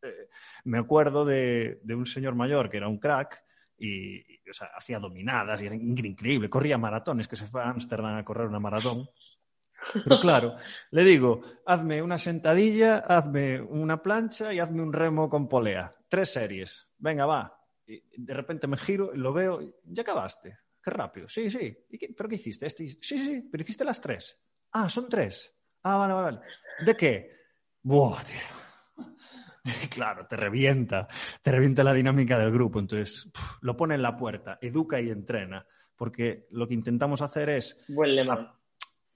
eh, 0.02 0.28
me 0.64 0.78
acuerdo 0.78 1.24
de, 1.24 1.80
un 1.88 2.06
señor 2.06 2.34
mayor 2.34 2.70
que 2.70 2.76
era 2.76 2.88
un 2.88 2.98
crack, 2.98 3.42
y, 3.82 4.20
o 4.46 4.52
sea, 4.52 4.68
hacía 4.76 4.98
dominadas 4.98 5.62
y 5.62 5.66
era 5.66 5.74
increíble, 5.74 6.50
corría 6.50 6.76
maratones, 6.76 7.26
que 7.26 7.36
se 7.36 7.46
fue 7.46 7.62
a 7.62 7.70
Ámsterdam 7.70 8.18
a 8.18 8.24
correr 8.24 8.46
una 8.46 8.60
maratón. 8.60 9.08
Pero 9.92 10.20
claro, 10.20 10.56
le 10.90 11.04
digo, 11.04 11.42
hazme 11.66 12.02
una 12.02 12.18
sentadilla, 12.18 12.98
hazme 12.98 13.60
una 13.60 14.02
plancha 14.02 14.52
y 14.52 14.58
hazme 14.58 14.82
un 14.82 14.92
remo 14.92 15.28
con 15.28 15.48
polea. 15.48 15.94
Tres 16.08 16.32
series. 16.32 16.88
Venga, 16.98 17.26
va. 17.26 17.56
Y 17.86 18.02
de 18.22 18.34
repente 18.34 18.66
me 18.66 18.76
giro, 18.76 19.10
y 19.14 19.18
lo 19.18 19.32
veo, 19.32 19.60
ya 19.84 20.02
acabaste. 20.02 20.58
Qué 20.82 20.90
rápido. 20.90 21.28
Sí, 21.28 21.50
sí. 21.50 21.76
¿Pero 22.16 22.28
qué 22.28 22.36
hiciste? 22.36 22.66
Este... 22.66 22.88
Sí, 22.88 22.98
sí, 23.00 23.18
sí, 23.18 23.48
pero 23.50 23.62
hiciste 23.62 23.84
las 23.84 24.00
tres. 24.00 24.38
Ah, 24.72 24.88
son 24.88 25.08
tres. 25.08 25.54
Ah, 25.82 25.96
vale, 25.96 26.14
vale. 26.14 26.40
¿De 26.84 26.96
qué? 26.96 27.30
Buah, 27.82 28.22
tío. 28.24 29.06
claro, 29.90 30.26
te 30.26 30.36
revienta, 30.36 31.08
te 31.42 31.52
revienta 31.52 31.84
la 31.84 31.92
dinámica 31.92 32.38
del 32.38 32.52
grupo. 32.52 32.78
Entonces, 32.78 33.30
lo 33.60 33.76
pone 33.76 33.94
en 33.94 34.02
la 34.02 34.16
puerta, 34.16 34.58
educa 34.60 35.00
y 35.00 35.10
entrena, 35.10 35.66
porque 35.96 36.46
lo 36.50 36.66
que 36.66 36.74
intentamos 36.74 37.22
hacer 37.22 37.50
es... 37.50 37.84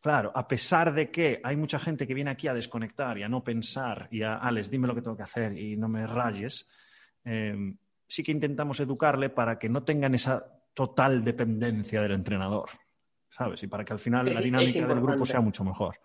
claro, 0.04 0.30
a 0.34 0.46
pesar 0.46 0.92
de 0.92 1.10
que 1.10 1.40
hay 1.42 1.56
mucha 1.56 1.78
gente 1.78 2.06
que 2.06 2.12
viene 2.12 2.30
aquí 2.30 2.46
a 2.46 2.52
desconectar 2.52 3.16
y 3.16 3.22
a 3.22 3.28
no 3.28 3.42
pensar 3.42 4.06
y 4.10 4.20
a, 4.20 4.34
Alex, 4.34 4.70
dime 4.70 4.86
lo 4.86 4.94
que 4.94 5.00
tengo 5.00 5.16
que 5.16 5.22
hacer 5.22 5.56
y 5.56 5.78
no 5.78 5.88
me 5.88 6.06
rayes, 6.06 6.68
em, 7.24 7.74
sí 8.06 8.22
que 8.22 8.30
intentamos 8.30 8.78
educarle 8.80 9.30
para 9.30 9.58
que 9.58 9.70
no 9.70 9.82
tengan 9.82 10.14
esa 10.14 10.44
total 10.74 11.24
dependencia 11.24 12.02
del 12.02 12.12
entrenador, 12.12 12.68
¿sabes? 13.30 13.62
Y 13.62 13.66
para 13.66 13.82
que 13.82 13.94
al 13.94 13.98
final 13.98 14.34
la 14.34 14.42
dinámica 14.42 14.86
del 14.86 15.00
grupo 15.00 15.24
sea 15.24 15.40
mucho 15.40 15.64
mejor. 15.64 15.98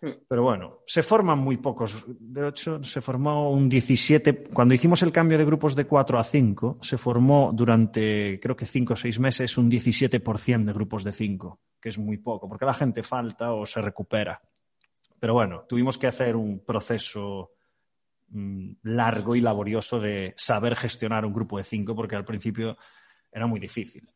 Hmm. 0.00 0.10
Pero 0.26 0.42
bueno, 0.42 0.80
se 0.84 1.04
forman 1.04 1.38
muy 1.38 1.58
pocos. 1.58 2.04
De 2.08 2.48
hecho, 2.48 2.82
se 2.82 3.00
formó 3.00 3.52
un 3.52 3.68
17. 3.68 4.48
Cuando 4.52 4.74
hicimos 4.74 5.04
el 5.04 5.12
cambio 5.12 5.38
de 5.38 5.44
grupos 5.44 5.76
de 5.76 5.86
4 5.86 6.18
a 6.18 6.24
5, 6.24 6.78
se 6.80 6.98
formó 6.98 7.52
durante 7.54 8.40
creo 8.40 8.56
que 8.56 8.66
5 8.66 8.94
o 8.94 8.96
6 8.96 9.20
meses 9.20 9.56
un 9.56 9.70
17% 9.70 10.64
de 10.64 10.72
grupos 10.72 11.04
de 11.04 11.12
5, 11.12 11.60
que 11.84 11.90
es 11.90 11.98
muy 11.98 12.16
poco, 12.16 12.48
porque 12.48 12.64
la 12.64 12.72
gente 12.72 13.02
falta 13.02 13.52
o 13.52 13.66
se 13.66 13.82
recupera. 13.82 14.40
Pero 15.20 15.34
bueno, 15.34 15.66
tuvimos 15.68 15.98
que 15.98 16.06
hacer 16.06 16.34
un 16.34 16.64
proceso 16.64 17.52
mm, 18.28 18.76
largo 18.84 19.36
y 19.36 19.42
laborioso 19.42 20.00
de 20.00 20.32
saber 20.34 20.76
gestionar 20.76 21.26
un 21.26 21.34
grupo 21.34 21.58
de 21.58 21.64
5, 21.64 21.94
porque 21.94 22.16
al 22.16 22.24
principio 22.24 22.78
era 23.30 23.46
muy 23.46 23.60
difícil. 23.60 24.08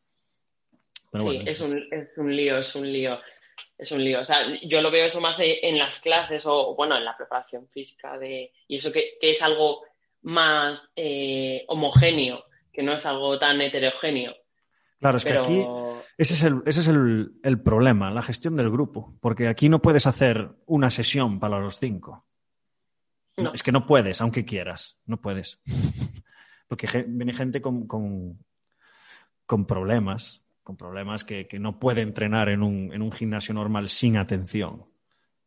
sí, 1.13 1.43
es, 1.45 1.61
un, 1.61 1.77
es 1.91 2.17
un 2.17 2.35
lío, 2.35 2.57
es 2.57 2.75
un 2.75 2.91
lío 2.91 3.19
es 3.77 3.91
un 3.91 4.03
lío. 4.03 4.21
O 4.21 4.25
sea, 4.25 4.47
yo 4.63 4.81
lo 4.81 4.89
veo 4.89 5.05
eso 5.05 5.21
más 5.21 5.37
en 5.39 5.77
las 5.77 5.99
clases 5.99 6.47
o, 6.47 6.73
bueno, 6.75 6.97
en 6.97 7.05
la 7.05 7.15
preparación 7.15 7.67
física 7.67 8.17
de, 8.17 8.51
y 8.67 8.77
eso 8.77 8.91
que, 8.91 9.19
es 9.21 9.43
algo 9.43 9.83
más 10.23 10.89
eh, 10.95 11.65
homogéneo, 11.67 12.45
que 12.73 12.81
no 12.81 12.93
es 12.93 13.05
algo 13.05 13.37
tan 13.37 13.61
heterogéneo. 13.61 14.35
Claro, 14.99 15.17
es 15.17 15.23
que 15.23 15.37
aquí 15.37 15.63
ese 16.19 16.33
es, 16.33 16.43
el, 16.43 16.61
ese 16.65 16.81
es 16.81 16.87
el, 16.89 17.61
problema, 17.63 18.11
la 18.11 18.21
gestión 18.21 18.57
del 18.57 18.69
grupo, 18.69 19.17
porque 19.21 19.47
aquí 19.47 19.69
no 19.69 19.81
puedes 19.81 20.05
hacer 20.05 20.51
una 20.65 20.91
sesión 20.91 21.39
para 21.39 21.61
los 21.61 21.79
cinco. 21.79 22.25
No. 23.37 23.53
Es 23.53 23.63
que 23.63 23.71
no 23.71 23.85
puedes, 23.85 24.19
aunque 24.19 24.43
quieras, 24.43 24.99
no 25.05 25.21
puedes. 25.21 25.61
porque 26.67 27.05
viene 27.07 27.33
gente 27.33 27.61
con, 27.61 27.87
con, 27.87 29.65
problemas, 29.65 30.43
con 30.61 30.75
problemas 30.75 31.23
que, 31.23 31.47
no 31.57 31.79
puede 31.79 32.01
entrenar 32.01 32.49
en 32.49 32.63
un, 32.63 32.91
en 32.91 33.01
un, 33.01 33.13
gimnasio 33.13 33.53
normal 33.53 33.87
sin 33.87 34.17
atención. 34.17 34.83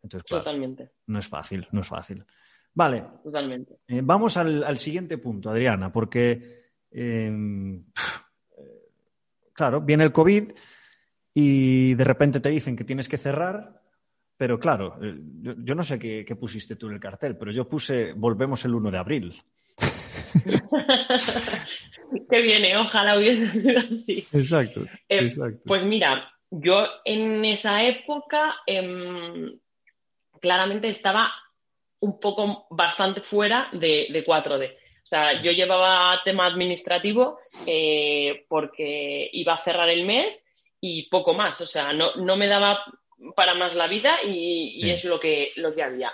Entonces, 0.02 0.26
Totalmente. 0.26 0.92
No 1.06 1.18
es 1.18 1.28
fácil, 1.28 1.68
no 1.72 1.82
es 1.82 1.88
fácil. 1.88 2.24
Vale. 2.72 3.04
Totalmente. 3.22 3.80
Eh, 3.88 4.00
vamos 4.02 4.38
al, 4.38 4.78
siguiente 4.78 5.18
punto, 5.18 5.50
Adriana, 5.50 5.92
porque 5.92 6.70
em, 6.90 7.84
claro, 9.52 9.80
viene 9.80 10.04
el 10.04 10.12
COVID 10.12 10.52
y 11.34 11.94
de 11.94 12.04
repente 12.04 12.40
te 12.40 12.50
dicen 12.50 12.76
que 12.76 12.84
tienes 12.84 13.08
que 13.08 13.18
cerrar, 13.18 13.82
pero 14.36 14.58
claro, 14.58 14.98
eh, 15.02 15.14
yo, 15.40 15.74
no 15.74 15.82
sé 15.82 15.98
qué, 15.98 16.36
pusiste 16.38 16.76
tú 16.76 16.88
en 16.88 16.94
el 16.94 17.00
cartel, 17.00 17.36
pero 17.36 17.52
yo 17.52 17.68
puse 17.68 18.12
volvemos 18.12 18.64
el 18.64 18.74
1 18.74 18.90
de 18.90 18.98
abril. 18.98 19.34
que 22.30 22.42
viene, 22.42 22.76
ojalá 22.76 23.18
hubiese 23.18 23.48
sido 23.48 23.78
así. 23.78 24.26
Exacto, 24.32 24.82
eh, 25.08 25.24
exacto. 25.24 25.60
Pues 25.64 25.84
mira, 25.84 26.30
yo 26.50 26.86
en 27.04 27.44
esa 27.44 27.84
época 27.84 28.54
em, 28.66 29.58
claramente 30.40 30.88
estaba 30.88 31.32
un 32.00 32.18
poco 32.18 32.66
bastante 32.70 33.20
fuera 33.20 33.68
de, 33.72 34.08
de 34.10 34.24
4D. 34.24 34.81
O 35.02 35.06
sea, 35.06 35.40
yo 35.40 35.52
llevaba 35.52 36.20
tema 36.24 36.46
administrativo 36.46 37.38
eh, 37.66 38.46
porque 38.48 39.28
iba 39.32 39.54
a 39.54 39.62
cerrar 39.62 39.88
el 39.88 40.06
mes 40.06 40.42
y 40.80 41.08
poco 41.08 41.34
más. 41.34 41.60
O 41.60 41.66
sea, 41.66 41.92
no, 41.92 42.14
no 42.16 42.36
me 42.36 42.46
daba 42.46 42.84
para 43.36 43.54
más 43.54 43.74
la 43.74 43.86
vida 43.86 44.16
y, 44.24 44.88
es 44.90 45.04
lo 45.04 45.18
que, 45.18 45.52
lo 45.56 45.74
que 45.74 45.82
había. 45.82 46.12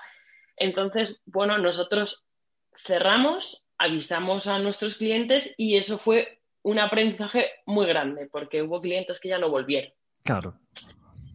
Entonces, 0.56 1.22
bueno, 1.26 1.58
nosotros 1.58 2.26
cerramos, 2.76 3.64
avisamos 3.78 4.46
a 4.46 4.58
nuestros 4.58 4.96
clientes 4.96 5.54
y 5.56 5.76
eso 5.76 5.98
fue 5.98 6.40
un 6.62 6.78
aprendizaje 6.78 7.50
muy 7.66 7.86
grande 7.86 8.28
porque 8.30 8.62
hubo 8.62 8.80
clientes 8.80 9.20
que 9.20 9.28
ya 9.28 9.38
no 9.38 9.50
volvieron. 9.50 9.92
Claro. 10.24 10.58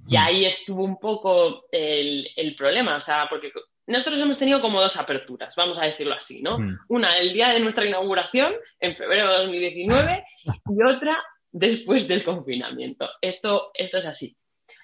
Y 0.07 0.17
ahí 0.17 0.45
estuvo 0.45 0.83
un 0.83 0.99
poco 0.99 1.65
el, 1.71 2.29
el 2.35 2.55
problema, 2.55 2.97
o 2.97 3.01
sea, 3.01 3.27
porque 3.29 3.51
nosotros 3.87 4.21
hemos 4.21 4.39
tenido 4.39 4.61
como 4.61 4.81
dos 4.81 4.97
aperturas, 4.97 5.55
vamos 5.55 5.77
a 5.77 5.85
decirlo 5.85 6.13
así, 6.13 6.41
¿no? 6.41 6.57
Hmm. 6.57 6.77
Una 6.89 7.17
el 7.17 7.33
día 7.33 7.49
de 7.49 7.59
nuestra 7.59 7.85
inauguración, 7.85 8.53
en 8.79 8.95
febrero 8.95 9.31
de 9.31 9.37
2019, 9.39 10.25
y 10.45 10.83
otra 10.83 11.21
después 11.51 12.07
del 12.07 12.23
confinamiento. 12.23 13.09
Esto, 13.21 13.71
esto 13.73 13.97
es 13.97 14.05
así. 14.05 14.35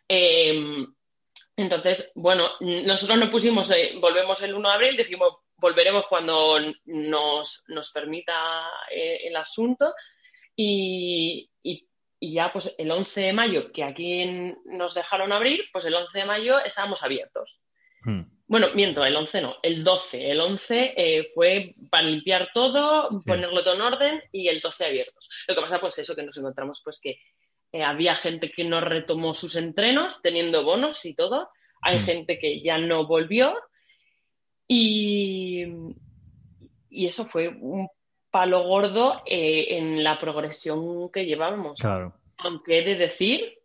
Em, 0.07 0.85
entonces, 1.55 2.11
bueno, 2.15 2.49
nosotros 2.59 3.19
nos 3.19 3.29
pusimos, 3.29 3.69
eh, 3.71 3.93
volvemos 3.99 4.41
el 4.41 4.53
1 4.53 4.69
de 4.69 4.75
abril, 4.75 4.97
decimos, 4.97 5.37
volveremos 5.57 6.05
cuando 6.07 6.57
nos, 6.85 7.63
nos 7.67 7.91
permita 7.91 8.69
eh, 8.91 9.27
el 9.27 9.35
asunto 9.35 9.93
y, 10.55 11.49
y, 11.63 11.85
ya 12.21 12.51
pues 12.51 12.75
el 12.77 12.91
11 12.91 13.21
de 13.21 13.33
mayo, 13.33 13.71
que 13.71 13.83
aquí 13.83 14.53
nos 14.65 14.93
dejaron 14.93 15.31
abrir, 15.31 15.63
pues 15.71 15.85
el 15.85 15.95
11 15.95 16.19
de 16.19 16.25
mayo 16.25 16.59
estábamos 16.59 17.01
abiertos. 17.01 17.59
Hmm. 18.01 18.38
Bueno, 18.49 18.65
miento, 18.73 19.05
el 19.05 19.15
11 19.15 19.41
no, 19.43 19.57
el 19.61 19.83
12. 19.83 20.31
El 20.31 20.41
11 20.41 20.93
eh, 20.97 21.31
fue 21.35 21.75
para 21.91 22.01
limpiar 22.01 22.49
todo, 22.51 23.21
ponerlo 23.23 23.63
todo 23.63 23.75
en 23.75 23.81
orden 23.81 24.23
y 24.31 24.47
el 24.47 24.59
12 24.59 24.85
abiertos. 24.85 25.29
Lo 25.47 25.53
que 25.53 25.61
pasa, 25.61 25.79
pues 25.79 25.99
eso, 25.99 26.15
que 26.15 26.23
nos 26.23 26.35
encontramos, 26.35 26.81
pues 26.83 26.99
que 26.99 27.19
eh, 27.71 27.83
había 27.83 28.15
gente 28.15 28.49
que 28.49 28.63
no 28.63 28.81
retomó 28.81 29.35
sus 29.35 29.55
entrenos 29.55 30.23
teniendo 30.23 30.63
bonos 30.63 31.05
y 31.05 31.13
todo. 31.13 31.51
Hay 31.83 31.99
mm. 31.99 32.05
gente 32.05 32.39
que 32.39 32.59
ya 32.61 32.79
no 32.79 33.05
volvió. 33.05 33.55
Y, 34.67 35.65
y 36.89 37.05
eso 37.05 37.25
fue 37.25 37.49
un 37.49 37.87
palo 38.31 38.63
gordo 38.63 39.21
eh, 39.27 39.77
en 39.77 40.03
la 40.03 40.17
progresión 40.17 41.11
que 41.11 41.27
llevábamos. 41.27 41.79
Claro. 41.79 42.15
Aunque 42.39 42.79
he 42.79 42.83
de 42.83 42.95
decir 42.95 43.59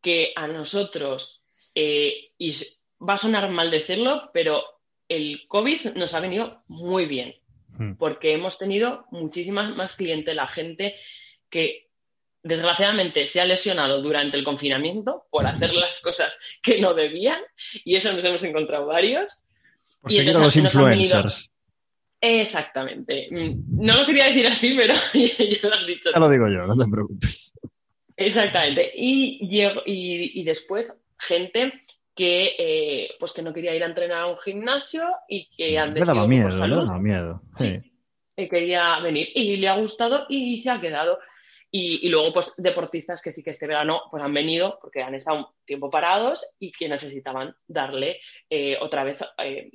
que 0.00 0.32
a 0.36 0.46
nosotros, 0.46 1.42
y 1.74 2.54
va 3.06 3.14
a 3.14 3.18
sonar 3.18 3.50
mal 3.50 3.70
decirlo, 3.70 4.30
pero 4.32 4.62
el 5.08 5.46
COVID 5.48 5.94
nos 5.96 6.14
ha 6.14 6.20
venido 6.20 6.62
muy 6.68 7.06
bien, 7.06 7.34
hmm. 7.78 7.94
porque 7.94 8.34
hemos 8.34 8.58
tenido 8.58 9.06
muchísimas 9.10 9.74
más 9.74 9.96
clientes, 9.96 10.34
la 10.34 10.46
gente 10.46 10.96
que 11.48 11.88
desgraciadamente 12.42 13.26
se 13.26 13.40
ha 13.40 13.44
lesionado 13.44 14.00
durante 14.00 14.36
el 14.36 14.44
confinamiento 14.44 15.26
por 15.30 15.46
hacer 15.46 15.74
las 15.74 16.00
cosas 16.02 16.32
que 16.62 16.80
no 16.80 16.94
debían, 16.94 17.40
y 17.84 17.96
eso 17.96 18.12
nos 18.12 18.24
hemos 18.24 18.42
encontrado 18.44 18.86
varios. 18.86 19.42
y 20.08 20.16
seguir 20.16 20.34
los 20.34 20.56
influencers. 20.56 21.50
Exactamente. 22.22 23.28
Mm, 23.30 23.82
no 23.82 23.96
lo 23.96 24.06
quería 24.06 24.26
decir 24.26 24.46
así, 24.46 24.74
pero 24.76 24.94
ya 25.14 25.68
lo 25.68 25.74
has 25.74 25.86
dicho. 25.86 26.10
Ya 26.12 26.20
lo 26.20 26.28
digo 26.28 26.46
yo, 26.48 26.66
no 26.66 26.76
te 26.76 26.90
preocupes. 26.90 27.54
Exactamente. 28.14 28.92
Y, 28.94 29.38
y, 29.40 30.40
y 30.40 30.44
después, 30.44 30.92
gente 31.18 31.72
que, 32.20 32.54
eh, 32.58 33.14
pues 33.18 33.32
que 33.32 33.40
no 33.40 33.54
quería 33.54 33.74
ir 33.74 33.82
a 33.82 33.86
entrenar 33.86 34.18
a 34.18 34.26
un 34.26 34.36
gimnasio 34.36 35.08
y 35.26 35.48
que 35.56 35.78
han 35.78 35.94
Me 35.94 36.00
daba 36.00 36.28
miedo, 36.28 36.50
me 36.50 36.68
daba 36.68 36.98
miedo. 36.98 37.40
Sí. 37.56 37.80
Y 38.36 38.46
quería 38.46 39.00
venir 39.00 39.30
y 39.34 39.56
le 39.56 39.68
ha 39.70 39.76
gustado 39.76 40.26
y 40.28 40.60
se 40.60 40.68
ha 40.68 40.78
quedado. 40.82 41.18
Y, 41.70 42.10
luego, 42.10 42.30
pues, 42.34 42.52
deportistas 42.58 43.22
que 43.22 43.32
sí 43.32 43.42
que 43.42 43.52
este 43.52 43.66
verano 43.66 44.02
pues, 44.10 44.22
han 44.22 44.34
venido 44.34 44.78
porque 44.82 45.02
han 45.02 45.14
estado 45.14 45.38
un 45.38 45.46
tiempo 45.64 45.88
parados 45.88 46.46
y 46.58 46.72
que 46.72 46.90
necesitaban 46.90 47.56
darle 47.66 48.20
eh, 48.50 48.76
otra 48.82 49.02
vez, 49.02 49.24
eh, 49.38 49.70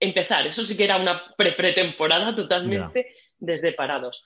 empezar. 0.00 0.44
Eso 0.48 0.64
sí 0.64 0.76
que 0.76 0.84
era 0.84 0.96
una 0.96 1.14
pre-pretemporada 1.36 2.34
totalmente 2.34 3.14
desde 3.38 3.72
parados. 3.72 4.24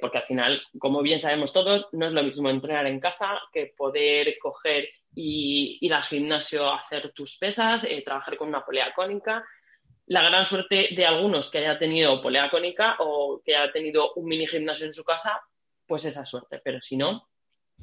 Porque 0.00 0.18
al 0.18 0.24
final, 0.24 0.62
como 0.78 1.02
bien 1.02 1.18
sabemos 1.18 1.52
todos, 1.52 1.88
no 1.92 2.06
es 2.06 2.12
lo 2.12 2.22
mismo 2.22 2.48
entrenar 2.48 2.86
en 2.86 3.00
casa 3.00 3.40
que 3.52 3.72
poder 3.76 4.38
coger 4.38 4.88
y 5.14 5.78
ir 5.80 5.94
al 5.94 6.02
gimnasio 6.02 6.68
a 6.68 6.80
hacer 6.80 7.12
tus 7.12 7.36
pesas, 7.36 7.84
eh, 7.84 8.02
trabajar 8.04 8.36
con 8.36 8.48
una 8.48 8.64
polea 8.64 8.92
cónica. 8.94 9.44
La 10.06 10.22
gran 10.22 10.46
suerte 10.46 10.90
de 10.94 11.06
algunos 11.06 11.50
que 11.50 11.58
haya 11.58 11.78
tenido 11.78 12.20
polea 12.20 12.50
cónica 12.50 12.96
o 12.98 13.40
que 13.44 13.56
haya 13.56 13.72
tenido 13.72 14.14
un 14.14 14.26
mini 14.26 14.46
gimnasio 14.46 14.86
en 14.86 14.94
su 14.94 15.04
casa, 15.04 15.40
pues 15.86 16.04
esa 16.04 16.24
suerte, 16.24 16.58
pero 16.64 16.80
si 16.80 16.96
no, 16.96 17.28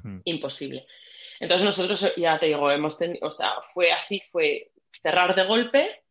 hmm. 0.04 0.21
imposible. 0.25 0.88
Entonces 1.39 1.65
nosotros, 1.65 2.15
ya 2.15 2.38
te 2.39 2.47
digo, 2.47 2.69
hemos 2.71 2.97
tenido, 2.97 3.28
o 3.28 3.32
sea, 3.32 3.54
fue 3.73 3.91
así, 3.91 4.21
fue 4.32 4.71
cerrar 5.02 5.36
de 5.36 5.43
golpe. 5.43 6.04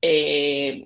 Eh, 0.00 0.84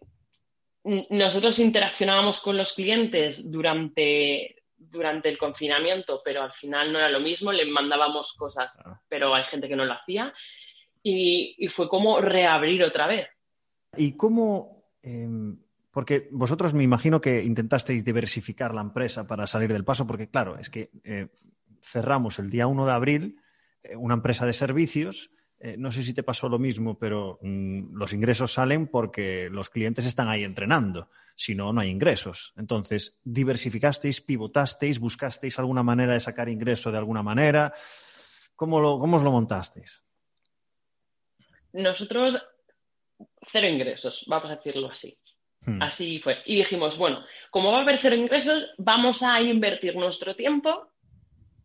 nosotros 0.85 1.59
interaccionábamos 1.59 2.41
con 2.41 2.57
los 2.57 2.73
clientes 2.73 3.51
durante 3.51 4.63
durante 4.91 5.29
el 5.29 5.39
confinamiento, 5.39 6.21
pero 6.25 6.43
al 6.43 6.53
final 6.53 6.93
no 6.93 6.99
era 6.99 7.09
lo 7.09 7.21
mismo, 7.21 7.53
le 7.53 7.65
mandábamos 7.67 8.35
cosas, 8.35 8.77
pero 9.09 9.35
hay 9.35 9.45
gente 9.45 9.69
que 9.69 9.77
no 9.77 9.85
lo 9.85 9.95
hacía. 9.95 10.33
Y, 11.03 11.67
fue 11.69 11.89
como 11.89 12.21
reabrir 12.21 12.85
otra 12.85 13.07
vez. 13.07 13.29
¿Y 13.97 14.17
cómo? 14.17 14.85
Em, 15.03 15.59
porque 15.91 16.29
vosotros 16.31 16.75
me 16.75 16.85
imagino 16.85 17.21
que 17.21 17.43
intentasteis 17.43 18.05
diversificar 18.05 18.75
la 18.75 18.83
empresa 18.83 19.27
para 19.27 19.47
salir 19.47 19.73
del 19.73 19.85
paso, 19.85 20.07
porque 20.07 20.29
claro, 20.29 20.59
es 20.59 20.71
que 20.71 20.91
eh, 21.05 21.29
cerramos 21.83 22.39
el 22.39 22.51
día 22.51 22.67
1 22.67 22.87
de 22.87 22.93
abril 22.93 23.37
eh, 23.83 23.97
una 23.97 24.15
empresa 24.15 24.47
de 24.47 24.53
servicios 24.53 25.31
eh, 25.65 25.77
no 25.79 25.93
sé 25.93 26.03
si 26.03 26.13
te 26.13 26.25
pasó 26.25 26.49
lo 26.49 26.59
mismo, 26.59 26.99
pero 26.99 27.39
mm, 27.41 27.95
los 27.95 28.13
ingresos 28.13 28.53
salen 28.53 28.89
porque 28.89 29.49
los 29.49 29.71
clientes 29.71 30.05
están 30.05 30.29
ahí 30.29 30.43
entrenando. 30.43 31.09
Si 31.37 31.55
no, 31.55 31.73
no 31.73 31.81
hay 31.81 31.89
ingresos. 31.89 32.53
Entonces, 32.57 33.17
diversificasteis, 33.23 34.21
pivotasteis, 34.21 34.99
buscasteis 34.99 35.57
alguna 35.61 35.85
manera 35.85 36.15
de 36.15 36.21
sacar 36.21 36.49
ingreso 36.49 36.91
de 36.91 36.99
alguna 36.99 37.23
manera. 37.23 37.73
¿Cómo, 38.57 38.81
lo, 38.81 38.99
cómo 38.99 39.19
os 39.19 39.23
lo 39.23 39.31
montasteis? 39.31 40.03
Nosotros, 41.75 42.45
cero 43.47 43.69
ingresos, 43.69 44.25
vamos 44.27 44.51
a 44.51 44.57
decirlo 44.57 44.89
así. 44.89 45.17
Hmm. 45.61 45.81
Así 45.81 46.19
fue. 46.19 46.39
Y 46.47 46.57
dijimos, 46.57 46.99
bueno, 46.99 47.25
como 47.53 47.71
va 47.71 47.79
a 47.79 47.83
haber 47.83 47.99
cero 47.99 48.17
ingresos, 48.17 48.73
vamos 48.79 49.23
a 49.23 49.41
invertir 49.41 49.95
nuestro 49.95 50.35
tiempo 50.35 50.89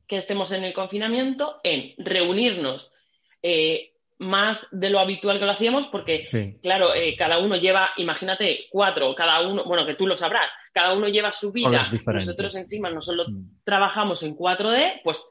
que 0.06 0.18
estemos 0.18 0.52
en 0.52 0.66
el 0.66 0.74
confinamiento 0.74 1.60
en 1.64 1.96
reunirnos 1.98 2.94
eh, 3.48 3.94
más 4.20 4.68
de 4.72 4.90
lo 4.90 5.00
habitual 5.00 5.40
que 5.40 5.46
lo 5.46 5.52
hacíamos, 5.52 5.88
porque, 5.88 6.58
claro, 6.62 6.94
eh, 6.94 7.16
cada 7.16 7.38
uno 7.40 7.56
lleva, 7.56 7.92
imagínate, 7.98 8.66
cuatro, 8.70 9.14
cada 9.14 9.48
uno, 9.48 9.64
bueno, 9.66 9.86
que 9.86 9.94
tú 9.94 10.08
lo 10.08 10.18
sabrás, 10.18 10.52
cada 10.74 10.94
uno 10.94 11.08
lleva 11.08 11.32
su 11.32 11.52
vida. 11.52 11.70
Nosotros 11.70 12.56
encima 12.56 12.90
no 12.90 13.02
solo 13.02 13.26
mm. 13.30 13.64
trabajamos 13.64 14.24
en 14.24 14.36
4D, 14.36 15.02
pues 15.04 15.24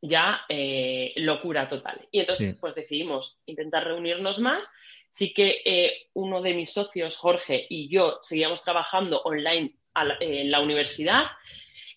ya 0.00 0.42
eh, 0.48 1.12
locura 1.16 1.68
total. 1.68 2.06
Y 2.10 2.20
entonces, 2.20 2.56
pues 2.58 2.74
decidimos 2.74 3.40
intentar 3.46 3.84
reunirnos 3.84 4.38
más. 4.38 4.70
Sí 5.10 5.32
que 5.32 5.62
eh, 5.64 6.08
uno 6.14 6.42
de 6.42 6.54
mis 6.54 6.72
socios, 6.72 7.16
Jorge, 7.16 7.66
y 7.68 7.88
yo 7.88 8.18
seguíamos 8.22 8.62
trabajando 8.62 9.22
online 9.22 9.76
en 10.20 10.50
la 10.50 10.60
universidad 10.60 11.26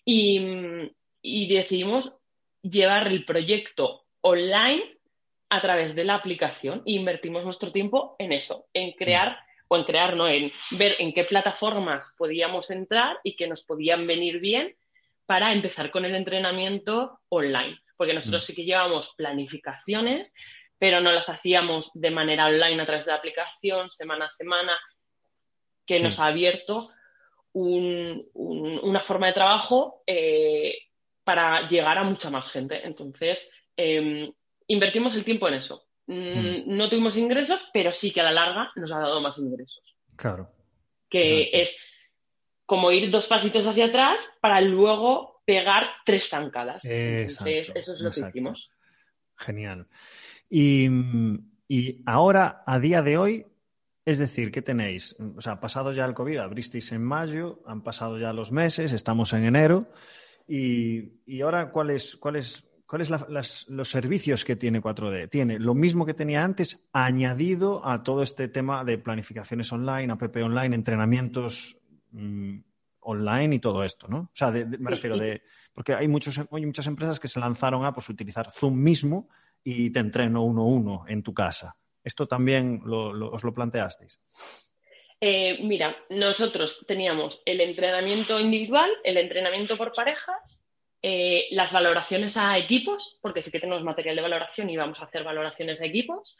y, 0.04 0.86
decidimos 1.48 2.14
llevar 2.62 3.08
el 3.08 3.24
proyecto 3.24 4.06
online 4.20 4.97
a 5.50 5.60
través 5.60 5.94
de 5.94 6.04
la 6.04 6.14
aplicación 6.14 6.82
e 6.86 6.92
invertimos 6.92 7.44
nuestro 7.44 7.72
tiempo 7.72 8.16
en 8.18 8.32
eso, 8.32 8.66
en 8.72 8.92
crear, 8.92 9.38
o 9.68 9.76
en 9.76 9.84
crear, 9.84 10.16
no, 10.16 10.28
en 10.28 10.52
ver 10.72 10.96
en 10.98 11.12
qué 11.12 11.24
plataformas 11.24 12.14
podíamos 12.16 12.70
entrar 12.70 13.18
y 13.22 13.36
que 13.36 13.48
nos 13.48 13.64
podían 13.64 14.06
venir 14.06 14.40
bien 14.40 14.76
para 15.26 15.52
empezar 15.52 15.90
con 15.90 16.04
el 16.04 16.14
entrenamiento 16.14 17.20
online 17.28 17.78
porque 17.98 18.14
nosotros 18.14 18.44
mm. 18.44 18.46
sí 18.46 18.54
que 18.54 18.64
llevamos 18.64 19.12
planificaciones, 19.16 20.32
pero 20.78 21.00
no 21.00 21.12
las 21.12 21.28
hacíamos 21.28 21.90
de 21.92 22.12
manera 22.12 22.46
online 22.46 22.80
a 22.80 22.86
través 22.86 23.04
de 23.04 23.10
la 23.10 23.18
aplicación, 23.18 23.90
semana 23.90 24.26
a 24.26 24.30
semana, 24.30 24.78
que 25.84 26.00
nos 26.00 26.18
ha 26.20 26.26
abierto 26.26 26.88
una 27.52 29.00
forma 29.00 29.26
de 29.26 29.32
trabajo 29.32 30.04
eh, 30.06 30.78
para 31.24 31.66
llegar 31.66 31.98
a 31.98 32.04
mucha 32.04 32.30
más 32.30 32.52
gente. 32.52 32.86
Entonces, 32.86 33.50
em, 33.76 34.32
invertimos 34.68 35.16
el 35.16 35.24
tiempo 35.24 35.48
en 35.48 35.54
eso. 35.54 35.88
Mm, 36.06 36.14
mm. 36.14 36.62
No 36.66 36.88
tuvimos 36.88 37.16
ingresos, 37.16 37.60
pero 37.72 37.92
sí 37.92 38.12
que 38.12 38.20
a 38.20 38.24
la 38.24 38.32
larga 38.32 38.70
nos 38.76 38.92
ha 38.92 38.98
dado 38.98 39.20
más 39.20 39.36
ingresos. 39.38 39.82
Claro. 40.16 40.50
Que 41.10 41.50
es 41.52 41.76
como 42.64 42.92
ir 42.92 43.10
dos 43.10 43.26
pasitos 43.26 43.66
hacia 43.66 43.86
atrás 43.86 44.28
para 44.40 44.60
luego 44.60 45.42
pegar 45.44 45.84
tres 46.04 46.28
zancadas. 46.28 46.84
Entonces, 46.84 47.72
eso 47.74 47.94
es 47.94 48.00
lo 48.00 48.10
que 48.10 48.28
hicimos. 48.28 48.70
Genial. 49.36 49.86
Y, 50.50 50.88
ahora, 52.04 52.62
a 52.66 52.78
día 52.78 53.02
de 53.02 53.16
hoy, 53.16 53.46
es 54.04 54.18
decir, 54.18 54.50
¿qué 54.50 54.62
tenéis? 54.62 55.16
O 55.36 55.40
sea, 55.40 55.60
pasado 55.60 55.92
ya 55.92 56.04
el 56.04 56.14
COVID, 56.14 56.38
abristeis 56.38 56.92
en 56.92 57.02
mayo, 57.02 57.62
han 57.66 57.82
pasado 57.82 58.18
ya 58.18 58.32
los 58.32 58.52
meses, 58.52 58.92
estamos 58.92 59.32
en 59.32 59.44
enero. 59.44 59.90
Y, 60.46 61.40
ahora, 61.40 61.70
¿cuáles 62.88 63.10
cuáles 63.10 63.66
los 63.68 63.90
servicios 63.90 64.44
que 64.44 64.56
tiene 64.56 64.80
4D? 64.80 65.28
Tiene 65.28 65.58
lo 65.58 65.74
mismo 65.74 66.06
que 66.06 66.14
tenía 66.14 66.42
antes, 66.42 66.80
añadido 66.92 67.86
a 67.86 68.02
todo 68.02 68.22
este 68.22 68.48
tema 68.48 68.82
de 68.82 68.98
planificaciones 68.98 69.70
online, 69.72 70.12
app 70.12 70.36
online, 70.36 70.74
entrenamientos 70.74 71.76
mm, 72.12 72.58
online 73.00 73.56
y 73.56 73.58
todo 73.58 73.84
esto, 73.84 74.08
¿no? 74.08 74.18
O 74.18 74.30
sea, 74.32 74.50
me 74.50 74.90
refiero 74.90 75.18
de... 75.18 75.42
Porque 75.74 75.94
hay, 75.94 76.08
muchos, 76.08 76.40
hay 76.50 76.66
muchas 76.66 76.86
empresas 76.86 77.20
que 77.20 77.28
se 77.28 77.38
lanzaron 77.38 77.84
a 77.84 77.92
pues, 77.92 78.08
utilizar 78.08 78.50
Zoom 78.50 78.74
mismo 78.74 79.28
y 79.62 79.90
te 79.90 80.00
entreno 80.00 80.42
uno 80.42 80.62
a 80.62 80.66
uno 80.66 81.04
en 81.06 81.22
tu 81.22 81.34
casa. 81.34 81.76
¿Esto 82.02 82.26
también 82.26 82.82
os 82.86 83.44
lo 83.44 83.54
planteasteis? 83.54 84.18
Eh, 85.20 85.58
mira, 85.64 85.96
nosotros 86.10 86.84
teníamos 86.86 87.42
el 87.44 87.60
entrenamiento 87.60 88.38
individual, 88.38 88.90
el 89.02 89.18
entrenamiento 89.18 89.76
por 89.76 89.92
parejas, 89.92 90.57
eh, 91.00 91.46
las 91.50 91.72
valoraciones 91.72 92.36
a 92.36 92.58
equipos, 92.58 93.18
porque 93.22 93.42
sí 93.42 93.50
que 93.50 93.60
tenemos 93.60 93.84
material 93.84 94.16
de 94.16 94.22
valoración 94.22 94.68
y 94.68 94.76
vamos 94.76 95.00
a 95.00 95.04
hacer 95.04 95.22
valoraciones 95.22 95.80
a 95.80 95.84
equipos, 95.84 96.36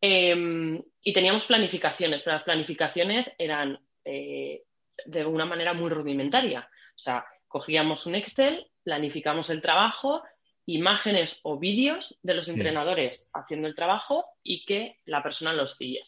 em, 0.00 0.80
y 1.02 1.12
teníamos 1.12 1.46
planificaciones, 1.46 2.22
pero 2.22 2.36
las 2.36 2.44
planificaciones 2.44 3.34
eran 3.38 3.80
eh, 4.04 4.64
de 5.04 5.26
una 5.26 5.44
manera 5.44 5.74
muy 5.74 5.90
rudimentaria. 5.90 6.60
O 6.60 6.98
sea, 6.98 7.26
cogíamos 7.46 8.06
un 8.06 8.14
Excel, 8.14 8.70
planificamos 8.82 9.50
el 9.50 9.60
trabajo, 9.60 10.22
imágenes 10.66 11.40
o 11.42 11.58
vídeos 11.58 12.18
de 12.22 12.34
los 12.34 12.48
entrenadores 12.48 13.26
haciendo 13.32 13.68
el 13.68 13.74
trabajo 13.74 14.24
y 14.42 14.64
que 14.64 15.00
la 15.06 15.22
persona 15.22 15.52
los 15.52 15.76
sigue. 15.76 16.02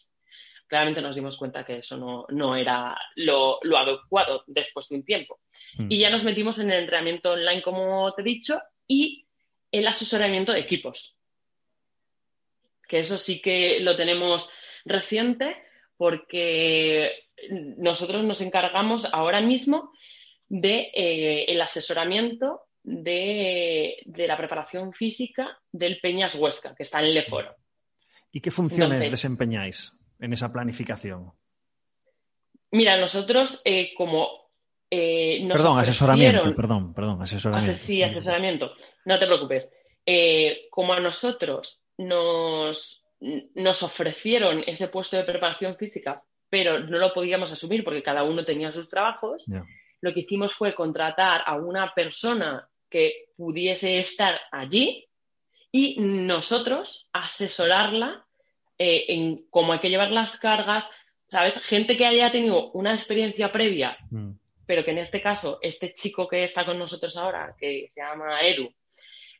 Claramente 0.71 1.01
nos 1.01 1.15
dimos 1.15 1.35
cuenta 1.35 1.65
que 1.65 1.79
eso 1.79 2.25
no, 2.29 2.55
era 2.55 2.97
lo, 3.17 3.59
adecuado 3.75 4.41
después 4.47 4.87
de 4.87 4.95
un 4.95 5.03
tiempo. 5.03 5.41
Hmm. 5.77 5.87
Y 5.89 5.97
ya 5.97 6.09
nos 6.09 6.23
metimos 6.23 6.57
en 6.59 6.71
el 6.71 6.83
entrenamiento 6.83 7.33
online, 7.33 7.61
como 7.61 8.13
te 8.13 8.21
he 8.21 8.23
dicho, 8.23 8.57
y 8.87 9.27
el 9.69 9.85
asesoramiento 9.85 10.53
de 10.53 10.61
equipos. 10.61 11.17
Que 12.87 12.99
eso 12.99 13.17
sí 13.17 13.41
que 13.41 13.81
lo 13.81 13.97
tenemos 13.97 14.49
reciente 14.85 15.57
porque 15.97 17.27
nosotros 17.49 18.23
nos 18.23 18.39
encargamos 18.39 19.13
ahora 19.13 19.41
mismo 19.41 19.91
del 20.47 20.61
de, 20.61 20.91
eh, 21.49 21.61
asesoramiento 21.61 22.61
de, 22.81 24.05
la 24.25 24.37
preparación 24.37 24.93
física 24.93 25.59
del 25.69 25.99
Peñas 25.99 26.35
Huesca, 26.35 26.73
que 26.73 26.83
está 26.83 27.03
en 27.03 27.13
Leforo. 27.13 27.57
¿Y 28.31 28.39
qué 28.39 28.51
funciones 28.51 29.11
desempeñáis 29.11 29.91
en 30.21 30.31
esa 30.31 30.51
planificación? 30.53 31.33
Mira, 32.71 32.95
nosotros 32.95 33.61
eh, 33.65 33.93
como... 33.93 34.29
Eh, 34.89 35.45
perdón, 35.49 35.79
asesoramiento, 35.79 36.55
perdón, 36.55 36.93
perdón, 36.93 37.21
asesoramiento. 37.21 37.85
Sí, 37.85 38.01
asesoramiento, 38.03 38.71
no 39.05 39.19
te 39.19 39.27
preocupes. 39.27 39.69
como 40.69 40.93
a 40.93 40.99
nosotros 40.99 41.81
nos, 41.97 43.05
nos 43.19 43.83
ofrecieron 43.83 44.63
ese 44.65 44.87
puesto 44.87 45.17
de 45.17 45.23
preparación 45.23 45.75
física 45.75 46.21
pero 46.51 46.81
no 46.81 46.97
lo 46.97 47.13
podíamos 47.13 47.49
asumir 47.49 47.83
porque 47.83 48.03
cada 48.03 48.23
uno 48.23 48.43
tenía 48.43 48.73
sus 48.73 48.89
trabajos. 48.89 49.45
Lo 50.01 50.13
que 50.13 50.19
hicimos 50.19 50.53
fue 50.53 50.75
contratar 50.75 51.41
a 51.45 51.55
una 51.55 51.93
persona 51.95 52.67
que 52.89 53.29
pudiese 53.37 53.99
estar 53.99 54.37
allí 54.51 55.07
y 55.71 55.95
nosotros 56.01 57.07
asesorarla 57.13 58.27
eh, 58.83 59.05
en 59.09 59.45
cómo 59.51 59.73
hay 59.73 59.77
que 59.77 59.91
llevar 59.91 60.09
las 60.09 60.39
cargas, 60.39 60.89
¿sabes? 61.27 61.61
Gente 61.61 61.95
que 61.95 62.07
haya 62.07 62.31
tenido 62.31 62.71
una 62.71 62.91
experiencia 62.95 63.51
previa, 63.51 63.95
mm. 64.09 64.31
pero 64.65 64.83
que 64.83 64.89
en 64.89 64.97
este 64.97 65.21
caso, 65.21 65.59
este 65.61 65.93
chico 65.93 66.27
que 66.27 66.43
está 66.43 66.65
con 66.65 66.79
nosotros 66.79 67.15
ahora, 67.15 67.55
que 67.59 67.91
se 67.93 68.01
llama 68.01 68.41
Edu, 68.41 68.73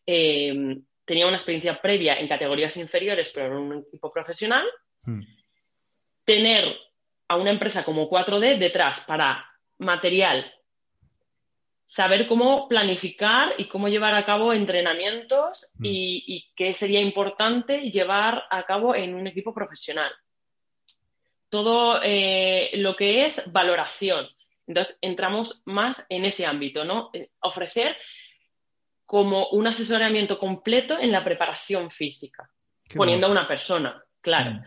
eh, 0.06 0.78
tenía 1.04 1.26
una 1.26 1.38
experiencia 1.38 1.82
previa 1.82 2.20
en 2.20 2.28
categorías 2.28 2.78
inferiores, 2.78 3.32
pero 3.34 3.48
en 3.48 3.54
un 3.54 3.80
equipo 3.80 4.14
profesional. 4.14 4.68
Mm. 5.06 5.22
Tener 6.24 6.78
a 7.28 7.38
una 7.38 7.50
empresa 7.50 7.84
como 7.84 8.08
4D 8.08 8.60
detrás 8.60 9.00
para 9.08 9.44
material, 9.80 10.54
saber 11.92 12.26
cómo 12.26 12.70
planificar 12.70 13.54
y 13.58 13.66
cómo 13.66 13.90
llevar 13.90 14.16
a 14.16 14.24
cabo 14.24 14.54
entrenamientos 14.54 15.68
mm. 15.74 15.84
y, 15.84 16.50
qué 16.56 16.74
sería 16.80 17.02
importante 17.02 17.92
llevar 17.92 18.46
a 18.50 18.64
cabo 18.64 18.96
en 18.96 19.14
un 19.14 19.28
equipo 19.28 19.54
profesional. 19.54 20.10
Todo 21.50 22.00
eh, 22.02 22.70
lo 22.76 22.96
que 22.96 23.26
es 23.26 23.44
valoración. 23.52 24.26
Entonces, 24.68 24.98
entramos 25.02 25.64
más 25.66 26.06
en 26.08 26.24
ese 26.24 26.46
ámbito, 26.46 26.86
¿no? 26.86 27.10
Eh, 27.12 27.28
ofrecer 27.42 27.98
como 29.06 29.48
un 29.50 29.68
asesoramiento 29.68 30.40
completo 30.40 30.98
en 30.98 31.12
la 31.12 31.26
preparación 31.26 31.92
física, 31.92 32.50
poniendo 32.96 33.28
a 33.28 33.32
una 33.32 33.46
persona, 33.46 34.02
claro. 34.22 34.52
Mm. 34.52 34.64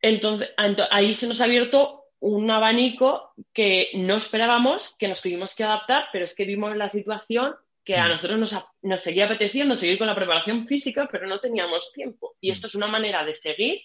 Entonces, 0.00 0.48
ahí 0.90 1.12
se 1.12 1.26
nos 1.26 1.42
ha 1.42 1.44
abierto 1.44 2.03
un 2.24 2.50
abanico 2.50 3.34
que 3.52 3.90
no 3.92 4.16
esperábamos, 4.16 4.94
que 4.98 5.08
nos 5.08 5.20
tuvimos 5.20 5.54
que 5.54 5.62
adaptar, 5.62 6.06
pero 6.10 6.24
es 6.24 6.34
que 6.34 6.46
vimos 6.46 6.74
la 6.74 6.88
situación 6.88 7.54
que 7.84 7.98
a 7.98 8.06
mm. 8.06 8.08
nosotros 8.08 8.38
nos, 8.80 9.02
seguía 9.02 9.26
apeteciendo 9.26 9.76
seguir 9.76 9.98
con 9.98 10.06
la 10.06 10.14
preparación 10.14 10.66
física, 10.66 11.06
pero 11.12 11.26
no 11.26 11.38
teníamos 11.38 11.92
tiempo. 11.92 12.34
Y 12.40 12.48
mm. 12.48 12.52
esto 12.52 12.66
es 12.68 12.74
una 12.76 12.86
manera 12.86 13.26
de 13.26 13.36
seguir 13.36 13.82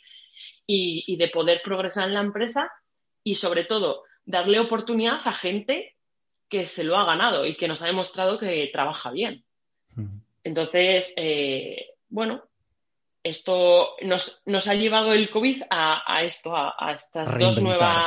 y, 0.66 1.18
de 1.18 1.28
poder 1.28 1.62
progresar 1.62 2.08
en 2.08 2.14
la 2.14 2.22
empresa 2.22 2.72
y, 3.26 3.36
sobre 3.36 3.66
todo, 3.66 4.04
darle 4.24 4.62
oportunidad 4.62 5.20
a 5.26 5.34
gente 5.34 5.98
que 6.48 6.66
se 6.66 6.86
lo 6.86 6.96
ha 6.96 7.04
ganado 7.04 7.46
y 7.46 7.56
que 7.56 7.68
nos 7.68 7.82
ha 7.82 7.88
demostrado 7.88 8.38
que 8.38 8.70
trabaja 8.72 9.12
bien. 9.12 9.44
Mm. 9.96 10.18
Entonces, 10.46 11.12
eh, 11.18 11.88
bueno, 12.08 12.49
esto 13.24 13.96
nos, 14.02 14.42
nos, 14.46 14.68
ha 14.68 14.76
llevado 14.76 15.14
el 15.14 15.30
COVID 15.30 15.64
a, 15.70 16.24
esto, 16.24 16.56
a, 16.56 16.94
estas 16.94 17.38
dos 17.38 17.62
nuevas, 17.62 18.06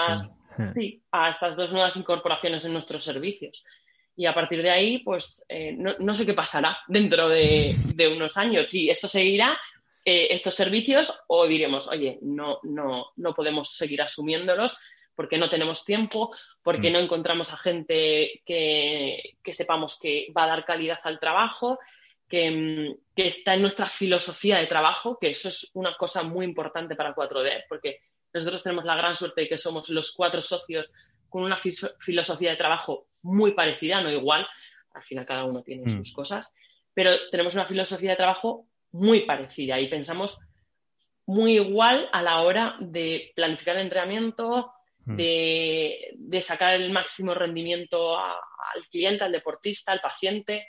a 1.10 1.30
estas 1.30 1.56
dos 1.56 1.70
nuevas 1.70 1.96
incorporaciones 1.96 2.64
en 2.64 2.72
nuestros 2.72 3.04
servicios. 3.04 3.64
Y 4.16 4.26
a 4.26 4.34
partir 4.34 4.62
de 4.62 4.70
ahí, 4.70 4.98
pues 4.98 5.42
eh, 5.48 5.74
no, 5.76 6.14
sé 6.14 6.26
qué 6.26 6.34
pasará 6.34 6.78
dentro 6.86 7.28
de, 7.28 7.74
unos 8.14 8.36
años. 8.36 8.66
Si 8.70 8.90
esto 8.90 9.08
seguirá, 9.08 9.58
eh, 10.04 10.28
estos 10.30 10.54
servicios, 10.54 11.22
o 11.28 11.46
diremos, 11.46 11.88
oye, 11.88 12.18
no, 12.22 12.58
no, 12.62 13.06
no 13.16 13.34
podemos 13.34 13.74
seguir 13.74 14.02
asumiéndolos 14.02 14.76
porque 15.14 15.38
no 15.38 15.48
tenemos 15.48 15.84
tiempo, 15.84 16.34
porque 16.62 16.90
mm. 16.90 16.92
no 16.92 16.98
encontramos 16.98 17.52
a 17.52 17.58
gente 17.58 18.42
que, 18.44 19.36
que 19.42 19.52
sepamos 19.52 19.98
que 19.98 20.28
va 20.36 20.44
a 20.44 20.48
dar 20.48 20.64
calidad 20.64 20.98
al 21.04 21.20
trabajo 21.20 21.78
Mm, 22.32 22.94
que, 23.14 23.26
está 23.26 23.54
en 23.54 23.60
nuestra 23.60 23.86
filosofía 23.86 24.58
de 24.58 24.66
trabajo, 24.66 25.18
que 25.20 25.30
eso 25.30 25.50
es 25.50 25.70
una 25.74 25.94
cosa 25.96 26.22
muy 26.22 26.46
importante 26.46 26.96
para 26.96 27.14
4D, 27.14 27.64
porque 27.68 28.00
nosotros 28.32 28.62
tenemos 28.62 28.86
la 28.86 28.96
gran 28.96 29.14
suerte 29.14 29.42
de 29.42 29.48
que 29.48 29.58
somos 29.58 29.90
los 29.90 30.12
cuatro 30.12 30.40
socios 30.40 30.90
con 31.28 31.42
una 31.42 31.56
filosofía 31.56 32.50
de 32.50 32.56
trabajo 32.56 33.08
muy 33.22 33.52
parecida, 33.52 34.00
no 34.00 34.10
igual, 34.10 34.46
al 34.94 35.02
final 35.02 35.26
cada 35.26 35.44
uno 35.44 35.62
tiene 35.62 35.84
mm. 35.84 35.98
sus 35.98 36.12
cosas, 36.12 36.54
pero 36.94 37.10
tenemos 37.30 37.54
una 37.54 37.66
filosofía 37.66 38.10
de 38.10 38.16
trabajo 38.16 38.66
muy 38.92 39.20
parecida 39.20 39.78
y 39.78 39.88
pensamos 39.88 40.38
muy 41.26 41.54
igual 41.56 42.08
a 42.12 42.22
la 42.22 42.40
hora 42.40 42.76
de 42.80 43.32
planificar 43.34 43.76
el 43.76 43.82
entrenamiento, 43.82 44.72
hmm. 45.04 45.16
de, 45.16 46.42
sacar 46.42 46.74
el 46.74 46.90
máximo 46.90 47.32
rendimiento 47.34 48.18
al 48.18 48.86
cliente, 48.90 49.24
al 49.24 49.32
deportista, 49.32 49.92
al 49.92 50.00
paciente, 50.00 50.66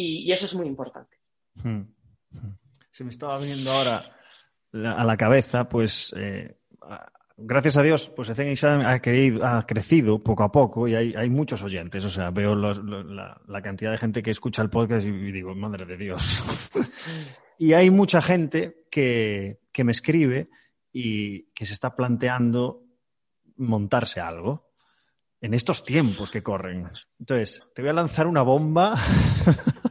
y, 0.00 0.32
eso 0.32 0.46
es 0.46 0.54
muy 0.54 0.66
importante. 0.66 1.16
Hmm. 1.62 1.82
Se 2.90 3.04
me 3.04 3.10
estaba 3.10 3.38
viniendo 3.38 3.70
ahora 3.72 4.16
a 4.72 5.04
la 5.04 5.16
cabeza, 5.16 5.68
pues 5.68 6.14
eh, 6.16 6.56
gracias 7.40 7.76
a 7.76 7.82
Dios, 7.82 8.10
pues 8.14 8.28
Ecen 8.28 8.54
ha, 8.84 8.92
ha 8.92 9.66
crecido 9.66 10.22
poco 10.22 10.44
a 10.44 10.52
poco 10.52 10.86
y 10.86 10.94
hay, 10.94 11.30
muchos 11.30 11.62
oyentes. 11.62 12.04
O 12.04 12.08
sea, 12.08 12.30
veo 12.30 12.54
la, 12.54 13.62
cantidad 13.62 13.90
de 13.90 13.98
gente 13.98 14.22
que 14.22 14.30
escucha 14.30 14.62
el 14.62 14.70
podcast 14.70 15.06
y, 15.06 15.32
digo, 15.32 15.54
madre 15.54 15.86
de 15.86 15.96
Dios. 15.96 16.42
y 17.58 17.72
hay 17.72 17.90
mucha 17.90 18.22
gente 18.22 18.84
que, 18.90 19.60
me 19.82 19.92
escribe 19.92 20.50
y 20.92 21.44
que 21.52 21.66
se 21.66 21.72
está 21.72 21.94
planteando 21.94 22.82
montarse 23.56 24.20
algo 24.20 24.70
en 25.40 25.54
estos 25.54 25.84
tiempos 25.84 26.30
que 26.30 26.42
corren. 26.42 26.88
Entonces, 27.18 27.62
te 27.74 27.82
voy 27.82 27.90
a 27.90 27.94
lanzar 27.94 28.26
una 28.26 28.42
bomba. 28.42 28.98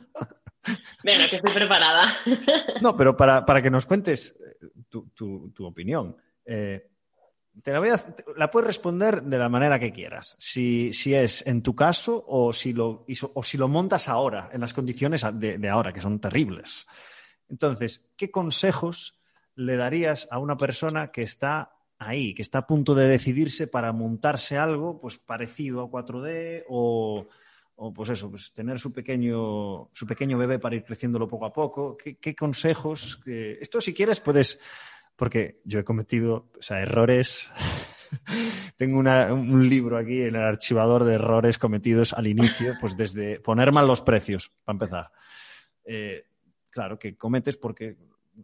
Venga, 1.03 1.29
que 1.29 1.37
estoy 1.37 1.53
preparada. 1.53 2.17
no, 2.81 2.95
pero 2.95 3.15
para, 3.15 3.61
que 3.61 3.69
nos 3.69 3.85
cuentes 3.85 4.35
tu, 4.89 5.51
opinión. 5.59 6.15
Eh, 6.45 6.89
te 7.63 7.71
la, 7.71 7.79
voy 7.79 7.89
a, 7.89 8.15
la 8.37 8.51
puedes 8.51 8.67
responder 8.67 9.23
de 9.23 9.37
la 9.37 9.49
manera 9.49 9.79
que 9.79 9.91
quieras. 9.91 10.35
Si, 10.39 10.91
es 11.13 11.45
en 11.47 11.61
tu 11.61 11.75
caso 11.75 12.23
o 12.27 12.53
si, 12.53 12.73
lo, 12.73 13.05
o 13.33 13.43
si 13.43 13.57
lo 13.57 13.67
montas 13.67 14.09
ahora, 14.09 14.49
en 14.51 14.61
las 14.61 14.73
condiciones 14.73 15.25
de, 15.33 15.69
ahora, 15.69 15.93
que 15.93 16.01
son 16.01 16.19
terribles. 16.19 16.87
Entonces, 17.49 18.11
¿qué 18.15 18.29
consejos 18.29 19.19
le 19.55 19.75
darías 19.75 20.27
a 20.31 20.39
una 20.39 20.57
persona 20.57 21.11
que 21.11 21.23
está 21.23 21.73
ahí, 21.97 22.33
que 22.33 22.41
está 22.41 22.59
a 22.59 22.67
punto 22.67 22.95
de 22.95 23.07
decidirse 23.07 23.67
para 23.67 23.91
montarse 23.91 24.57
algo 24.57 25.01
pues, 25.01 25.17
parecido 25.17 25.81
a 25.81 25.89
4D 25.89 26.63
o, 26.69 27.27
pues 27.93 28.09
eso, 28.09 28.29
pues 28.29 28.51
tener 28.51 28.77
su 28.77 28.91
pequeño, 28.91 29.89
su 29.93 30.05
pequeño 30.05 30.37
bebé 30.37 30.59
para 30.59 30.75
ir 30.75 30.83
creciéndolo 30.83 31.27
poco 31.27 31.45
a 31.45 31.53
poco? 31.53 31.95
¿Qué, 31.97 32.35
consejos? 32.35 33.21
Esto 33.25 33.79
si 33.79 33.93
quieres 33.93 34.19
puedes 34.19 34.59
porque 35.15 35.61
yo 35.63 35.79
he 35.79 35.83
cometido 35.83 36.49
o 36.57 36.73
errores. 36.73 37.51
Tengo 38.77 38.99
un 38.99 39.69
libro 39.69 39.97
aquí 39.97 40.21
en 40.21 40.35
el 40.35 40.43
archivador 40.43 41.03
de 41.03 41.15
errores 41.15 41.57
cometidos 41.57 42.13
al 42.13 42.27
inicio, 42.27 42.75
pues 42.79 42.97
desde 42.97 43.39
poner 43.39 43.71
mal 43.71 43.87
los 43.87 44.01
precios, 44.01 44.51
para 44.63 44.75
empezar. 44.75 45.11
Eh, 45.85 46.25
claro, 46.69 46.99
que 46.99 47.15
cometes 47.15 47.57
porque 47.57 47.97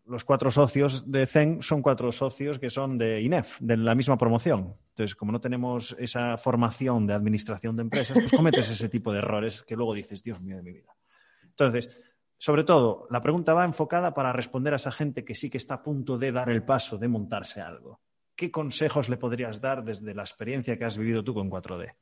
los 0.06 0.24
cuatro 0.24 0.52
socios 0.52 1.10
de 1.10 1.26
Zen 1.26 1.62
son 1.62 1.82
cuatro 1.82 2.12
socios 2.12 2.60
que 2.60 2.70
son 2.70 2.98
de 2.98 3.22
INEF, 3.22 3.60
de 3.60 3.78
la 3.78 3.96
misma 3.96 4.18
promoción. 4.18 4.76
Entonces, 4.89 5.16
como 5.16 5.32
no 5.32 5.41
tenemos 5.41 5.96
esa 6.00 6.38
formación 6.38 7.08
de 7.08 7.14
administración 7.14 7.76
de 7.76 7.84
empresas, 7.84 8.18
pues 8.20 8.32
cometes 8.32 8.70
ese 8.70 8.89
tipo 8.89 9.12
de 9.12 9.20
errores 9.20 9.64
que 9.64 9.76
luego 9.76 9.93
dices, 9.93 10.24
Dios 10.24 10.41
mío 10.41 10.56
de 10.58 10.64
mi 10.64 10.72
vida. 10.72 10.96
Entonces, 11.43 11.89
sobre 12.38 12.64
todo, 12.64 13.08
la 13.10 13.22
pregunta 13.22 13.54
va 13.54 13.66
enfocada 13.66 14.14
para 14.14 14.34
responder 14.34 14.74
a 14.74 14.78
esa 14.78 14.91
gente 14.91 15.24
que 15.24 15.36
sí 15.36 15.50
que 15.50 15.58
está 15.58 15.76
a 15.76 15.84
punto 15.84 16.18
de 16.18 16.32
dar 16.32 16.50
el 16.50 16.64
paso 16.64 16.98
de 16.98 17.08
montarse 17.08 17.62
algo. 17.62 18.02
¿Qué 18.36 18.52
consejos 18.52 19.08
le 19.10 19.18
podrías 19.18 19.62
dar 19.62 19.84
desde 19.84 20.14
la 20.14 20.24
experiencia 20.24 20.78
que 20.78 20.86
has 20.86 20.98
vivido 20.98 21.24
tú 21.24 21.34
con 21.34 21.50
4D? 21.50 21.96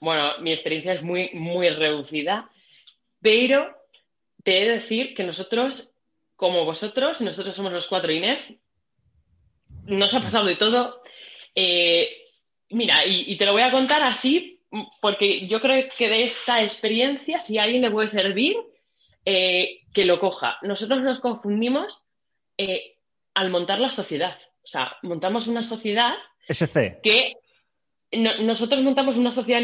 Bueno, 0.00 0.24
mi 0.40 0.52
experiencia 0.52 0.94
es 0.94 1.02
muy, 1.02 1.30
muy 1.34 1.68
reducida, 1.68 2.48
pero 3.20 3.81
te 4.42 4.58
he 4.58 4.64
de 4.66 4.72
decir 4.74 5.14
que 5.14 5.24
nosotros, 5.24 5.90
como 6.36 6.64
vosotros, 6.64 7.20
nosotros 7.20 7.54
somos 7.54 7.72
los 7.72 7.86
cuatro 7.86 8.12
INEF, 8.12 8.50
nos 9.84 10.14
ha 10.14 10.20
pasado 10.20 10.46
de 10.46 10.56
todo. 10.56 11.02
Eh, 11.54 12.08
mira, 12.70 13.04
y, 13.06 13.36
te 13.36 13.46
lo 13.46 13.52
voy 13.52 13.62
a 13.62 13.70
contar 13.70 14.02
así 14.02 14.60
porque 15.00 15.46
yo 15.46 15.60
creo 15.60 15.88
que 15.96 16.08
de 16.08 16.22
esta 16.24 16.62
experiencia, 16.62 17.40
si 17.40 17.58
a 17.58 17.64
alguien 17.64 17.82
le 17.82 17.90
puede 17.90 18.08
servir, 18.08 18.56
eh, 19.24 19.80
que 19.92 20.04
lo 20.04 20.18
coja. 20.18 20.56
Nosotros 20.62 21.02
nos 21.02 21.20
confundimos 21.20 22.02
eh, 22.56 22.96
al 23.34 23.50
montar 23.50 23.80
la 23.80 23.90
sociedad. 23.90 24.36
O 24.64 24.66
sea, 24.66 24.96
montamos 25.02 25.46
una 25.46 25.62
sociedad 25.62 26.14
SC. 26.48 27.00
que 27.02 27.34
nosotros 28.40 28.80
montamos 28.82 29.16
una 29.16 29.30
sociedad 29.30 29.60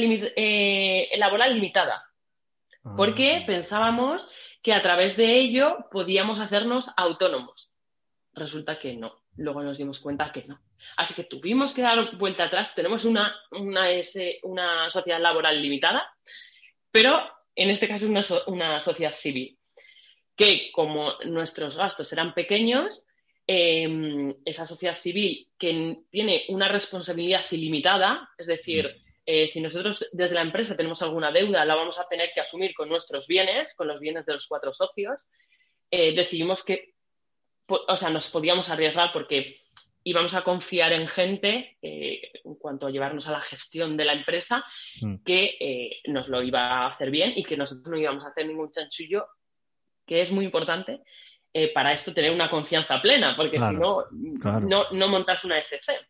laboral 1.16 1.55
limitada. 1.55 2.05
Ah. 2.85 2.95
Porque 2.97 3.43
pensábamos 3.47 4.31
que 4.69 4.75
a 4.75 4.83
través 4.83 5.16
de 5.16 5.39
ello 5.39 5.87
podíamos 5.91 6.41
hacernos 6.41 6.91
autónomos. 6.95 7.73
Resulta 8.35 8.79
que 8.79 8.95
no. 8.99 9.11
Luego 9.37 9.62
nos 9.62 9.79
dimos 9.79 9.99
cuenta 9.99 10.31
que 10.31 10.45
no. 10.47 10.61
Así 10.99 11.14
que 11.14 11.25
tuvimos 11.25 11.73
que 11.73 11.81
dar 11.81 11.99
vuelta 12.19 12.45
atrás. 12.45 12.75
Tenemos 12.75 13.07
una, 13.07 13.35
una, 13.51 14.91
sociedad 14.91 15.21
laboral 15.23 15.59
limitada, 15.62 16.07
pero 16.91 17.19
en 17.55 17.71
este 17.71 17.89
caso 17.89 18.05
una, 18.05 18.23
una 18.49 18.79
sociedad 18.79 19.14
civil, 19.14 19.59
que 20.37 20.71
como 20.71 21.14
nuestros 21.25 21.79
gastos 21.79 22.12
eran 22.12 22.35
pequeños, 22.35 23.07
em, 23.47 24.35
esa 24.45 24.66
sociedad 24.66 24.99
civil 24.99 25.49
que 25.57 26.01
tiene 26.11 26.45
una 26.51 26.69
responsabilidad 26.69 27.43
ilimitada, 27.53 28.29
es 28.37 28.49
decir, 28.49 28.87
mm. 28.87 29.08
Eh, 29.31 29.47
si 29.47 29.61
nosotros 29.61 30.09
desde 30.11 30.35
la 30.35 30.41
empresa 30.41 30.74
tenemos 30.74 31.03
alguna 31.03 31.31
deuda, 31.31 31.62
la 31.66 31.74
vamos 31.74 31.99
a 31.99 32.09
tener 32.09 32.31
que 32.35 32.41
asumir 32.41 32.72
con 32.72 32.89
nuestros 32.89 33.26
bienes, 33.26 33.74
con 33.74 33.87
los 33.87 34.01
bienes 34.01 34.24
de 34.24 34.33
los 34.33 34.47
cuatro 34.47 34.72
socios, 34.72 35.20
eh, 35.91 36.14
decidimos 36.14 36.64
que, 36.64 36.95
o 37.68 37.95
sea, 37.95 38.09
nos 38.09 38.31
podíamos 38.31 38.70
arriesgar 38.70 39.12
porque 39.12 39.59
y 40.03 40.14
vamos 40.14 40.33
a 40.33 40.41
confiar 40.41 40.95
en 40.95 41.07
gente 41.09 41.76
eh, 41.83 42.22
en 42.43 42.55
cuanto 42.55 42.87
a 42.87 42.91
llevarnos 42.91 43.29
a 43.29 43.33
la 43.33 43.43
gestión 43.43 43.99
de 43.99 44.07
la 44.07 44.14
empresa 44.14 44.64
mm. 45.03 45.16
que 45.16 46.01
nos 46.07 46.29
lo 46.29 46.43
iba 46.43 46.61
a 46.62 46.87
hacer 46.87 47.11
bien 47.11 47.35
y 47.37 47.45
que 47.45 47.59
nosotros 47.59 47.87
no 47.87 47.99
íbamos 47.99 48.24
a 48.24 48.29
hacer 48.29 48.47
ningún 48.47 48.72
chanchullo, 48.72 49.26
que 50.07 50.22
es 50.22 50.33
muy 50.33 50.47
importante 50.47 51.03
para 51.74 51.93
esto 51.93 52.14
tener 52.14 52.31
una 52.31 52.49
confianza 52.49 53.03
plena, 53.03 53.35
porque 53.37 53.59
si 53.61 53.74
no, 53.74 54.07
no, 54.11 55.09
montas 55.09 55.45
una 55.45 55.59
ECC. 55.59 56.01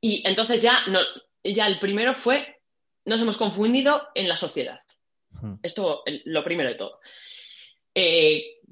Y 0.00 0.22
entonces 0.28 0.62
ya, 0.62 0.84
ya 1.42 1.66
el 1.66 1.78
primero 1.78 2.14
fue, 2.14 2.60
nos 3.04 3.20
hemos 3.20 3.36
confundido 3.36 4.08
en 4.14 4.28
la 4.28 4.36
sociedad. 4.36 4.80
Esto, 5.62 6.02
lo 6.24 6.42
primero 6.42 6.70
de 6.70 6.74
todo. 6.74 7.00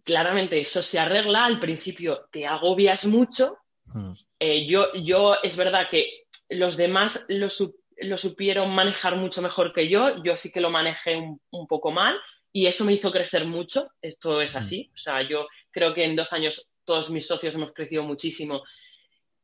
claramente 0.05 0.59
eso 0.59 0.83
se 0.83 0.99
arregla, 0.99 1.45
al 1.45 1.61
principio 1.61 2.29
te 2.31 2.47
agobias 2.47 3.07
mucho, 3.07 3.59
Hmm. 3.93 4.13
Eh, 4.39 4.67
yo, 4.67 4.93
yo, 4.95 5.37
es 5.43 5.57
verdad 5.57 5.89
que 5.91 6.27
los 6.49 6.77
demás 6.77 7.25
lo, 7.29 7.49
supieron 7.49 8.75
manejar 8.75 9.17
mucho 9.17 9.43
mejor 9.43 9.73
que 9.73 9.89
yo, 9.89 10.23
yo 10.23 10.37
sí 10.37 10.51
que 10.51 10.61
lo 10.61 10.71
manejé 10.71 11.17
un, 11.17 11.67
poco 11.67 11.91
mal 11.91 12.17
y 12.53 12.67
eso 12.67 12.85
me 12.85 12.93
hizo 12.93 13.13
crecer 13.13 13.45
mucho, 13.47 13.89
esto 14.01 14.41
es 14.41 14.55
hmm. 14.55 14.59
así, 14.59 14.91
o 14.95 14.97
sea, 14.97 15.27
yo 15.29 15.47
creo 15.71 15.93
que 15.93 16.05
en 16.05 16.17
dos 16.17 16.33
años 16.33 16.69
todos 16.85 17.11
mis 17.11 17.27
socios 17.27 17.55
hemos 17.55 17.73
crecido 17.73 18.03
muchísimo, 18.03 18.63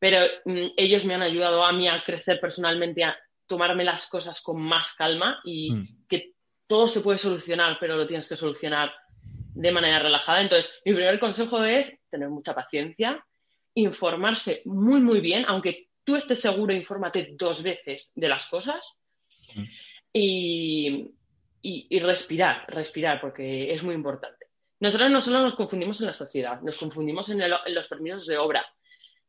pero 0.03 0.19
mm, 0.47 0.73
ellos 0.77 1.05
me 1.05 1.15
han 1.15 1.23
ayudado 1.23 1.65
a 1.65 1.71
mí 1.71 1.87
a 1.87 2.03
crecer 2.03 2.41
personalmente, 2.41 3.05
a 3.05 3.17
tomarme 3.47 3.85
las 3.85 4.09
cosas 4.09 4.43
con 4.43 4.61
más 4.61 4.95
calma 4.95 5.41
y 5.45 5.71
hmm. 5.71 5.83
que 6.09 6.33
todo 6.67 6.89
se 6.89 7.03
puede 7.03 7.19
solucionar, 7.19 7.77
pero 7.79 7.97
lo 7.97 8.05
tienes 8.05 8.29
que 8.29 8.35
solucionar 8.35 8.93
de 9.55 9.71
manera 9.71 10.01
relajada. 10.01 10.43
Entonces, 10.43 10.81
mi 10.85 10.93
primer 10.93 11.21
consejo 11.21 11.63
es 11.63 11.95
tener 12.11 12.29
mucha 12.31 12.53
paciencia, 12.53 13.25
informarse 13.75 14.63
muy, 14.65 15.01
muy 15.01 15.21
bien, 15.21 15.45
aunque 15.47 15.91
tú 16.03 16.17
estés 16.17 16.41
seguro, 16.41 16.75
infórmate 16.75 17.37
dos 17.39 17.63
veces 17.63 18.11
de 18.17 18.29
las 18.29 18.49
cosas 18.49 18.99
y, 20.13 21.13
respirar, 22.01 22.65
respirar, 22.67 23.21
porque 23.21 23.73
es 23.73 23.85
muy 23.85 23.95
importante. 23.95 24.47
Nosotros 24.81 25.13
no 25.13 25.23
solo 25.23 25.43
nos 25.43 25.55
confundimos 25.55 26.01
en 26.01 26.09
la 26.09 26.13
sociedad, 26.13 26.61
nos 26.61 26.77
confundimos 26.77 27.29
en, 27.29 27.41
los 27.49 27.87
permisos 27.87 28.27
de 28.27 28.37
obra, 28.37 28.67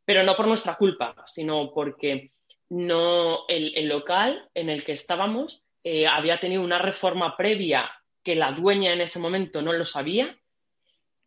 pero 0.05 0.23
no 0.23 0.35
por 0.35 0.47
nuestra 0.47 0.75
culpa, 0.75 1.15
sino 1.27 1.71
porque 1.73 2.31
no 2.69 3.45
el, 3.47 3.87
local 3.87 4.49
en 4.53 4.69
el 4.69 4.83
que 4.83 4.93
estábamos 4.93 5.63
eh, 5.83 6.07
había 6.07 6.37
tenido 6.37 6.61
una 6.61 6.79
reforma 6.79 7.37
previa 7.37 7.91
que 8.23 8.35
la 8.35 8.51
dueña 8.51 8.93
en 8.93 9.01
ese 9.01 9.19
momento 9.19 9.61
no 9.61 9.73
lo 9.73 9.85
sabía 9.85 10.37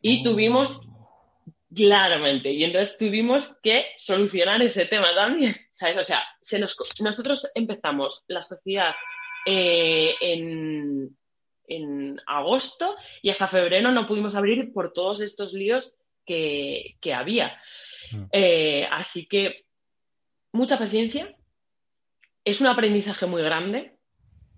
y 0.00 0.20
oh. 0.20 0.30
tuvimos 0.30 0.80
Claramente. 1.74 2.52
Y 2.52 2.64
entonces 2.64 2.96
tuvimos 2.96 3.52
que 3.62 3.86
solucionar 3.98 4.62
ese 4.62 4.86
tema 4.86 5.14
también. 5.14 5.56
¿Sabes? 5.74 5.98
O 5.98 6.04
sea, 6.04 6.22
nosotros 7.02 7.50
empezamos 7.54 8.24
la 8.28 8.42
sociedad 8.42 8.94
eh, 9.44 10.14
en, 10.20 11.16
agosto 12.26 12.96
y 13.20 13.28
hasta 13.30 13.48
febrero 13.48 13.90
no 13.90 14.06
pudimos 14.06 14.34
abrir 14.34 14.72
por 14.72 14.92
todos 14.92 15.20
estos 15.20 15.52
líos 15.52 15.94
que, 16.24 16.96
había. 17.14 17.60
Mm. 18.12 18.24
Eh, 18.32 18.88
así 18.90 19.26
que 19.26 19.66
mucha 20.52 20.78
paciencia. 20.78 21.34
Es 22.44 22.60
un 22.60 22.68
aprendizaje 22.68 23.26
muy 23.26 23.42
grande, 23.42 23.96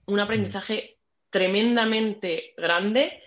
un 0.06 0.20
aprendizaje 0.20 0.98
tremendamente 1.30 2.52
grande. 2.56 3.22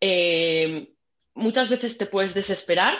Eh, 0.00 0.92
muchas 1.34 1.68
veces 1.68 1.96
te 1.96 2.06
puedes 2.06 2.34
desesperar, 2.34 2.98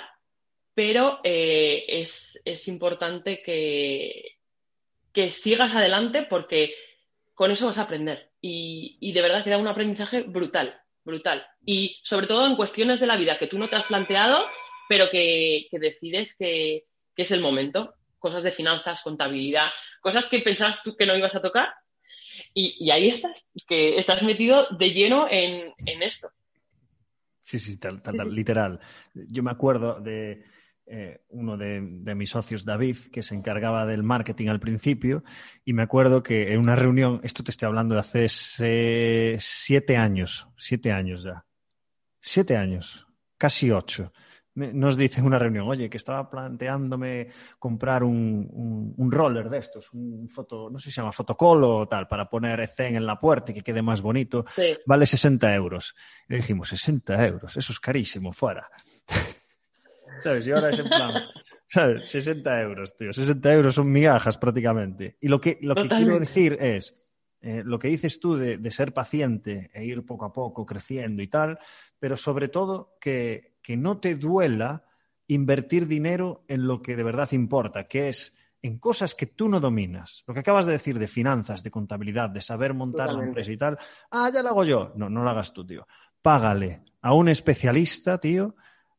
pero 0.74 1.18
eh, 1.24 1.84
es, 1.88 2.68
importante 2.68 3.42
que, 3.42 4.38
que 5.12 5.30
sigas 5.32 5.74
adelante 5.74 6.22
porque 6.22 6.74
con 7.34 7.50
eso 7.50 7.66
vas 7.66 7.78
a 7.78 7.82
aprender. 7.82 8.30
Y, 8.40 9.12
de 9.12 9.22
verdad 9.22 9.44
te 9.44 9.50
da 9.50 9.58
un 9.58 9.66
aprendizaje 9.66 10.22
brutal, 10.22 10.80
brutal. 11.04 11.46
Y 11.64 11.98
sobre 12.02 12.26
todo 12.26 12.46
en 12.46 12.56
cuestiones 12.56 13.00
de 13.00 13.06
la 13.06 13.16
vida 13.16 13.38
que 13.38 13.46
tú 13.46 13.58
no 13.58 13.68
te 13.68 13.76
has 13.76 13.84
planteado, 13.84 14.44
pero 14.88 15.10
que, 15.10 15.68
decides 15.72 16.34
que, 16.36 16.86
es 17.16 17.30
el 17.30 17.40
momento. 17.40 17.94
Cosas 18.18 18.42
de 18.42 18.50
finanzas, 18.50 19.02
contabilidad, 19.02 19.68
cosas 20.00 20.26
que 20.26 20.40
pensabas 20.40 20.82
tú 20.82 20.96
que 20.96 21.06
no 21.06 21.16
ibas 21.16 21.36
a 21.36 21.42
tocar. 21.42 21.68
Y, 22.54 22.90
ahí 22.90 23.08
estás, 23.08 23.46
que 23.66 23.98
estás 23.98 24.22
metido 24.22 24.66
de 24.70 24.90
lleno 24.90 25.28
en, 25.30 25.72
esto. 26.02 26.30
Sí, 27.42 27.58
sí, 27.58 27.78
tal, 27.78 28.02
literal. 28.30 28.80
Yo 29.14 29.42
me 29.42 29.50
acuerdo 29.50 30.00
de, 30.00 30.44
eh, 30.90 31.20
uno 31.28 31.58
de, 31.58 31.80
mis 31.80 32.30
socios, 32.30 32.64
David, 32.64 32.96
que 33.12 33.22
se 33.22 33.34
encargaba 33.34 33.84
del 33.84 34.02
marketing 34.02 34.48
al 34.48 34.58
principio, 34.58 35.22
y 35.62 35.74
me 35.74 35.82
acuerdo 35.82 36.22
que 36.22 36.52
en 36.52 36.60
una 36.60 36.76
reunión, 36.76 37.20
esto 37.22 37.44
te 37.44 37.50
estoy 37.50 37.66
hablando 37.66 37.94
de 37.94 38.00
hace 38.00 39.36
siete 39.38 39.98
años, 39.98 40.48
siete 40.56 40.90
años 40.90 41.22
ya, 41.24 41.44
siete 42.20 42.56
años, 42.56 43.06
casi 43.36 43.70
ocho, 43.70 44.12
nos 44.58 44.96
dice 44.96 45.20
en 45.20 45.26
una 45.26 45.38
reunión, 45.38 45.68
oye, 45.68 45.88
que 45.88 45.96
estaba 45.96 46.28
planteándome 46.28 47.28
comprar 47.58 48.02
un, 48.02 48.94
roller 49.10 49.48
de 49.48 49.58
estos, 49.58 49.92
un 49.92 50.28
foto, 50.28 50.68
no 50.70 50.78
sé 50.78 50.86
si 50.86 50.94
se 50.94 51.00
llama 51.00 51.12
fotocolo 51.12 51.76
o 51.76 51.88
tal, 51.88 52.08
para 52.08 52.28
poner 52.28 52.66
Zen 52.66 52.96
en 52.96 53.06
la 53.06 53.18
puerta 53.18 53.52
y 53.52 53.54
que 53.54 53.62
quede 53.62 53.82
más 53.82 54.00
bonito, 54.00 54.44
vale 54.86 55.06
60 55.06 55.54
euros. 55.54 55.94
Y 56.28 56.32
le 56.32 56.38
dijimos, 56.38 56.68
60 56.68 57.26
euros, 57.26 57.56
eso 57.56 57.72
es 57.72 57.80
carísimo, 57.80 58.32
fuera. 58.32 58.68
¿Sabes? 60.22 60.46
Y 60.46 60.52
ahora 60.52 60.70
es 60.70 60.78
en 60.78 60.88
plan, 60.88 61.14
¿sabes? 61.68 62.08
60 62.08 62.62
euros, 62.62 62.96
tío. 62.96 63.12
60 63.12 63.52
euros 63.52 63.74
son 63.74 63.90
migajas 63.90 64.36
prácticamente. 64.36 65.16
Y 65.20 65.28
lo 65.28 65.40
que, 65.40 65.58
lo 65.62 65.74
que 65.74 65.88
quiero 65.88 66.18
decir 66.18 66.56
es, 66.60 66.96
eh, 67.40 67.62
lo 67.64 67.78
que 67.78 67.88
dices 67.88 68.18
tú 68.18 68.34
de, 68.34 68.58
de, 68.58 68.70
ser 68.72 68.92
paciente 68.92 69.70
e 69.72 69.84
ir 69.84 70.04
poco 70.04 70.24
a 70.24 70.32
poco 70.32 70.66
creciendo 70.66 71.22
y 71.22 71.28
tal, 71.28 71.58
pero 72.00 72.16
sobre 72.16 72.48
todo 72.48 72.96
que, 73.00 73.47
que 73.68 73.76
no 73.76 73.98
te 73.98 74.14
duela 74.14 74.86
invertir 75.26 75.86
dinero 75.86 76.42
en 76.48 76.66
lo 76.66 76.80
que 76.80 76.96
de 76.96 77.04
verdad 77.04 77.30
importa, 77.32 77.84
que 77.84 78.08
es 78.08 78.34
en 78.62 78.78
cosas 78.78 79.14
que 79.14 79.26
tú 79.26 79.46
no 79.46 79.60
dominas. 79.60 80.24
Lo 80.26 80.32
que 80.32 80.40
acabas 80.40 80.64
de 80.64 80.72
decir 80.72 80.98
de 80.98 81.06
finanzas, 81.06 81.62
de 81.62 81.70
contabilidad, 81.70 82.30
de 82.30 82.40
saber 82.40 82.72
montar 82.72 83.14
una 83.14 83.26
empresa 83.26 83.52
y 83.52 83.58
tal. 83.58 83.76
Ah, 84.10 84.30
ya 84.32 84.42
lo 84.42 84.48
hago 84.48 84.64
yo. 84.64 84.92
No, 84.96 85.10
no 85.10 85.22
lo 85.22 85.28
hagas 85.28 85.52
tú, 85.52 85.66
tío. 85.66 85.86
Págale 86.22 86.80
a 87.02 87.12
un 87.12 87.28
especialista, 87.28 88.16
tío, 88.16 88.56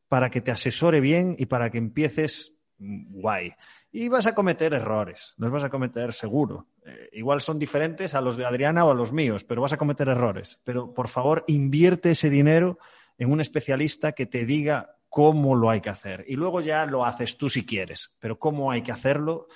para 0.08 0.30
que 0.30 0.40
te 0.40 0.52
asesore 0.52 1.00
bien 1.00 1.36
y 1.40 1.48
para 1.48 1.72
que 1.72 1.80
empieces 1.80 2.54
guay. 2.78 3.54
Y 3.92 4.08
vas 4.08 4.28
a 4.28 4.36
cometer 4.36 4.76
errores, 4.76 5.34
los 5.38 5.50
vas 5.50 5.64
a 5.64 5.72
cometer 5.72 6.14
seguro. 6.14 6.68
Eh, 6.86 7.10
igual 7.14 7.42
son 7.42 7.58
diferentes 7.58 8.14
a 8.14 8.22
los 8.22 8.38
de 8.38 8.46
Adriana 8.46 8.86
o 8.86 8.92
a 8.92 8.94
los 8.94 9.14
míos, 9.14 9.44
pero 9.44 9.64
vas 9.64 9.74
a 9.74 9.78
cometer 9.78 10.10
errores. 10.10 10.62
Pero 10.64 10.94
por 10.94 11.08
favor, 11.08 11.44
invierte 11.48 12.12
ese 12.12 12.30
dinero 12.30 12.78
en 13.20 13.32
un 13.32 13.42
especialista 13.42 14.14
que 14.14 14.26
te 14.26 14.46
diga 14.46 14.96
cómo 15.10 15.56
lo 15.56 15.70
hay 15.70 15.82
que 15.82 15.90
hacer. 15.90 16.26
Y 16.28 16.36
luego 16.36 16.62
ya 16.62 16.88
lo 16.88 17.06
haces 17.06 17.38
tú 17.38 17.50
si 17.50 17.66
quieres, 17.66 18.16
pero 18.18 18.40
cómo 18.40 18.72
hay 18.72 18.82
que 18.82 18.92
hacerlo, 18.92 19.48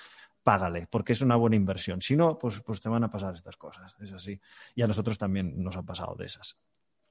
págale, 0.44 0.86
porque 0.88 1.12
es 1.12 1.20
una 1.20 1.34
buena 1.34 1.56
inversión. 1.56 2.00
Si 2.00 2.14
no, 2.14 2.38
pues, 2.38 2.60
pues 2.60 2.80
te 2.80 2.88
van 2.88 3.02
a 3.02 3.10
pasar 3.10 3.34
estas 3.34 3.56
cosas, 3.56 3.96
es 4.00 4.12
así. 4.12 4.40
Y 4.76 4.82
a 4.82 4.86
nosotros 4.86 5.18
también 5.18 5.60
nos 5.60 5.76
ha 5.76 5.82
pasado 5.82 6.14
de 6.14 6.26
esas. 6.26 6.56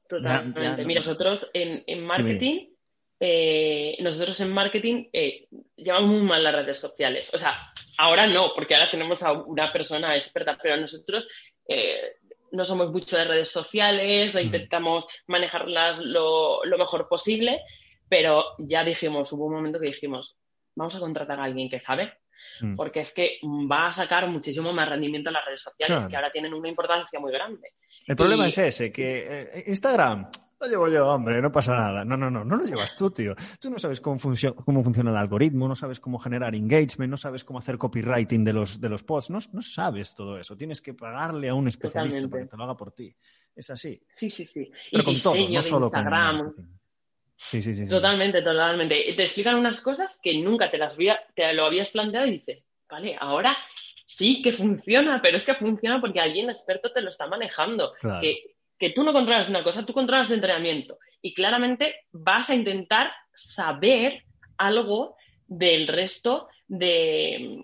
Totalmente. 0.08 0.86
Mira, 0.86 1.02
nosotros 1.02 1.50
en, 1.54 1.84
en 1.88 2.06
marketing 2.06 2.74
eh, 3.26 3.96
nosotros 4.02 4.38
en 4.42 4.52
marketing 4.52 5.06
eh, 5.14 5.48
llevamos 5.78 6.10
muy 6.10 6.24
mal 6.24 6.44
las 6.44 6.56
redes 6.56 6.78
sociales. 6.78 7.34
O 7.34 7.38
sea, 7.38 7.58
ahora 7.98 8.28
no, 8.28 8.52
porque 8.54 8.76
ahora 8.76 8.90
tenemos 8.92 9.24
a 9.24 9.32
una 9.32 9.72
persona 9.72 10.14
experta, 10.14 10.58
pero 10.62 10.76
nosotros 10.76 11.30
eh, 11.66 12.18
no 12.54 12.64
somos 12.64 12.92
mucho 12.92 13.18
de 13.18 13.26
redes 13.26 13.50
sociales, 13.50 14.36
mm. 14.36 14.40
intentamos 14.40 15.08
manejarlas 15.28 15.98
lo, 16.00 16.62
mejor 16.78 17.10
posible, 17.10 17.62
pero 18.08 18.46
ya 18.60 18.84
dijimos, 18.84 19.32
hubo 19.34 19.46
un 19.46 19.56
momento 19.56 19.80
que 19.80 19.88
dijimos, 19.88 20.38
vamos 20.76 20.96
a 20.96 21.00
contratar 21.00 21.40
a 21.40 21.44
alguien 21.44 21.70
que 21.70 21.80
sabe, 21.80 22.14
mm. 22.62 22.76
porque 22.76 23.02
es 23.02 23.12
que 23.12 23.40
va 23.44 23.88
a 23.88 23.94
sacar 23.94 24.28
muchísimo 24.28 24.72
más 24.72 24.88
rendimiento 24.88 25.32
en 25.32 25.34
las 25.34 25.46
redes 25.46 25.62
sociales, 25.62 26.08
que 26.08 26.16
ahora 26.16 26.32
tienen 26.32 26.54
una 26.54 26.70
importancia 26.70 27.20
muy 27.20 27.32
grande. 27.32 27.74
El 28.06 28.16
problema 28.16 28.48
es 28.48 28.58
ese, 28.58 28.92
que 28.92 29.64
Instagram 29.68 30.30
lo 30.64 30.70
llevo 30.70 30.88
yo, 30.88 31.08
hombre, 31.08 31.42
no 31.42 31.52
pasa 31.52 31.76
nada. 31.76 32.06
No, 32.06 32.16
no, 32.18 32.30
no, 32.30 32.44
no 32.44 32.56
lo 32.56 32.66
llevas 32.66 32.96
tú, 32.96 33.12
tío. 33.12 33.36
Tú 33.60 33.70
no 33.70 33.80
sabes 33.80 34.00
cómo, 34.00 34.18
cómo 34.66 34.84
funciona 34.84 35.12
el 35.12 35.18
algoritmo, 35.18 35.68
no 35.68 35.76
sabes 35.76 36.00
cómo 36.00 36.20
generar 36.20 36.56
engagement, 36.56 37.10
no 37.10 37.18
sabes 37.18 37.44
cómo 37.44 37.60
hacer 37.60 37.78
copywriting 37.78 38.44
de 38.44 38.54
los, 38.54 38.80
de 38.80 38.90
los 38.90 39.04
posts, 39.04 39.30
no, 39.30 39.40
no 39.52 39.62
sabes 39.62 40.16
todo 40.16 40.38
eso. 40.38 40.56
Tienes 40.56 40.82
que 40.82 40.94
pagarle 40.94 41.50
a 41.50 41.54
un 41.54 41.68
especialista 41.68 42.28
para 42.30 42.44
que 42.44 42.50
te 42.50 42.58
lo 42.58 42.64
haga 42.64 42.78
por 42.78 42.92
ti. 42.92 43.16
Es 43.56 43.70
así. 43.70 44.02
Sí, 44.14 44.30
sí, 44.30 44.48
sí. 44.52 44.72
Pero 44.92 45.04
con 45.04 45.16
todo, 45.22 45.36
no 45.36 45.62
solo 45.62 45.86
Instagram. 45.88 46.54
con 46.54 46.84
Sí, 47.36 47.62
sí, 47.62 47.76
sí, 47.76 47.88
Totalmente, 47.88 48.42
totalmente. 48.42 49.14
Te 49.16 49.24
explican 49.24 49.56
unas 49.56 49.82
cosas 49.82 50.18
que 50.22 50.38
nunca 50.40 50.72
te 50.72 50.78
las 50.78 50.94
había, 50.94 51.20
te 51.36 51.52
lo 51.54 51.66
habías 51.66 51.90
planteado 51.90 52.28
y 52.28 52.32
dices, 52.32 52.64
vale, 52.90 53.18
ahora 53.20 53.58
sí 54.06 54.42
que 54.42 54.54
funciona, 54.54 55.20
pero 55.22 55.38
es 55.38 55.46
que 55.46 55.54
funciona 55.54 56.00
porque 56.00 56.22
alguien 56.22 56.50
experto 56.50 56.92
te 56.92 57.02
lo 57.02 57.10
está 57.10 57.28
manejando. 57.28 57.94
Claro 58.00 58.22
que 58.22 58.56
tú 58.96 59.04
no 59.04 59.14
controlas 59.14 59.50
una 59.50 59.64
cosa, 59.64 59.86
tú 59.86 59.94
controlas 59.94 60.30
el 60.30 60.36
entrenamiento 60.36 61.00
y 61.22 61.34
claramente 61.34 61.96
vas 62.12 62.50
a 62.50 62.56
intentar 62.56 63.12
saber 63.34 64.24
algo 64.58 65.16
del 65.48 65.88
resto 65.88 66.48
de, 66.68 67.64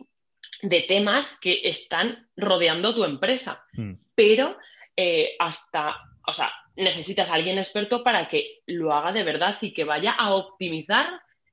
temas 0.87 1.37
que 1.39 1.61
están 1.63 2.29
rodeando 2.35 2.93
tu 2.95 3.03
empresa. 3.03 3.63
Hmm. 3.73 3.93
Pero 4.15 4.57
eh, 4.95 5.35
hasta, 5.39 5.95
o 6.25 6.33
sea, 6.33 6.51
necesitas 6.75 7.29
a 7.29 7.33
alguien 7.33 7.57
experto 7.57 8.03
para 8.03 8.27
que 8.27 8.61
lo 8.65 8.93
haga 8.93 9.11
de 9.11 9.23
verdad 9.23 9.55
y 9.61 9.73
que 9.73 9.83
vaya 9.83 10.11
a 10.11 10.33
optimizar 10.33 11.07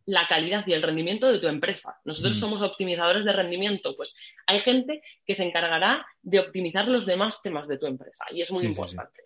la 0.07 0.29
calidad 0.29 0.65
y 0.69 0.73
el 0.73 0.83
rendimiento 0.83 1.31
de 1.31 1.41
tu 1.41 1.49
empresa. 1.49 1.99
Nosotros 2.05 2.37
hmm. 2.37 2.41
somos 2.41 2.63
optimizadores 2.63 3.25
de 3.25 3.33
rendimiento, 3.33 3.97
pues 3.97 4.15
hay 4.47 4.61
gente 4.61 5.03
que 5.25 5.35
se 5.35 5.45
encargará 5.45 6.07
de 6.23 6.39
optimizar 6.39 6.87
los 6.87 7.07
demás 7.07 7.43
temas 7.43 7.67
de 7.67 7.79
tu 7.79 7.87
empresa 7.87 8.25
y 8.31 8.43
es 8.43 8.51
muy 8.53 8.65
importante. 8.65 9.26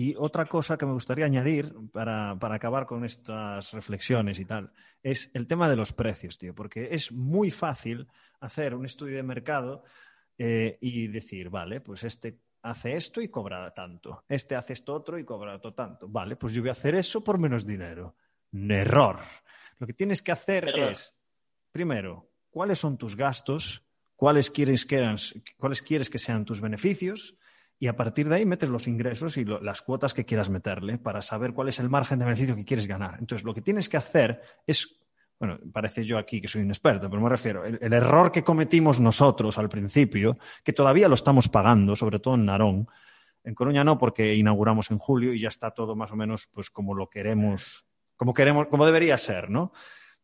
Y 0.00 0.14
otra 0.16 0.46
cosa 0.46 0.78
que 0.78 0.86
me 0.86 0.92
gustaría 0.92 1.24
añadir 1.24 1.74
para, 1.90 2.30
acabar 2.30 2.86
con 2.86 3.04
estas 3.04 3.72
reflexiones 3.72 4.38
y 4.38 4.44
tal, 4.44 4.70
es 5.02 5.28
el 5.34 5.48
tema 5.48 5.68
de 5.68 5.74
los 5.74 5.92
precios, 5.92 6.38
tío, 6.38 6.54
porque 6.54 6.90
es 6.92 7.10
muy 7.10 7.50
fácil 7.50 8.06
hacer 8.38 8.76
un 8.76 8.84
estudio 8.84 9.16
de 9.16 9.24
mercado 9.24 9.82
eh, 10.38 10.78
y 10.80 11.08
decir, 11.08 11.50
vale, 11.50 11.80
pues 11.80 12.04
este 12.04 12.38
hace 12.62 12.94
esto 12.94 13.20
y 13.20 13.28
cobra 13.28 13.74
tanto, 13.74 14.22
este 14.28 14.54
hace 14.54 14.74
esto 14.74 14.94
otro 14.94 15.18
y 15.18 15.24
cobra 15.24 15.60
tanto, 15.60 16.06
vale, 16.06 16.36
pues 16.36 16.52
yo 16.52 16.62
voy 16.62 16.68
a 16.68 16.78
hacer 16.78 16.94
eso 16.94 17.24
por 17.24 17.36
menos 17.38 17.66
dinero. 17.66 18.14
Error. 18.52 19.18
Lo 19.80 19.86
que 19.88 19.94
tienes 19.94 20.22
que 20.22 20.30
hacer 20.30 20.68
es, 20.78 21.12
primero, 21.72 22.30
cuáles 22.50 22.78
son 22.78 22.98
tus 22.98 23.16
gastos, 23.16 23.84
cuáles 24.14 24.48
quieres 24.52 24.86
que, 24.86 25.04
cuáles 25.56 25.82
quieres 25.82 26.08
que 26.08 26.20
sean 26.20 26.44
tus 26.44 26.60
beneficios 26.60 27.36
y 27.80 27.86
a 27.86 27.96
partir 27.96 28.28
de 28.28 28.36
ahí 28.36 28.46
metes 28.46 28.68
los 28.68 28.88
ingresos 28.88 29.36
y 29.36 29.44
las 29.44 29.82
cuotas 29.82 30.12
que 30.12 30.24
quieras 30.24 30.50
meterle 30.50 30.98
para 30.98 31.22
saber 31.22 31.52
cuál 31.52 31.68
es 31.68 31.78
el 31.78 31.88
margen 31.88 32.18
de 32.18 32.24
beneficio 32.24 32.56
que 32.56 32.64
quieres 32.64 32.86
ganar. 32.88 33.16
Entonces, 33.20 33.44
lo 33.44 33.54
que 33.54 33.62
tienes 33.62 33.88
que 33.88 33.96
hacer 33.96 34.40
es, 34.66 35.00
bueno, 35.38 35.58
parece 35.72 36.02
yo 36.04 36.18
aquí 36.18 36.40
que 36.40 36.48
soy 36.48 36.62
un 36.62 36.70
experto, 36.70 37.08
pero 37.08 37.22
me 37.22 37.28
refiero, 37.28 37.64
el, 37.64 37.92
error 37.92 38.32
que 38.32 38.42
cometimos 38.42 39.00
nosotros 39.00 39.58
al 39.58 39.68
principio, 39.68 40.38
que 40.64 40.72
todavía 40.72 41.06
lo 41.06 41.14
estamos 41.14 41.48
pagando, 41.48 41.94
sobre 41.94 42.18
todo 42.18 42.34
en 42.34 42.46
Narón, 42.46 42.88
en 43.44 43.54
Coruña 43.54 43.84
no, 43.84 43.96
porque 43.96 44.34
inauguramos 44.34 44.90
en 44.90 44.98
julio 44.98 45.32
y 45.32 45.38
ya 45.38 45.48
está 45.48 45.70
todo 45.70 45.94
más 45.94 46.10
o 46.10 46.16
menos 46.16 46.48
pues 46.52 46.70
como 46.70 46.94
lo 46.94 47.08
queremos, 47.08 47.86
como 48.16 48.34
queremos, 48.34 48.66
como 48.66 48.84
debería 48.84 49.16
ser, 49.16 49.50
¿no? 49.50 49.72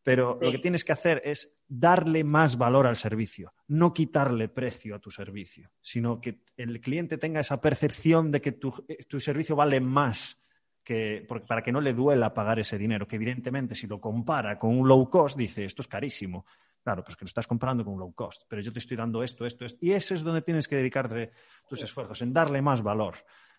Pero 0.04 0.38
lo 0.38 0.52
que 0.52 0.58
tienes 0.58 0.84
que 0.84 0.92
hacer 0.92 1.22
es 1.24 1.58
darle 1.66 2.24
más 2.24 2.58
valor 2.58 2.86
al 2.86 2.98
servicio, 2.98 3.54
no 3.68 3.94
quitarle 3.94 4.48
precio 4.48 4.94
a 4.94 4.98
tu 4.98 5.10
servicio, 5.10 5.70
sino 5.80 6.20
que 6.20 6.44
el 6.58 6.78
cliente 6.82 7.16
tenga 7.16 7.40
esa 7.40 7.58
percepción 7.58 8.30
de 8.30 8.42
que 8.42 8.52
tu, 8.52 8.84
eh, 8.86 8.98
servicio 9.18 9.56
vale 9.56 9.80
más 9.80 10.44
que, 10.84 11.26
para 11.48 11.62
que 11.62 11.72
no 11.72 11.80
le 11.80 11.94
duela 11.94 12.34
pagar 12.34 12.58
ese 12.58 12.76
dinero, 12.76 13.08
que 13.08 13.16
evidentemente 13.16 13.74
si 13.74 13.86
lo 13.86 13.98
compara 13.98 14.58
con 14.58 14.78
un 14.78 14.86
low 14.86 15.08
cost, 15.08 15.38
dice, 15.38 15.64
esto 15.64 15.80
es 15.80 15.88
carísimo. 15.88 16.44
Claro, 16.82 17.02
pues 17.02 17.16
que 17.16 17.24
lo 17.24 17.28
estás 17.28 17.46
comprando 17.46 17.82
con 17.82 17.94
un 17.94 18.00
low 18.00 18.12
cost, 18.12 18.42
pero 18.46 18.60
yo 18.60 18.70
te 18.70 18.80
estoy 18.80 18.98
dando 18.98 19.22
esto, 19.22 19.46
esto, 19.46 19.64
esto. 19.64 19.78
Y 19.80 19.92
eso 19.92 20.12
es 20.12 20.22
donde 20.22 20.42
tienes 20.42 20.68
que 20.68 20.76
dedicarte 20.76 21.30
tus 21.66 21.82
esfuerzos, 21.82 22.20
en 22.20 22.34
darle 22.34 22.60
más 22.60 22.82
valor 22.82 23.14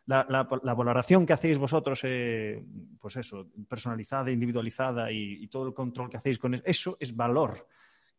la, 0.08 0.44
valoración 0.44 1.26
que 1.26 1.34
hacéis 1.34 1.58
vosotros, 1.58 2.02
eh, 2.04 2.64
pues 3.00 3.16
eso, 3.18 3.48
personalizada, 3.68 4.32
individualizada 4.32 5.12
y, 5.12 5.48
todo 5.48 5.68
el 5.68 5.74
control 5.74 6.10
que 6.10 6.18
hacéis 6.18 6.38
con 6.38 6.62
eso, 6.64 6.98
es 7.00 7.16
valor 7.16 7.68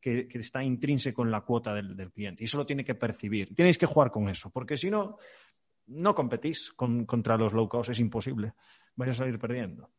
que, 0.00 0.26
está 0.34 0.62
intrínseco 0.62 1.22
en 1.22 1.30
la 1.30 1.42
cuota 1.42 1.74
del, 1.74 2.10
cliente. 2.12 2.42
Y 2.42 2.46
eso 2.46 2.58
lo 2.58 2.66
tiene 2.66 2.84
que 2.84 2.94
percibir. 2.94 3.54
Tenéis 3.54 3.78
que 3.78 3.86
jugar 3.86 4.10
con 4.10 4.28
eso, 4.28 4.50
porque 4.50 4.76
si 4.76 4.90
no, 4.90 5.18
no 5.86 6.14
competís 6.14 6.72
contra 6.72 7.36
los 7.36 7.52
low 7.52 7.68
cost, 7.68 7.90
es 7.90 8.00
imposible. 8.00 8.54
Vais 8.96 9.10
a 9.12 9.14
salir 9.14 9.38
perdiendo. 9.38 9.90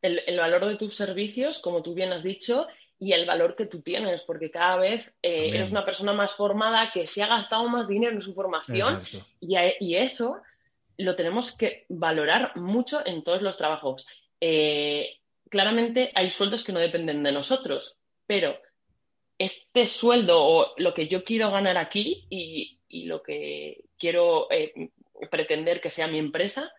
El, 0.00 0.38
valor 0.38 0.66
de 0.66 0.76
tus 0.76 0.94
servicios, 0.94 1.58
como 1.58 1.82
tú 1.82 1.94
bien 1.94 2.12
has 2.12 2.22
dicho, 2.22 2.68
y 3.00 3.12
el 3.12 3.26
valor 3.26 3.56
que 3.56 3.66
tú 3.66 3.80
tienes, 3.80 4.22
porque 4.22 4.50
cada 4.50 4.76
vez 4.76 5.12
eh, 5.22 5.50
eres 5.54 5.70
una 5.72 5.84
persona 5.84 6.12
más 6.12 6.32
formada 6.36 6.90
que 6.92 7.06
se 7.06 7.22
ha 7.22 7.26
gastado 7.26 7.68
más 7.68 7.88
dinero 7.88 8.12
en 8.12 8.22
su 8.22 8.34
formación 8.34 9.02
y, 9.40 9.94
eso 9.94 10.40
lo 10.98 11.16
tenemos 11.16 11.52
que 11.52 11.86
valorar 11.88 12.56
mucho 12.56 13.04
en 13.06 13.22
todos 13.22 13.40
los 13.40 13.56
trabajos. 13.56 14.06
Eh, 14.40 15.20
claramente 15.48 16.12
hay 16.14 16.30
sueldos 16.30 16.64
que 16.64 16.72
no 16.72 16.80
dependen 16.80 17.22
de 17.22 17.32
nosotros, 17.32 17.96
pero 18.26 18.58
este 19.38 19.86
sueldo 19.86 20.44
o 20.44 20.74
lo 20.76 20.92
que 20.92 21.06
yo 21.08 21.24
quiero 21.24 21.50
ganar 21.50 21.78
aquí 21.78 22.26
y, 22.28 22.74
lo 23.06 23.22
que 23.22 23.84
quiero 23.98 24.50
eh, 24.50 24.72
pretender 25.30 25.80
que 25.80 25.90
sea 25.90 26.08
mi 26.08 26.18
empresa, 26.18 26.72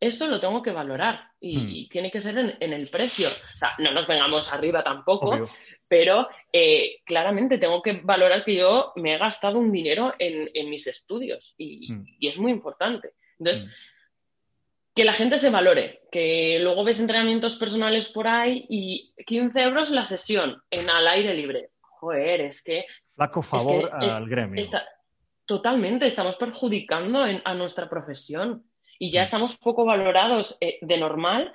eso 0.00 0.26
lo 0.26 0.40
tengo 0.40 0.62
que 0.62 0.72
valorar 0.72 1.30
y, 1.40 1.56
hmm. 1.58 1.88
tiene 1.88 2.10
que 2.10 2.20
ser 2.20 2.38
en, 2.38 2.72
el 2.72 2.88
precio. 2.88 3.28
O 3.28 3.56
sea, 3.56 3.74
no 3.78 3.92
nos 3.92 4.06
vengamos 4.06 4.52
arriba 4.52 4.82
tampoco, 4.82 5.48
pero 5.88 6.28
eh, 6.52 7.02
claramente 7.04 7.58
tengo 7.58 7.82
que 7.82 8.00
valorar 8.02 8.44
que 8.44 8.56
yo 8.56 8.92
me 8.96 9.14
he 9.14 9.18
gastado 9.18 9.58
un 9.58 9.72
dinero 9.72 10.14
en, 10.18 10.70
mis 10.70 10.86
estudios 10.86 11.54
hmm. 11.58 12.04
y, 12.20 12.28
es 12.28 12.38
muy 12.38 12.52
importante. 12.52 13.12
Entonces, 13.38 13.64
hmm. 13.64 13.70
que 14.94 15.04
la 15.04 15.12
gente 15.12 15.38
se 15.38 15.50
valore, 15.50 16.02
que 16.10 16.58
luego 16.60 16.84
ves 16.84 17.00
entrenamientos 17.00 17.56
personales 17.56 18.08
por 18.08 18.28
ahí 18.28 18.66
y 18.68 19.14
15 19.26 19.62
euros 19.62 19.90
la 19.90 20.04
sesión 20.04 20.62
en 20.70 20.88
al 20.90 21.06
aire 21.08 21.34
libre. 21.34 21.70
Joder, 21.80 22.42
es 22.42 22.62
que... 22.62 22.84
Flaco 23.14 23.42
favor 23.42 23.90
al 23.92 24.28
gremio. 24.28 24.68
totalmente, 25.46 26.06
estamos 26.06 26.36
perjudicando 26.36 27.22
a 27.22 27.54
nuestra 27.54 27.88
profesión 27.88 28.64
y 28.98 29.10
ya 29.10 29.22
estamos 29.22 29.56
poco 29.56 29.84
valorados 29.84 30.56
eh, 30.60 30.78
de 30.80 30.98
normal, 30.98 31.52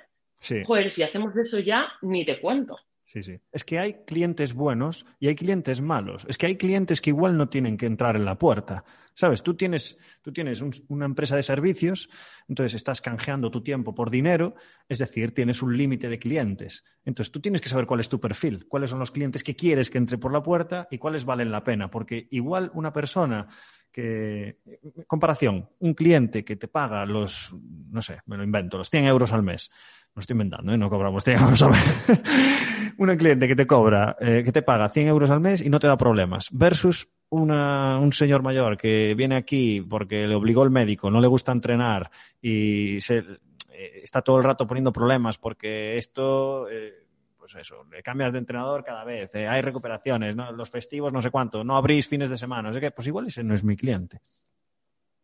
pues 0.66 0.92
si 0.94 1.02
hacemos 1.02 1.36
eso 1.36 1.58
ya, 1.58 1.92
ni 2.02 2.24
te 2.24 2.40
cuento. 2.40 2.76
Sí, 3.04 3.22
sí. 3.22 3.40
Es 3.50 3.64
que 3.64 3.78
hay 3.78 4.04
clientes 4.04 4.54
buenos 4.54 5.04
y 5.18 5.26
hay 5.28 5.34
clientes 5.34 5.80
malos. 5.80 6.24
Es 6.28 6.38
que 6.38 6.46
hay 6.46 6.56
clientes 6.56 7.00
que 7.00 7.10
igual 7.10 7.36
no 7.36 7.48
tienen 7.48 7.76
que 7.76 7.86
entrar 7.86 8.14
en 8.14 8.24
la 8.24 8.38
puerta. 8.38 8.84
¿Sabes? 9.14 9.42
Tú 9.42 9.54
tienes, 9.54 9.98
tú 10.22 10.32
tienes 10.32 10.62
una 10.88 11.04
empresa 11.04 11.36
de 11.36 11.42
servicios, 11.42 12.08
entonces 12.48 12.74
estás 12.74 13.00
canjeando 13.00 13.50
tu 13.50 13.62
tiempo 13.62 13.94
por 13.94 14.10
dinero, 14.10 14.54
es 14.88 14.98
decir, 14.98 15.32
tienes 15.32 15.62
un 15.62 15.76
límite 15.76 16.08
de 16.08 16.18
clientes. 16.18 16.84
Entonces 17.04 17.32
tú 17.32 17.40
tienes 17.40 17.60
que 17.60 17.68
saber 17.68 17.86
cuál 17.86 18.00
es 18.00 18.08
tu 18.08 18.20
perfil, 18.20 18.66
cuáles 18.68 18.90
son 18.90 18.98
los 18.98 19.10
clientes 19.10 19.42
que 19.42 19.56
quieres 19.56 19.90
que 19.90 19.98
entre 19.98 20.18
por 20.18 20.32
la 20.32 20.42
puerta 20.42 20.88
y 20.90 20.98
cuáles 20.98 21.24
valen 21.24 21.50
la 21.50 21.64
pena. 21.64 21.90
Porque 21.90 22.28
igual 22.30 22.70
una 22.74 22.92
persona 22.92 23.48
que, 23.90 24.58
comparación, 25.06 25.68
un 25.80 25.94
cliente 25.94 26.44
que 26.44 26.56
te 26.56 26.68
paga 26.68 27.04
los, 27.04 27.54
no 27.90 28.00
sé, 28.02 28.18
me 28.26 28.36
lo 28.36 28.44
invento, 28.44 28.78
los 28.78 28.90
100 28.90 29.06
euros 29.06 29.32
al 29.32 29.42
mes, 29.42 29.70
no 30.14 30.20
estoy 30.20 30.34
inventando, 30.34 30.72
¿eh? 30.72 30.78
no 30.78 30.90
cobramos 30.90 31.24
100 31.24 31.38
euros 31.42 31.62
al 31.62 31.70
mes, 31.70 32.94
un 32.98 33.16
cliente 33.16 33.48
que 33.48 33.56
te 33.56 33.66
cobra, 33.66 34.16
eh, 34.20 34.42
que 34.44 34.52
te 34.52 34.62
paga 34.62 34.88
100 34.88 35.08
euros 35.08 35.30
al 35.30 35.40
mes 35.40 35.60
y 35.60 35.68
no 35.68 35.78
te 35.78 35.86
da 35.86 35.96
problemas, 35.96 36.48
versus 36.52 37.08
una, 37.28 37.98
un 37.98 38.12
señor 38.12 38.42
mayor 38.42 38.76
que 38.76 39.14
viene 39.14 39.36
aquí 39.36 39.80
porque 39.80 40.26
le 40.26 40.34
obligó 40.34 40.62
el 40.64 40.70
médico, 40.70 41.10
no 41.10 41.20
le 41.20 41.28
gusta 41.28 41.52
entrenar 41.52 42.10
y 42.40 42.96
eh, 42.96 43.38
está 44.02 44.22
todo 44.22 44.38
el 44.38 44.44
rato 44.44 44.66
poniendo 44.66 44.92
problemas 44.92 45.38
porque 45.38 45.96
esto 45.96 46.66
pues 47.40 47.54
eso, 47.54 47.86
cambias 48.04 48.32
de 48.32 48.38
entrenador 48.38 48.84
cada 48.84 49.02
vez, 49.02 49.34
eh, 49.34 49.48
hay 49.48 49.62
recuperaciones, 49.62 50.36
los 50.36 50.70
festivos 50.70 51.10
no 51.10 51.22
sé 51.22 51.30
cuánto, 51.30 51.64
no 51.64 51.74
abrís 51.74 52.06
fines 52.06 52.28
de 52.28 52.36
semana, 52.36 52.70
no 52.70 52.90
pues 52.92 53.08
igual 53.08 53.26
ese 53.26 53.42
no 53.42 53.54
es 53.54 53.64
mi 53.64 53.76
cliente. 53.76 54.20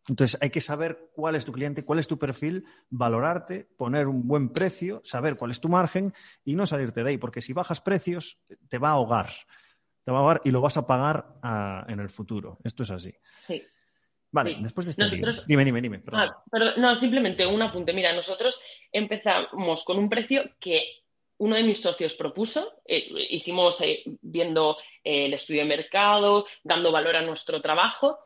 Entonces 0.09 0.37
hay 0.41 0.49
que 0.49 0.61
saber 0.61 1.11
cuál 1.13 1.35
es 1.35 1.45
tu 1.45 1.51
cliente, 1.51 1.85
cuál 1.85 1.99
es 1.99 2.07
tu 2.07 2.17
perfil, 2.17 2.65
valorarte, 2.89 3.67
poner 3.77 4.07
un 4.07 4.27
buen 4.27 4.49
precio, 4.49 5.01
saber 5.03 5.35
cuál 5.35 5.51
es 5.51 5.59
tu 5.59 5.69
margen 5.69 6.13
y 6.43 6.55
no 6.55 6.65
salirte 6.65 7.03
de 7.03 7.11
ahí, 7.11 7.17
porque 7.17 7.41
si 7.41 7.53
bajas 7.53 7.81
precios 7.81 8.39
te 8.67 8.79
va 8.79 8.89
a 8.89 8.93
ahogar, 8.93 9.29
te 10.03 10.11
va 10.11 10.17
a 10.17 10.21
ahogar 10.21 10.41
y 10.43 10.51
lo 10.51 10.61
vas 10.61 10.77
a 10.77 10.87
pagar 10.87 11.35
ah, 11.43 11.85
en 11.87 11.99
el 11.99 12.09
futuro. 12.09 12.57
Esto 12.63 12.83
es 12.83 12.91
así. 12.91 13.13
Sí. 13.45 13.61
Vale, 14.31 14.57
después 14.59 14.85
de 14.85 14.91
este 14.91 15.05
Dime, 15.45 15.63
dime, 15.63 15.81
dime. 15.81 16.03
Ah, 16.11 16.43
no, 16.77 16.99
simplemente 16.99 17.45
un 17.45 17.61
apunte. 17.61 17.93
Mira, 17.93 18.13
nosotros 18.13 18.61
empezamos 18.91 19.83
con 19.83 19.97
un 19.97 20.09
precio 20.09 20.43
que 20.59 20.81
uno 21.39 21.55
de 21.55 21.63
mis 21.63 21.81
socios 21.81 22.13
propuso, 22.13 22.81
eh, 22.85 23.07
hicimos 23.29 23.79
eh, 23.81 24.03
viendo 24.21 24.77
eh, 25.03 25.25
el 25.25 25.33
estudio 25.33 25.61
de 25.61 25.67
mercado, 25.67 26.47
dando 26.63 26.91
valor 26.91 27.15
a 27.15 27.21
nuestro 27.21 27.61
trabajo 27.61 28.19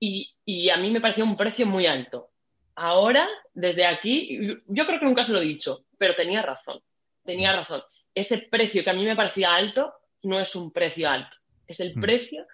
y, 0.00 0.32
a 0.70 0.76
mí 0.76 0.90
me 0.90 1.00
parecía 1.00 1.24
un 1.24 1.36
precio 1.36 1.66
muy 1.66 1.86
alto. 1.86 2.30
Ahora, 2.74 3.28
desde 3.54 3.86
aquí, 3.86 4.38
yo 4.66 4.86
creo 4.86 4.98
que 4.98 5.06
nunca 5.06 5.24
se 5.24 5.32
lo 5.32 5.40
he 5.40 5.46
dicho, 5.46 5.86
pero 5.96 6.14
tenía 6.14 6.42
razón, 6.42 6.80
tenía 7.24 7.52
razón. 7.52 7.82
Ese 8.14 8.38
precio 8.38 8.84
que 8.84 8.90
a 8.90 8.94
mí 8.94 9.04
me 9.04 9.16
parecía 9.16 9.54
alto 9.54 9.92
no 10.22 10.38
es 10.38 10.54
un 10.54 10.72
precio 10.72 11.08
alto, 11.08 11.36
es 11.66 11.80
el 11.80 11.96
mm. 11.96 12.00
precio 12.00 12.46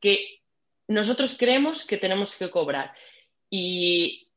que 0.00 0.42
nosotros 0.88 1.36
creemos 1.38 1.86
que 1.86 1.96
tenemos 1.96 2.36
que 2.36 2.50
cobrar. 2.50 2.94
Y 3.50 4.28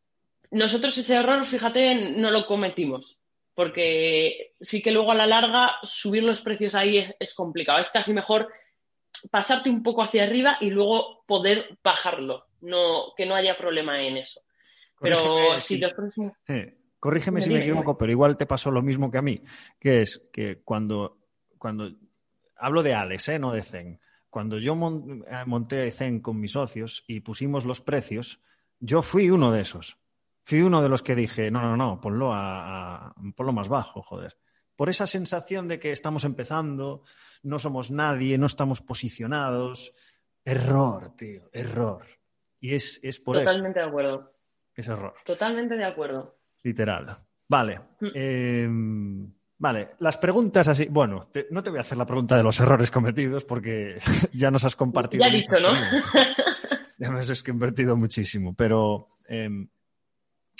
nosotros 0.52 0.98
ese 0.98 1.16
error, 1.16 1.46
fíjate, 1.46 1.96
no 1.96 2.32
lo 2.32 2.46
cometimos 2.46 3.20
porque 3.58 4.54
sí 4.62 4.84
que 4.84 4.92
luego 4.92 5.12
a 5.12 5.16
la 5.16 5.26
larga 5.26 5.78
subir 5.82 6.24
los 6.24 6.42
precios 6.42 6.76
ahí 6.76 7.04
es, 7.20 7.34
complicado. 7.34 7.80
Es 7.80 7.90
casi 7.90 8.14
mejor 8.14 8.50
pasarte 9.32 9.72
un 9.72 9.82
poco 9.82 10.04
hacia 10.04 10.26
arriba 10.26 10.58
y 10.62 10.70
luego 10.70 11.24
poder 11.26 11.76
bajarlo, 11.84 12.46
no, 12.62 13.16
que 13.18 13.26
no 13.26 13.34
haya 13.34 13.58
problema 13.58 14.00
en 14.00 14.18
eso. 14.18 14.42
pero 15.02 15.60
si, 15.60 15.82
Corrígeme 17.00 17.42
si 17.42 17.50
me 17.50 17.64
equivoco, 17.64 17.98
pero 17.98 18.12
igual 18.12 18.38
te 18.38 18.46
pasó 18.46 18.70
lo 18.70 18.84
mismo 18.84 19.10
que 19.10 19.18
a 19.18 19.24
mí, 19.24 19.42
que 19.80 20.02
es 20.02 20.30
que 20.32 20.62
cuando, 20.64 21.18
cuando 21.58 21.90
hablo 22.58 22.84
de 22.84 22.94
Alex, 22.94 23.30
¿eh? 23.30 23.40
no 23.40 23.54
de 23.54 23.64
Zen, 23.64 24.00
cuando 24.30 24.60
yo 24.60 24.74
eh, 24.74 25.46
monté 25.48 25.92
Zen 25.92 26.20
con 26.20 26.40
mis 26.40 26.52
socios 26.52 27.04
y 27.08 27.22
pusimos 27.22 27.66
los 27.66 27.82
precios, 27.82 28.40
yo 28.80 29.02
fui 29.02 29.32
uno 29.32 29.52
de 29.52 29.62
esos 29.62 29.98
fui 30.48 30.62
uno 30.62 30.82
de 30.82 30.88
los 30.88 31.04
que 31.04 31.14
dije, 31.14 31.52
no, 31.52 31.62
no, 31.62 31.76
no, 31.76 32.00
ponlo, 32.00 32.32
a, 32.34 33.14
ponlo 33.36 33.52
más 33.52 33.68
bajo, 33.68 34.02
joder. 34.02 34.38
Por 34.78 34.88
esa 34.88 35.06
sensación 35.06 35.68
de 35.68 35.78
que 35.78 35.92
estamos 35.92 36.24
empezando, 36.24 37.04
no 37.44 37.60
somos 37.60 37.92
nadie, 37.92 38.38
no 38.38 38.46
estamos 38.46 38.80
posicionados. 38.80 39.94
Error, 40.46 41.14
tío, 41.18 41.50
error. 41.52 42.06
Y 42.62 42.76
es, 42.76 42.98
es 43.04 43.20
por 43.20 43.36
eso. 43.36 43.44
Totalmente 43.44 43.82
de 43.82 43.86
acuerdo. 43.88 44.32
Es 44.74 44.88
error. 44.88 45.16
Totalmente 45.26 45.76
de 45.76 45.84
acuerdo. 45.84 46.40
Literal. 46.64 47.18
Vale. 47.50 47.82
Mm. 48.00 48.08
Em, 48.16 49.34
vale, 49.58 49.90
las 50.00 50.18
preguntas 50.18 50.70
así. 50.70 50.86
Bueno, 50.86 51.30
no 51.52 51.62
te 51.62 51.72
voy 51.72 51.80
a 51.80 51.82
hacer 51.82 51.98
la 51.98 52.06
pregunta 52.06 52.38
de 52.38 52.44
los 52.44 52.58
errores 52.62 52.90
cometidos 52.90 53.44
porque 53.44 53.98
ya 54.32 54.50
nos 54.50 54.64
has 54.64 54.78
compartido. 54.78 55.26
Ya 55.26 55.30
dicho, 55.30 55.60
¿no? 55.60 55.74
ya 56.98 57.12
me 57.12 57.20
has 57.20 57.48
invertido 57.50 57.98
muchísimo, 57.98 58.56
pero 58.56 59.18
em, 59.28 59.68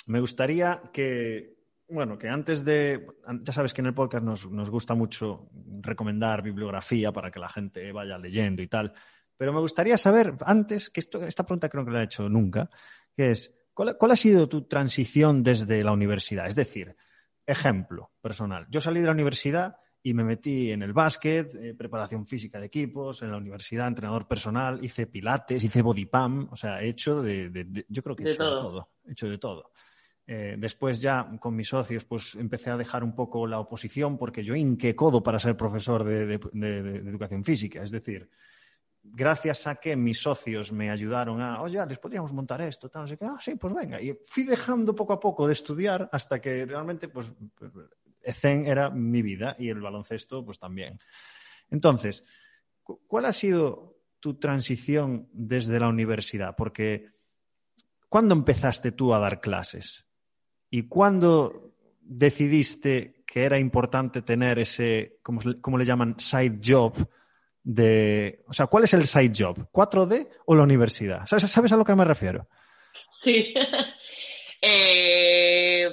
me 0.08 0.20
gustaría 0.20 0.82
que, 0.92 1.58
bueno, 1.88 2.18
que 2.18 2.28
antes 2.28 2.64
de, 2.64 3.06
ya 3.42 3.52
sabes 3.52 3.74
que 3.74 3.82
en 3.82 3.88
el 3.88 3.94
podcast 3.94 4.24
nos, 4.24 4.70
gusta 4.70 4.94
mucho 4.94 5.50
recomendar 5.80 6.42
bibliografía 6.42 7.12
para 7.12 7.30
que 7.30 7.38
la 7.38 7.48
gente 7.48 7.92
vaya 7.92 8.18
leyendo 8.18 8.62
y 8.62 8.68
tal, 8.68 8.92
pero 9.36 9.52
me 9.52 9.60
gustaría 9.60 9.98
saber 9.98 10.34
antes, 10.44 10.88
que 10.88 11.00
esto, 11.00 11.22
esta 11.24 11.44
pregunta 11.44 11.68
creo 11.68 11.84
que 11.84 11.90
la 11.90 12.00
he 12.00 12.04
hecho 12.04 12.28
nunca, 12.28 12.70
que 13.14 13.32
es, 13.32 13.54
¿cuál, 13.74 13.96
ha 14.10 14.16
sido 14.16 14.48
tu 14.48 14.66
transición 14.66 15.42
desde 15.42 15.84
la 15.84 15.92
universidad? 15.92 16.46
Es 16.46 16.56
decir, 16.56 16.96
ejemplo 17.46 18.12
personal, 18.20 18.66
yo 18.70 18.80
salí 18.80 19.00
de 19.00 19.06
la 19.06 19.12
universidad 19.12 19.76
y 20.02 20.14
me 20.14 20.24
metí 20.24 20.70
en 20.70 20.82
el 20.82 20.94
básquet, 20.94 21.54
eh, 21.54 21.74
preparación 21.74 22.26
física 22.26 22.58
de 22.60 22.66
equipos, 22.66 23.20
en 23.20 23.30
la 23.30 23.36
universidad, 23.36 23.88
entrenador 23.88 24.26
personal, 24.26 24.82
hice 24.82 25.06
pilates, 25.06 25.62
hice 25.62 25.82
body 25.82 26.06
pump, 26.06 26.50
o 26.52 26.56
sea, 26.56 26.80
he 26.80 26.88
hecho 26.88 27.20
de, 27.20 27.84
yo 27.88 28.02
creo 28.02 28.16
que 28.16 28.24
he 28.24 28.30
hecho 28.30 28.44
de 28.44 28.60
todo, 28.60 28.90
he 29.06 29.12
hecho 29.12 29.28
de 29.28 29.38
todo. 29.38 29.70
Eh, 30.30 30.56
después 30.58 31.00
ya 31.00 31.26
con 31.40 31.56
mis 31.56 31.68
socios 31.68 32.04
pues 32.04 32.34
empecé 32.34 32.68
a 32.68 32.76
dejar 32.76 33.02
un 33.02 33.14
poco 33.14 33.46
la 33.46 33.60
oposición 33.60 34.18
porque 34.18 34.44
yo 34.44 34.54
hinqué 34.54 34.94
codo 34.94 35.22
para 35.22 35.38
ser 35.38 35.56
profesor 35.56 36.04
de, 36.04 36.34
educación 36.34 37.42
física. 37.42 37.82
Es 37.82 37.90
decir, 37.90 38.28
gracias 39.02 39.66
a 39.66 39.76
que 39.76 39.96
mis 39.96 40.20
socios 40.20 40.70
me 40.70 40.90
ayudaron 40.90 41.40
a, 41.40 41.62
oye, 41.62 41.82
les 41.86 41.98
podríamos 41.98 42.34
montar 42.34 42.60
esto, 42.60 42.90
tal, 42.90 43.02
no 43.02 43.08
sé 43.08 43.16
qué, 43.16 43.24
ah, 43.24 43.38
sí, 43.40 43.54
pues 43.54 43.72
venga. 43.72 44.02
Y 44.02 44.18
fui 44.22 44.44
dejando 44.44 44.94
poco 44.94 45.14
a 45.14 45.20
poco 45.20 45.46
de 45.46 45.54
estudiar 45.54 46.10
hasta 46.12 46.42
que 46.42 46.66
realmente 46.66 47.08
pues 47.08 47.32
ECEN 48.20 48.66
era 48.66 48.90
mi 48.90 49.22
vida 49.22 49.56
y 49.58 49.70
el 49.70 49.80
baloncesto 49.80 50.44
pues 50.44 50.58
también. 50.58 50.98
Entonces, 51.70 52.22
¿cuál 52.82 53.24
ha 53.24 53.32
sido 53.32 53.96
tu 54.20 54.34
transición 54.34 55.26
desde 55.32 55.80
la 55.80 55.88
universidad? 55.88 56.54
Porque, 56.54 57.12
¿cuándo 58.10 58.34
empezaste 58.34 58.92
tú 58.92 59.14
a 59.14 59.18
dar 59.18 59.40
clases? 59.40 60.04
¿Y 60.70 60.84
cuándo 60.88 61.72
decidiste 62.00 63.22
que 63.26 63.44
era 63.44 63.58
importante 63.58 64.22
tener 64.22 64.58
ese, 64.58 65.18
como, 65.22 65.78
le 65.78 65.84
llaman, 65.84 66.18
side 66.18 66.60
job? 66.64 66.94
De, 67.62 68.42
o 68.46 68.52
sea, 68.52 68.66
¿cuál 68.66 68.84
es 68.84 68.94
el 68.94 69.06
side 69.06 69.32
job? 69.36 69.68
¿4D 69.70 70.28
o 70.46 70.54
la 70.54 70.62
universidad? 70.62 71.26
¿Sabes, 71.26 71.50
¿Sabes 71.50 71.72
a 71.72 71.76
lo 71.76 71.84
que 71.84 71.94
me 71.94 72.04
refiero? 72.04 72.48
Sí. 73.22 73.54
Eh, 74.60 75.88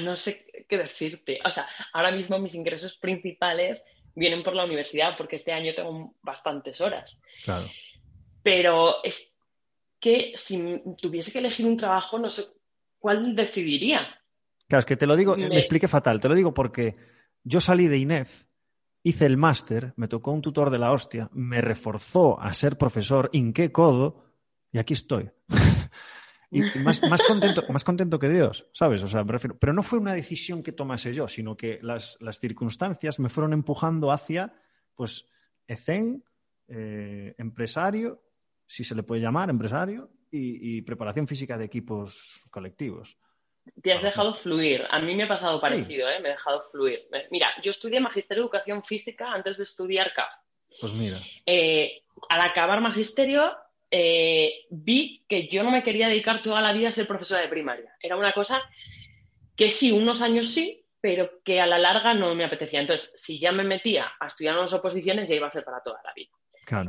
no 0.00 0.16
sé 0.16 0.46
qué 0.66 0.78
decirte. 0.78 1.38
O 1.44 1.50
sea, 1.50 1.68
ahora 1.92 2.12
mismo 2.12 2.38
mis 2.38 2.54
ingresos 2.54 2.96
principales 2.96 3.84
vienen 4.14 4.42
por 4.42 4.54
la 4.54 4.64
universidad 4.64 5.14
porque 5.14 5.36
este 5.36 5.52
año 5.52 5.74
tengo 5.74 6.14
bastantes 6.22 6.80
horas. 6.80 7.20
Claro. 7.44 7.68
Pero 8.42 9.02
es 9.04 9.34
que 10.00 10.32
si 10.34 10.82
tuviese 11.00 11.32
que 11.32 11.38
elegir 11.38 11.66
un 11.66 11.76
trabajo, 11.76 12.18
no 12.18 12.30
sé 12.30 12.44
cuál 13.04 13.36
decidiría. 13.36 14.00
Claro, 14.66 14.78
es 14.78 14.86
que 14.86 14.96
te 14.96 15.06
lo 15.06 15.14
digo, 15.14 15.36
me, 15.36 15.58
explique 15.58 15.88
fatal, 15.88 16.22
te 16.22 16.28
lo 16.30 16.34
digo 16.34 16.54
porque 16.54 16.96
yo 17.42 17.60
salí 17.60 17.86
de 17.86 17.98
INEF, 17.98 18.44
hice 19.02 19.26
el 19.26 19.36
máster, 19.36 19.92
me 19.96 20.08
tocó 20.08 20.32
un 20.32 20.40
tutor 20.40 20.70
de 20.70 20.78
la 20.78 20.90
hostia, 20.90 21.28
me 21.34 21.60
reforzó 21.60 22.40
a 22.40 22.54
ser 22.54 22.78
profesor, 22.78 23.28
hinqué 23.34 23.70
codo 23.70 24.24
y 24.72 24.78
aquí 24.78 24.94
estoy. 24.94 25.30
y 26.50 26.62
más, 26.78 27.02
más, 27.02 27.22
contento, 27.24 27.64
más 27.68 27.84
contento 27.84 28.18
que 28.18 28.30
Dios, 28.30 28.70
¿sabes? 28.72 29.02
O 29.02 29.06
sea, 29.06 29.22
me 29.22 29.32
refiero. 29.32 29.58
Pero 29.58 29.74
no 29.74 29.82
fue 29.82 29.98
una 29.98 30.14
decisión 30.14 30.62
que 30.62 30.72
tomase 30.72 31.12
yo, 31.12 31.28
sino 31.28 31.58
que 31.58 31.80
las, 31.82 32.16
las 32.20 32.40
circunstancias 32.40 33.20
me 33.20 33.28
fueron 33.28 33.52
empujando 33.52 34.12
hacia, 34.12 34.54
pues, 34.94 35.26
ECEN, 35.66 36.24
eh, 36.68 37.34
empresario, 37.36 38.22
si 38.64 38.82
se 38.82 38.94
le 38.94 39.02
puede 39.02 39.20
llamar, 39.20 39.50
empresario, 39.50 40.10
y, 40.36 40.82
preparación 40.82 41.26
física 41.26 41.56
de 41.56 41.64
equipos 41.64 42.42
colectivos. 42.50 43.16
Te 43.82 43.92
has 43.92 44.02
dejado 44.02 44.34
fluir. 44.34 44.84
A 44.90 45.00
mí 45.00 45.14
me 45.14 45.24
ha 45.24 45.28
pasado 45.28 45.58
parecido, 45.58 46.08
¿eh? 46.08 46.20
Me 46.20 46.28
he 46.28 46.32
dejado 46.32 46.64
fluir. 46.70 47.08
Mira, 47.30 47.50
yo 47.62 47.70
estudié 47.70 48.00
Magisterio 48.00 48.42
de 48.42 48.46
Educación 48.46 48.82
Física 48.84 49.32
antes 49.32 49.56
de 49.56 49.64
estudiar 49.64 50.12
CAF. 50.12 50.30
Pues 50.80 50.92
mira. 50.92 51.18
Eh, 51.46 52.02
al 52.28 52.40
acabar 52.42 52.80
Magisterio, 52.80 53.56
eh, 53.90 54.66
vi 54.70 55.24
que 55.28 55.48
yo 55.48 55.62
no 55.62 55.70
me 55.70 55.82
quería 55.82 56.08
dedicar 56.08 56.42
toda 56.42 56.60
la 56.60 56.72
vida 56.72 56.88
a 56.88 56.92
ser 56.92 57.06
profesora 57.06 57.40
de 57.40 57.48
primaria. 57.48 57.96
Era 58.00 58.16
una 58.16 58.32
cosa 58.32 58.60
que 59.56 59.70
sí, 59.70 59.92
unos 59.92 60.20
años 60.20 60.48
sí, 60.48 60.84
pero 61.00 61.42
que 61.42 61.60
a 61.60 61.66
la 61.66 61.78
larga 61.78 62.12
no 62.12 62.34
me 62.34 62.44
apetecía. 62.44 62.80
Entonces, 62.80 63.12
si 63.14 63.38
ya 63.38 63.52
me 63.52 63.64
metía 63.64 64.12
a 64.18 64.26
estudiar 64.26 64.58
unas 64.58 64.72
oposiciones, 64.72 65.28
ya 65.28 65.36
iba 65.36 65.46
a 65.46 65.50
ser 65.50 65.64
para 65.64 65.82
toda 65.82 66.00
la 66.02 66.12
vida. 66.12 66.30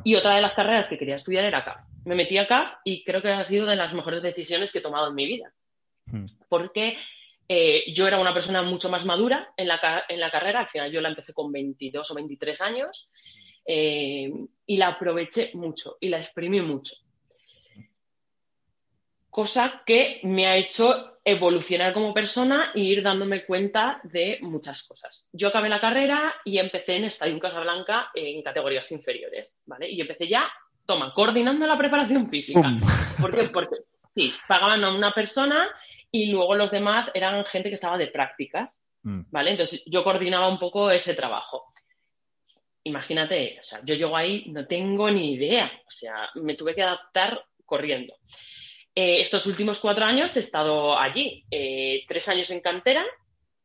Y 0.03 0.15
otra 0.15 0.35
de 0.35 0.41
las 0.41 0.53
carreras 0.53 0.87
que 0.87 0.97
quería 0.97 1.15
estudiar 1.15 1.45
era 1.45 1.63
CAF. 1.63 1.81
Me 2.05 2.15
metí 2.15 2.37
a 2.37 2.47
CAF 2.47 2.75
y 2.83 3.03
creo 3.03 3.21
que 3.21 3.29
ha 3.29 3.43
sido 3.43 3.65
de 3.65 3.75
las 3.75 3.93
mejores 3.93 4.21
decisiones 4.21 4.71
que 4.71 4.79
he 4.79 4.81
tomado 4.81 5.09
en 5.09 5.15
mi 5.15 5.25
vida. 5.25 5.53
Hmm. 6.05 6.25
Porque 6.49 6.97
eh, 7.47 7.83
yo 7.93 8.07
era 8.07 8.19
una 8.19 8.33
persona 8.33 8.61
mucho 8.61 8.89
más 8.89 9.05
madura 9.05 9.47
en 9.57 9.67
la, 9.67 10.03
en 10.07 10.19
la, 10.19 10.31
carrera. 10.31 10.61
Al 10.61 10.67
final 10.67 10.91
yo 10.91 11.01
la 11.01 11.09
empecé 11.09 11.33
con 11.33 11.51
22 11.51 12.11
o 12.11 12.15
23 12.15 12.61
años 12.61 13.07
eh, 13.65 14.31
y 14.65 14.77
la 14.77 14.89
aproveché 14.89 15.51
mucho 15.53 15.97
y 15.99 16.09
la 16.09 16.17
exprimí 16.17 16.61
mucho. 16.61 16.95
Cosa 19.35 19.83
que 19.85 20.21
me 20.23 20.47
ha 20.47 20.55
hecho 20.55 21.19
evolucionar 21.25 21.91
como 21.91 22.13
persona 22.13 22.71
e 22.73 22.79
ir 22.79 23.03
dándome 23.03 23.45
cuenta 23.45 23.99
de 24.03 24.39
muchas 24.39 24.83
cosas. 24.83 25.27
Yo 25.33 25.49
acabé 25.49 25.67
la 25.67 25.81
carrera 25.81 26.35
y 26.45 26.57
empecé 26.57 26.95
en 26.95 27.03
Estadio 27.03 27.37
Casablanca 27.37 28.11
en 28.13 28.41
categorías 28.41 28.89
inferiores, 28.93 29.53
¿vale? 29.65 29.89
Y 29.89 29.99
empecé 29.99 30.29
ya, 30.29 30.49
toma, 30.85 31.13
coordinando 31.13 31.67
la 31.67 31.77
preparación 31.77 32.29
física. 32.29 32.79
¿Por 33.19 33.35
qué? 33.35 33.49
Porque, 33.49 33.75
sí, 34.15 34.33
pagaban 34.47 34.81
a 34.85 34.95
una 34.95 35.11
persona 35.11 35.67
y 36.09 36.31
luego 36.31 36.55
los 36.55 36.71
demás 36.71 37.11
eran 37.13 37.43
gente 37.43 37.67
que 37.67 37.75
estaba 37.75 37.97
de 37.97 38.07
prácticas, 38.07 38.81
mm. 39.03 39.23
¿vale? 39.31 39.51
Entonces 39.51 39.83
yo 39.85 40.01
coordinaba 40.01 40.47
un 40.47 40.59
poco 40.59 40.91
ese 40.91 41.13
trabajo. 41.13 41.73
Imagínate, 42.85 43.57
o 43.59 43.63
sea, 43.63 43.81
yo 43.83 43.95
llego 43.95 44.15
ahí, 44.15 44.45
no 44.47 44.65
tengo 44.65 45.11
ni 45.11 45.33
idea, 45.33 45.69
o 45.85 45.91
sea, 45.91 46.29
me 46.35 46.55
tuve 46.55 46.73
que 46.73 46.83
adaptar 46.83 47.43
corriendo. 47.65 48.15
Eh, 48.97 49.19
estos 49.19 49.45
últimos 49.45 49.81
cuatro 49.81 50.05
años 50.05 50.37
he 50.37 50.39
estado 50.39 50.97
allí, 50.97 51.45
eh, 51.51 52.05
tres 52.07 52.29
años 52.29 52.49
en 52.51 52.61
cantera 52.61 53.05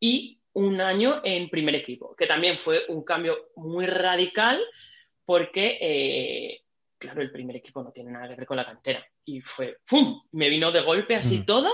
y 0.00 0.40
un 0.54 0.80
año 0.80 1.20
en 1.22 1.48
primer 1.48 1.76
equipo, 1.76 2.16
que 2.16 2.26
también 2.26 2.58
fue 2.58 2.86
un 2.88 3.04
cambio 3.04 3.50
muy 3.54 3.86
radical 3.86 4.60
porque, 5.24 5.78
eh, 5.80 6.62
claro, 6.98 7.22
el 7.22 7.30
primer 7.30 7.54
equipo 7.54 7.80
no 7.80 7.92
tiene 7.92 8.10
nada 8.10 8.28
que 8.28 8.34
ver 8.34 8.46
con 8.46 8.56
la 8.56 8.66
cantera. 8.66 9.06
Y 9.24 9.40
fue, 9.40 9.76
¡pum! 9.88 10.20
Me 10.32 10.48
vino 10.48 10.72
de 10.72 10.80
golpe 10.80 11.14
así 11.14 11.38
mm. 11.38 11.46
todo 11.46 11.72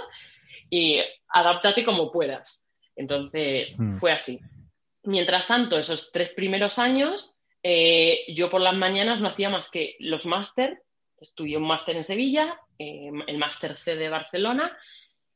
y 0.68 1.00
adáptate 1.28 1.82
como 1.82 2.12
puedas. 2.12 2.62
Entonces, 2.94 3.78
mm. 3.78 3.96
fue 3.96 4.12
así. 4.12 4.38
Mientras 5.04 5.46
tanto, 5.46 5.78
esos 5.78 6.12
tres 6.12 6.28
primeros 6.28 6.78
años, 6.78 7.32
yo 8.28 8.50
por 8.50 8.60
las 8.60 8.76
mañanas 8.76 9.20
no 9.20 9.28
hacía 9.28 9.48
más 9.48 9.70
que 9.70 9.96
los 9.98 10.26
máster 10.26 10.82
estudié 11.20 11.56
un 11.56 11.66
máster 11.66 11.96
en 11.96 12.04
Sevilla, 12.04 12.60
eh, 12.78 13.10
el 13.26 13.38
máster 13.38 13.76
C 13.76 13.96
de 13.96 14.08
Barcelona, 14.08 14.76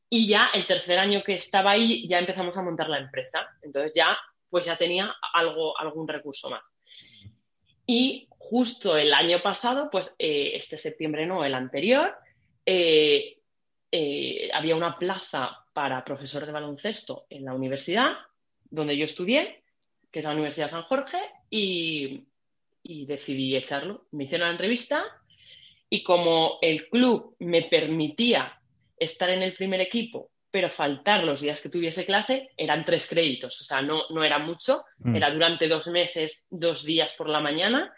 y 0.09 0.27
ya 0.27 0.49
el 0.53 0.65
tercer 0.65 0.99
año 0.99 1.23
que 1.23 1.35
estaba 1.35 1.71
ahí 1.71 2.07
ya 2.07 2.19
empezamos 2.19 2.57
a 2.57 2.61
montar 2.61 2.89
la 2.89 2.99
empresa. 2.99 3.47
Entonces 3.61 3.93
ya, 3.95 4.17
pues 4.49 4.65
ya 4.65 4.77
tenía 4.77 5.15
algo, 5.33 5.77
algún 5.79 6.07
recurso 6.07 6.49
más. 6.49 6.63
Y 7.85 8.27
justo 8.29 8.97
el 8.97 9.13
año 9.13 9.39
pasado, 9.39 9.89
pues 9.89 10.13
eh, 10.19 10.51
este 10.55 10.77
septiembre 10.77 11.25
no, 11.25 11.43
el 11.43 11.53
anterior, 11.53 12.15
eh, 12.65 13.37
había 14.53 14.75
una 14.75 14.97
plaza 14.97 15.65
para 15.73 16.03
profesor 16.03 16.45
de 16.45 16.51
baloncesto 16.51 17.25
en 17.29 17.45
la 17.45 17.53
universidad 17.53 18.13
donde 18.69 18.95
yo 18.95 19.05
estudié, 19.05 19.63
que 20.11 20.19
es 20.19 20.25
la 20.25 20.31
Universidad 20.31 20.67
de 20.67 20.71
San 20.71 20.83
Jorge, 20.83 21.19
y, 21.49 22.25
y 22.83 23.05
decidí 23.05 23.55
echarlo. 23.55 24.07
Me 24.11 24.23
hicieron 24.23 24.47
la 24.47 24.53
entrevista 24.53 25.03
y 25.93 26.03
como 26.03 26.57
el 26.61 26.87
club 26.87 27.35
me 27.39 27.63
permitía 27.63 28.57
estar 28.97 29.29
en 29.29 29.41
el 29.41 29.53
primer 29.53 29.81
equipo, 29.81 30.31
pero 30.49 30.69
faltar 30.69 31.25
los 31.25 31.41
días 31.41 31.59
que 31.59 31.67
tuviese 31.67 32.05
clase, 32.05 32.49
eran 32.55 32.85
tres 32.85 33.09
créditos, 33.09 33.59
o 33.59 33.63
sea, 33.65 33.81
no, 33.81 33.99
no 34.09 34.23
era 34.23 34.39
mucho, 34.39 34.85
mm. 34.99 35.15
era 35.17 35.29
durante 35.31 35.67
dos 35.67 35.87
meses, 35.87 36.45
dos 36.49 36.85
días 36.85 37.13
por 37.13 37.27
la 37.27 37.41
mañana, 37.41 37.93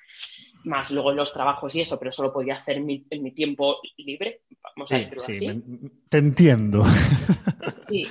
más 0.64 0.89
luego 0.89 1.12
los 1.12 1.32
trabajos 1.34 1.76
y 1.76 1.82
eso, 1.82 2.00
pero 2.00 2.10
eso 2.10 2.24
lo 2.24 2.34
podía 2.34 2.56
hacer 2.56 2.78
en 2.78 2.86
mi, 2.86 3.32
tiempo 3.32 3.80
libre, 3.98 4.41
vamos 4.76 4.91
a 4.91 4.98
decirlo 4.98 5.24
así. 5.24 5.62
te 6.10 6.18
entiendo. 6.18 6.84
Sí, 7.89 8.08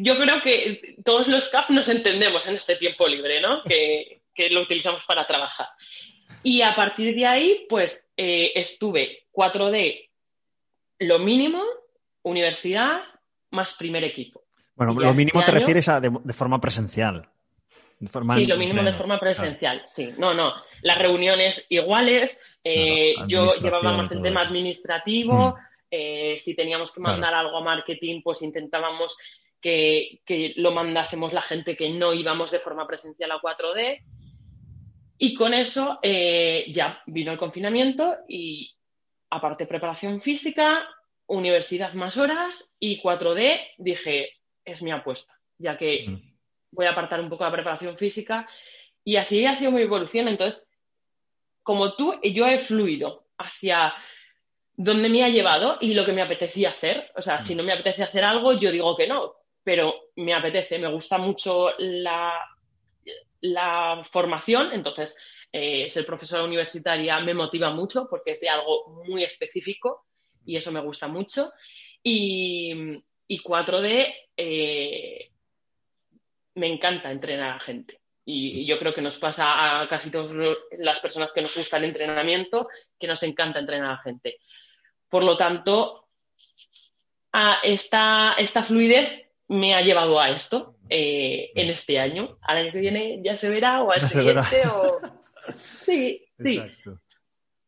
yo 0.00 0.16
creo 0.16 0.40
que 0.40 0.96
todos 1.04 1.28
los 1.28 1.48
CAF 1.50 1.70
nos 1.70 1.88
entendemos 1.88 2.46
en 2.46 2.56
este 2.56 2.76
tiempo 2.76 3.06
libre, 3.06 3.40
¿no? 3.40 3.62
Que, 3.62 4.22
que 4.34 4.48
lo 4.50 4.62
utilizamos 4.62 5.04
para 5.04 5.26
trabajar. 5.26 5.68
Y 6.42 6.62
a 6.62 6.74
partir 6.74 7.14
de 7.14 7.26
ahí, 7.26 7.66
pues 7.68 8.04
eh, 8.16 8.52
estuve 8.54 9.26
4D, 9.32 10.08
lo 11.00 11.18
mínimo, 11.18 11.62
universidad, 12.22 13.02
más 13.50 13.74
primer 13.74 14.04
equipo. 14.04 14.42
Bueno, 14.74 14.94
lo 14.94 15.14
mínimo 15.14 15.40
este 15.40 15.52
te 15.52 15.58
refieres 15.58 15.88
a 15.88 16.00
de, 16.00 16.32
forma 16.32 16.60
presencial. 16.60 17.28
sí, 18.00 18.46
lo 18.46 18.56
mínimo 18.56 18.82
de 18.82 18.94
forma 18.94 19.18
presencial, 19.18 19.86
sí. 19.94 20.14
No, 20.18 20.34
no. 20.34 20.54
Las 20.82 20.98
reuniones 20.98 21.66
iguales. 21.68 22.38
Eh, 22.64 23.14
yo 23.26 23.48
llevaba 23.54 23.92
más 23.92 24.12
el 24.12 24.22
tema 24.22 24.42
administrativo. 24.42 25.50
Mm. 25.50 25.54
Eh, 25.90 26.42
si 26.44 26.54
teníamos 26.54 26.90
que 26.90 27.00
mandar 27.00 27.34
algo 27.34 27.58
a 27.58 27.62
marketing, 27.62 28.22
pues 28.22 28.40
intentábamos 28.42 29.16
que, 29.60 30.20
que, 30.24 30.54
lo 30.56 30.72
mandásemos 30.72 31.32
la 31.32 31.42
gente 31.42 31.76
que 31.76 31.90
no 31.90 32.14
íbamos 32.14 32.50
de 32.50 32.60
forma 32.60 32.86
presencial 32.86 33.30
a 33.30 33.40
4D. 33.40 34.00
Y 35.18 35.34
con 35.34 35.54
eso 35.54 35.98
eh, 36.02 36.64
ya 36.68 37.00
vino 37.06 37.32
el 37.32 37.38
confinamiento 37.38 38.18
y 38.28 38.74
aparte 39.30 39.66
preparación 39.66 40.20
física, 40.20 40.88
universidad 41.26 41.92
más 41.94 42.16
horas 42.16 42.74
y 42.78 43.00
4D 43.00 43.60
dije, 43.78 44.30
es 44.64 44.82
mi 44.82 44.90
apuesta, 44.90 45.38
ya 45.58 45.78
que 45.78 46.06
voy 46.70 46.86
a 46.86 46.90
apartar 46.90 47.20
un 47.20 47.28
poco 47.28 47.44
la 47.44 47.52
preparación 47.52 47.96
física 47.96 48.48
y 49.04 49.16
así 49.16 49.46
ha 49.46 49.54
sido 49.54 49.70
mi 49.70 49.82
evolución. 49.82 50.28
Entonces, 50.28 50.66
como 51.62 51.94
tú, 51.94 52.18
yo 52.22 52.46
he 52.46 52.58
fluido 52.58 53.26
hacia 53.38 53.94
donde 54.74 55.08
me 55.08 55.22
ha 55.22 55.28
llevado 55.28 55.78
y 55.80 55.94
lo 55.94 56.04
que 56.04 56.12
me 56.12 56.22
apetecía 56.22 56.70
hacer. 56.70 57.10
O 57.14 57.22
sea, 57.22 57.42
si 57.42 57.54
no 57.54 57.62
me 57.62 57.72
apetece 57.72 58.02
hacer 58.02 58.24
algo, 58.24 58.52
yo 58.52 58.70
digo 58.70 58.96
que 58.96 59.06
no, 59.06 59.34
pero 59.62 60.10
me 60.16 60.34
apetece, 60.34 60.78
me 60.78 60.88
gusta 60.88 61.18
mucho 61.18 61.70
la, 61.78 62.32
la 63.42 64.02
formación, 64.10 64.72
entonces 64.72 65.16
eh, 65.52 65.84
ser 65.84 66.06
profesora 66.06 66.44
universitaria 66.44 67.20
me 67.20 67.34
motiva 67.34 67.70
mucho 67.70 68.06
porque 68.08 68.32
es 68.32 68.40
de 68.40 68.48
algo 68.48 69.04
muy 69.06 69.22
específico 69.22 70.06
y 70.46 70.56
eso 70.56 70.72
me 70.72 70.80
gusta 70.80 71.08
mucho. 71.08 71.50
Y, 72.02 73.02
4D 73.28 74.14
eh, 74.36 75.30
me 76.54 76.72
encanta 76.72 77.10
entrenar 77.10 77.56
a 77.56 77.60
gente. 77.60 78.00
Y 78.24 78.64
yo 78.66 78.78
creo 78.78 78.92
que 78.94 79.02
nos 79.02 79.16
pasa 79.16 79.80
a 79.80 79.88
casi 79.88 80.10
todas 80.10 80.32
las 80.78 81.00
personas 81.00 81.32
que 81.32 81.40
nos 81.40 81.56
gusta 81.56 81.78
el 81.78 81.84
entrenamiento, 81.84 82.68
que 82.98 83.06
nos 83.06 83.22
encanta 83.22 83.58
entrenar 83.58 83.92
a 83.92 84.02
gente. 84.02 84.38
Por 85.08 85.24
lo 85.24 85.36
tanto, 85.36 86.08
a 87.32 87.58
esta, 87.62 88.34
esta 88.34 88.62
fluidez 88.62 89.26
me 89.52 89.74
ha 89.74 89.82
llevado 89.82 90.18
a 90.18 90.30
esto 90.30 90.76
eh, 90.88 91.50
en 91.54 91.68
este 91.68 92.00
año. 92.00 92.38
Al 92.42 92.58
año 92.58 92.72
que 92.72 92.80
viene 92.80 93.20
ya 93.22 93.36
se 93.36 93.48
verá 93.48 93.82
o 93.82 93.92
al 93.92 94.08
siguiente 94.08 94.66
o... 94.68 95.00
Sí, 95.84 96.24
sí. 96.38 96.58
Exacto. 96.58 97.00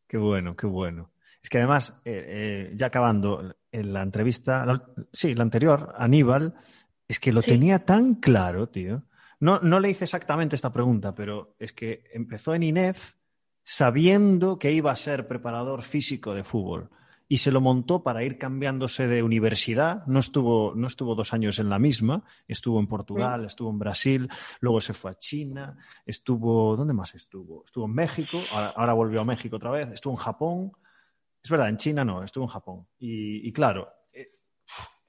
Qué 0.06 0.16
bueno, 0.16 0.54
qué 0.54 0.66
bueno. 0.66 1.10
Es 1.42 1.50
que 1.50 1.58
además, 1.58 1.94
eh, 2.04 2.24
eh, 2.26 2.72
ya 2.74 2.86
acabando, 2.86 3.56
en 3.72 3.92
la 3.92 4.02
entrevista, 4.02 4.64
sí, 5.12 5.34
la 5.34 5.42
anterior, 5.42 5.92
Aníbal, 5.98 6.54
es 7.08 7.18
que 7.18 7.32
lo 7.32 7.42
tenía 7.42 7.80
tan 7.80 8.14
claro, 8.14 8.68
tío. 8.68 9.02
No, 9.40 9.58
no 9.58 9.80
le 9.80 9.90
hice 9.90 10.04
exactamente 10.04 10.54
esta 10.54 10.72
pregunta, 10.72 11.14
pero 11.16 11.56
es 11.58 11.72
que 11.72 12.04
empezó 12.12 12.54
en 12.54 12.62
INEF 12.62 13.14
sabiendo 13.64 14.56
que 14.58 14.70
iba 14.70 14.92
a 14.92 14.96
ser 14.96 15.26
preparador 15.26 15.82
físico 15.82 16.32
de 16.32 16.44
fútbol 16.44 16.90
y 17.28 17.38
se 17.38 17.50
lo 17.50 17.60
montó 17.60 18.02
para 18.02 18.22
ir 18.22 18.38
cambiándose 18.38 19.06
de 19.06 19.22
universidad. 19.22 20.06
No 20.06 20.20
estuvo, 20.20 20.74
no 20.74 20.86
estuvo 20.86 21.14
dos 21.14 21.32
años 21.32 21.58
en 21.58 21.70
la 21.70 21.78
misma, 21.78 22.24
estuvo 22.46 22.78
en 22.78 22.86
Portugal, 22.86 23.44
estuvo 23.44 23.70
en 23.70 23.78
Brasil, 23.78 24.28
luego 24.60 24.80
se 24.80 24.94
fue 24.94 25.12
a 25.12 25.14
China, 25.14 25.76
estuvo, 26.04 26.76
¿dónde 26.76 26.92
más 26.92 27.14
estuvo? 27.14 27.64
Estuvo 27.64 27.86
en 27.86 27.94
México, 27.94 28.38
ahora, 28.50 28.92
volvió 28.92 29.22
a 29.22 29.24
México 29.24 29.56
otra 29.56 29.70
vez, 29.70 29.88
estuvo 29.88 30.12
en 30.12 30.18
Japón. 30.18 30.72
Es 31.42 31.50
verdad, 31.50 31.68
en 31.68 31.76
China 31.76 32.04
no, 32.04 32.22
estuvo 32.22 32.44
en 32.44 32.48
Japón. 32.48 32.86
Y, 32.98 33.52
claro, 33.52 33.88
eh, 34.12 34.32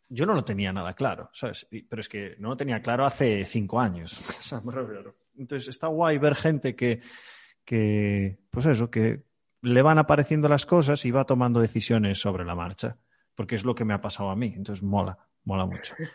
yo 0.10 0.26
no 0.26 0.34
lo 0.34 0.44
tenía 0.44 0.72
nada 0.72 0.94
claro, 0.94 1.30
¿sabes? 1.34 1.68
Pero 1.70 2.00
es 2.00 2.10
que 2.10 2.36
no 2.40 2.50
lo 2.50 2.58
tenía 2.58 2.82
claro 2.82 3.06
hace 3.06 3.44
cinco 3.46 3.80
años. 3.80 4.20
Entonces 5.38 5.68
está 5.68 5.88
guay 5.88 6.18
ver 6.18 6.36
gente 6.36 6.76
que, 6.76 7.02
que, 7.66 8.40
pues 8.50 8.66
eso, 8.68 8.90
que 8.90 9.24
le 9.62 9.82
van 9.82 9.98
apareciendo 9.98 10.48
las 10.48 10.66
cosas 10.66 11.06
y 11.06 11.12
va 11.12 11.26
tomando 11.26 11.60
decisiones 11.60 12.20
sobre 12.20 12.46
la 12.46 12.56
marcha, 12.56 12.98
porque 13.36 13.56
es 13.56 13.66
lo 13.66 13.76
que 13.76 13.86
me 13.86 13.94
ha 13.94 14.02
pasado 14.02 14.30
a 14.30 14.36
mí, 14.36 14.54
entonces 14.56 14.84
mola, 14.84 15.18
mola 15.44 15.66
mucho. 15.66 15.96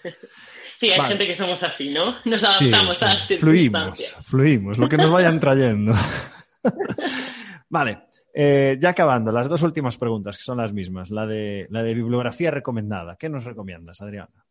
Sí, 0.80 0.88
hay 0.88 1.08
gente 1.08 1.26
que 1.26 1.36
somos 1.36 1.62
así, 1.62 1.90
¿no? 1.90 2.14
Nos 2.24 2.42
adaptamos 2.42 3.02
a 3.02 3.12
las 3.12 3.26
circunstancias. 3.26 4.16
Fluimos, 4.22 4.26
fluimos, 4.26 4.78
lo 4.78 4.88
que 4.88 4.96
nos 4.96 5.10
vayan 5.10 5.38
trayendo. 5.40 5.92
vale, 7.68 8.04
eh, 8.32 8.78
ya 8.80 8.88
acabando, 8.88 9.30
las 9.30 9.50
dos 9.50 9.62
últimas 9.62 9.98
preguntas, 9.98 10.38
que 10.38 10.42
son 10.42 10.56
las 10.56 10.72
mismas, 10.72 11.10
la 11.10 11.26
de, 11.26 11.66
la 11.68 11.82
de 11.82 11.92
bibliografía 11.92 12.50
recomendada. 12.50 13.16
¿Qué 13.16 13.28
nos 13.28 13.44
recomiendas, 13.44 14.00
Adriana? 14.00 14.46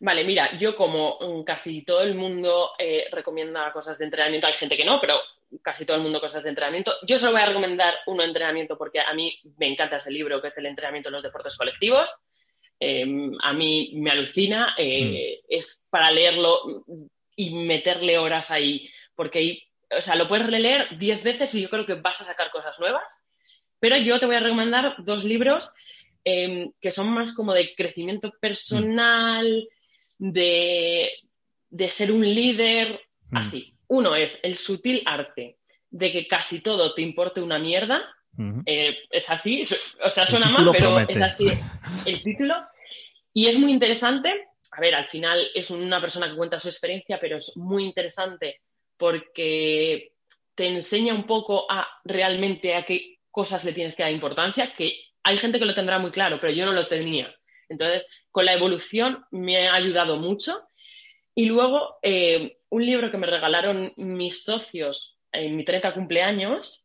Vale, 0.00 0.24
mira, 0.24 0.56
yo 0.58 0.76
como 0.76 1.18
mm, 1.20 1.42
casi 1.42 1.82
todo 1.82 2.02
el 2.02 2.14
mundo 2.14 2.72
eh, 2.78 3.06
recomienda 3.10 3.72
cosas 3.72 3.98
de 3.98 4.04
entrenamiento, 4.04 4.46
hay 4.46 4.52
gente 4.52 4.76
que 4.76 4.84
no, 4.84 5.00
pero 5.00 5.14
casi 5.62 5.84
todo 5.84 5.96
el 5.96 6.02
mundo 6.02 6.20
cosas 6.20 6.42
de 6.42 6.50
entrenamiento. 6.50 6.92
Yo 7.06 7.18
solo 7.18 7.32
voy 7.32 7.42
a 7.42 7.46
recomendar 7.46 7.94
uno 8.06 8.22
de 8.22 8.28
entrenamiento 8.28 8.78
porque 8.78 9.00
a 9.00 9.12
mí 9.14 9.36
me 9.56 9.66
encanta 9.66 9.96
ese 9.96 10.10
libro, 10.10 10.40
que 10.40 10.48
es 10.48 10.58
el 10.58 10.66
entrenamiento 10.66 11.08
en 11.08 11.14
los 11.14 11.22
deportes 11.22 11.56
colectivos. 11.56 12.14
Em, 12.78 13.32
a 13.42 13.52
mí 13.52 13.92
me 13.94 14.10
alucina, 14.10 14.74
eh, 14.78 15.40
mm. 15.42 15.46
es 15.48 15.80
para 15.90 16.12
leerlo 16.12 16.84
y 17.34 17.54
meterle 17.54 18.18
horas 18.18 18.50
ahí, 18.50 18.88
porque 19.16 19.62
o 19.90 20.00
sea, 20.00 20.16
lo 20.16 20.28
puedes 20.28 20.46
releer 20.46 20.98
diez 20.98 21.22
veces 21.22 21.54
y 21.54 21.62
yo 21.62 21.68
creo 21.68 21.86
que 21.86 21.94
vas 21.94 22.20
a 22.20 22.24
sacar 22.24 22.50
cosas 22.50 22.78
nuevas. 22.78 23.20
Pero 23.80 23.96
yo 23.96 24.18
te 24.18 24.26
voy 24.26 24.36
a 24.36 24.40
recomendar 24.40 24.96
dos 24.98 25.24
libros 25.24 25.70
em, 26.24 26.72
que 26.80 26.90
son 26.90 27.10
más 27.10 27.32
como 27.32 27.52
de 27.52 27.74
crecimiento 27.74 28.32
personal, 28.40 29.68
de, 30.18 31.10
de 31.70 31.90
ser 31.90 32.12
un 32.12 32.22
líder, 32.22 32.98
mm. 33.30 33.36
así. 33.36 33.74
Uno 33.86 34.14
es 34.14 34.32
el 34.42 34.58
sutil 34.58 35.02
arte 35.06 35.58
de 35.90 36.12
que 36.12 36.26
casi 36.26 36.60
todo 36.60 36.94
te 36.94 37.02
importe 37.02 37.40
una 37.40 37.58
mierda. 37.58 38.04
Eh, 38.66 38.96
es 39.10 39.24
así, 39.26 39.64
o 40.00 40.10
sea, 40.10 40.24
suena 40.24 40.48
mal, 40.48 40.68
pero 40.70 41.00
es 41.00 41.16
así 41.16 41.48
el 42.06 42.22
título. 42.22 42.54
Y 43.32 43.46
es 43.46 43.58
muy 43.58 43.72
interesante. 43.72 44.48
A 44.70 44.80
ver, 44.80 44.94
al 44.94 45.08
final 45.08 45.44
es 45.54 45.70
una 45.70 46.00
persona 46.00 46.28
que 46.28 46.36
cuenta 46.36 46.60
su 46.60 46.68
experiencia, 46.68 47.18
pero 47.18 47.38
es 47.38 47.56
muy 47.56 47.84
interesante 47.84 48.60
porque 48.96 50.12
te 50.54 50.66
enseña 50.66 51.14
un 51.14 51.24
poco 51.24 51.66
a 51.70 51.86
realmente 52.04 52.74
a 52.74 52.84
qué 52.84 53.18
cosas 53.30 53.64
le 53.64 53.72
tienes 53.72 53.96
que 53.96 54.02
dar 54.02 54.12
importancia, 54.12 54.72
que 54.72 54.92
hay 55.22 55.36
gente 55.36 55.58
que 55.58 55.64
lo 55.64 55.74
tendrá 55.74 55.98
muy 55.98 56.10
claro, 56.10 56.38
pero 56.40 56.52
yo 56.52 56.66
no 56.66 56.72
lo 56.72 56.86
tenía. 56.86 57.34
Entonces, 57.68 58.08
con 58.30 58.44
la 58.44 58.54
evolución 58.54 59.24
me 59.30 59.68
ha 59.68 59.74
ayudado 59.74 60.16
mucho. 60.16 60.66
Y 61.34 61.46
luego, 61.46 61.98
eh, 62.02 62.58
un 62.70 62.84
libro 62.84 63.10
que 63.10 63.18
me 63.18 63.26
regalaron 63.26 63.92
mis 63.96 64.42
socios 64.42 65.18
en 65.32 65.56
mi 65.56 65.64
30 65.64 65.94
cumpleaños, 65.94 66.84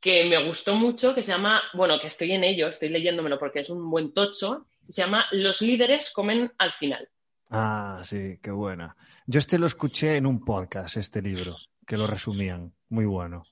que 0.00 0.26
me 0.26 0.36
gustó 0.44 0.74
mucho, 0.74 1.14
que 1.14 1.22
se 1.22 1.32
llama, 1.32 1.62
bueno, 1.72 1.98
que 1.98 2.08
estoy 2.08 2.32
en 2.32 2.44
ello, 2.44 2.68
estoy 2.68 2.90
leyéndomelo 2.90 3.38
porque 3.38 3.60
es 3.60 3.70
un 3.70 3.90
buen 3.90 4.12
tocho, 4.12 4.66
se 4.88 5.02
llama 5.02 5.26
Los 5.32 5.62
líderes 5.62 6.12
comen 6.12 6.52
al 6.58 6.70
final. 6.70 7.08
Ah, 7.50 8.02
sí, 8.04 8.38
qué 8.42 8.50
buena. 8.50 8.96
Yo 9.26 9.38
este 9.38 9.58
lo 9.58 9.66
escuché 9.66 10.16
en 10.16 10.26
un 10.26 10.44
podcast, 10.44 10.96
este 10.96 11.22
libro, 11.22 11.56
que 11.86 11.96
lo 11.96 12.06
resumían. 12.06 12.74
Muy 12.90 13.06
bueno. 13.06 13.44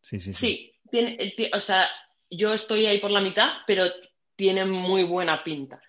Sí, 0.00 0.20
sí, 0.20 0.32
sí. 0.32 0.46
Sí, 0.46 0.74
tiene, 0.90 1.34
o 1.52 1.60
sea, 1.60 1.88
yo 2.30 2.54
estoy 2.54 2.86
ahí 2.86 3.00
por 3.00 3.10
la 3.10 3.20
mitad, 3.20 3.48
pero 3.66 3.84
tiene 4.36 4.64
muy 4.64 5.02
buena 5.02 5.42
pinta. 5.42 5.80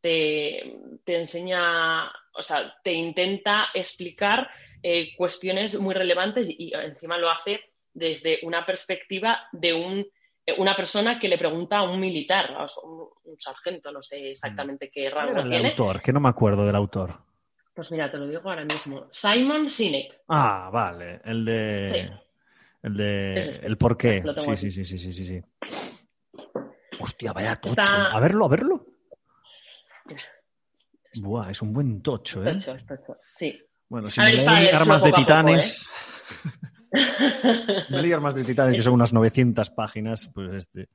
Te, 0.00 0.78
te 1.04 1.16
enseña, 1.16 2.06
o 2.32 2.42
sea, 2.42 2.74
te 2.82 2.92
intenta 2.92 3.68
explicar 3.74 4.48
eh, 4.82 5.16
cuestiones 5.16 5.78
muy 5.80 5.94
relevantes 5.94 6.48
y, 6.48 6.72
encima 6.74 7.18
lo 7.18 7.30
hace 7.30 7.60
desde 7.92 8.38
una 8.42 8.64
perspectiva 8.64 9.48
de 9.52 9.74
un, 9.74 10.06
eh, 10.44 10.54
una 10.58 10.76
persona 10.76 11.18
que 11.18 11.28
le 11.28 11.38
pregunta 11.38 11.78
a 11.78 11.82
un 11.82 11.98
militar, 11.98 12.54
a 12.56 12.66
un, 12.84 13.08
sargento, 13.38 13.90
no 13.90 14.02
sé 14.02 14.32
exactamente 14.32 14.90
qué 14.90 15.10
rango 15.10 15.32
era 15.32 15.42
el 15.42 15.66
autor? 15.66 16.00
Que 16.00 16.12
no 16.12 16.20
me 16.20 16.28
acuerdo 16.28 16.64
del 16.64 16.76
autor. 16.76 17.18
Pues 17.74 17.90
mira, 17.90 18.10
te 18.10 18.16
lo 18.16 18.26
digo 18.26 18.48
ahora 18.48 18.64
mismo. 18.64 19.06
Simon 19.10 19.68
Sinek. 19.68 20.20
Ah, 20.28 20.70
vale. 20.72 21.20
El 21.24 21.44
de. 21.44 22.10
El 22.82 22.96
de. 22.96 23.36
Este. 23.36 23.66
El 23.66 23.76
por 23.76 23.98
qué. 23.98 24.22
Sí, 24.38 24.56
sí, 24.56 24.70
sí, 24.70 24.98
sí, 24.98 25.12
sí, 25.12 25.24
sí, 25.24 25.42
Hostia, 26.98 27.32
vaya 27.32 27.56
tocho. 27.56 27.82
A 27.82 28.18
verlo, 28.18 28.46
a 28.46 28.48
verlo. 28.48 28.75
Buah, 31.20 31.50
es 31.50 31.62
un 31.62 31.72
buen 31.72 32.02
tocho, 32.02 32.44
¿eh? 32.46 32.60
Tocho, 32.64 32.84
tocho. 32.86 33.16
Sí. 33.38 33.58
Bueno, 33.88 34.10
si 34.10 34.20
me 34.20 34.32
leí 34.32 34.68
Armas 34.68 35.02
de 35.02 35.12
Titanes. 35.12 35.88
me 37.88 38.02
leí 38.02 38.12
Armas 38.12 38.34
de 38.34 38.44
Titanes, 38.44 38.74
que 38.74 38.82
son 38.82 38.94
unas 38.94 39.12
900 39.12 39.70
páginas, 39.70 40.30
pues 40.34 40.52
este. 40.54 40.88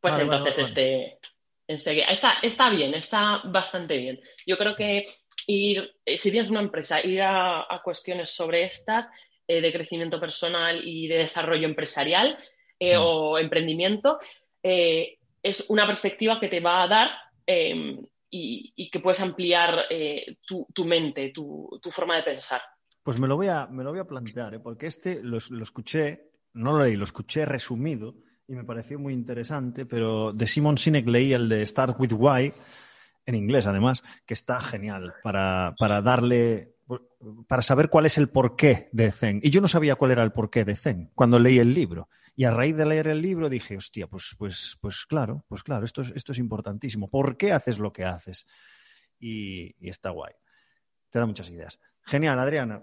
Pues 0.00 0.14
entonces 0.18 0.58
este. 0.58 1.18
Está, 1.66 2.34
está 2.42 2.70
bien, 2.70 2.94
está 2.94 3.42
bastante 3.44 3.98
bien. 3.98 4.20
Yo 4.46 4.56
creo 4.56 4.74
que 4.74 5.04
ir, 5.46 5.94
eh, 6.06 6.16
si 6.16 6.30
tienes 6.30 6.50
una 6.50 6.60
empresa, 6.60 7.04
ir 7.04 7.20
a, 7.22 7.66
cuestiones 7.84 8.30
sobre 8.30 8.64
estas, 8.64 9.06
eh, 9.46 9.60
de 9.60 9.72
crecimiento 9.72 10.18
personal 10.18 10.80
y 10.82 11.08
de 11.08 11.18
desarrollo 11.18 11.68
empresarial 11.68 12.38
eh, 12.78 12.96
mm. 12.96 13.02
o 13.02 13.38
emprendimiento, 13.38 14.18
es 14.62 15.64
una 15.68 15.86
perspectiva 15.86 16.40
que 16.40 16.48
te 16.48 16.60
va 16.60 16.82
a 16.82 16.88
dar 16.88 17.10
y, 18.30 18.90
que 18.90 19.00
puedes 19.00 19.20
ampliar 19.20 19.84
eh, 19.90 20.36
tu, 20.46 20.84
mente, 20.84 21.30
tu, 21.30 21.80
forma 21.90 22.16
de 22.16 22.22
pensar. 22.22 22.60
Pues 23.02 23.18
me 23.18 23.26
lo 23.26 23.36
voy 23.36 23.48
a, 23.48 23.66
me 23.66 23.84
lo 23.84 23.90
voy 23.90 24.00
a 24.00 24.04
plantear, 24.06 24.54
¿eh? 24.54 24.60
porque 24.60 24.86
este 24.86 25.22
lo, 25.22 25.38
escuché, 25.38 26.30
no 26.52 26.72
lo 26.72 26.84
leí, 26.84 26.96
lo 26.96 27.04
escuché 27.04 27.44
resumido 27.44 28.14
y 28.46 28.54
me 28.54 28.64
pareció 28.64 28.98
muy 28.98 29.12
interesante, 29.12 29.86
pero 29.86 30.32
de 30.32 30.46
Simon 30.46 30.78
Sinek 30.78 31.06
leí 31.06 31.32
el 31.32 31.48
de 31.48 31.64
Start 31.64 31.98
with 31.98 32.12
Why, 32.12 32.52
en 33.26 33.34
inglés 33.34 33.66
además, 33.66 34.02
que 34.26 34.34
está 34.34 34.60
genial 34.60 35.14
para, 35.22 35.74
para 35.78 36.02
darle 36.02 36.74
para 37.46 37.62
saber 37.62 37.90
cuál 37.90 38.06
es 38.06 38.16
el 38.18 38.28
porqué 38.28 38.88
de 38.92 39.10
Zen. 39.10 39.40
Y 39.42 39.50
yo 39.50 39.60
no 39.60 39.68
sabía 39.68 39.96
cuál 39.96 40.12
era 40.12 40.22
el 40.22 40.32
porqué 40.32 40.64
de 40.64 40.76
Zen 40.76 41.10
cuando 41.14 41.38
leí 41.38 41.58
el 41.58 41.74
libro. 41.74 42.08
Y 42.38 42.44
a 42.44 42.52
raíz 42.52 42.76
de 42.76 42.86
leer 42.86 43.08
el 43.08 43.20
libro 43.20 43.48
dije, 43.48 43.76
hostia, 43.76 44.06
pues, 44.06 44.36
pues, 44.38 44.78
pues 44.80 45.06
claro, 45.06 45.44
pues 45.48 45.64
claro, 45.64 45.84
esto 45.84 46.02
es, 46.02 46.12
esto 46.14 46.30
es 46.30 46.38
importantísimo. 46.38 47.10
¿Por 47.10 47.36
qué 47.36 47.50
haces 47.50 47.80
lo 47.80 47.92
que 47.92 48.04
haces? 48.04 48.46
Y, 49.18 49.74
está 49.88 50.10
guay. 50.10 50.34
Te 51.10 51.18
da 51.18 51.26
muchas 51.26 51.50
ideas. 51.50 51.80
Genial, 52.04 52.38
Adriana. 52.38 52.80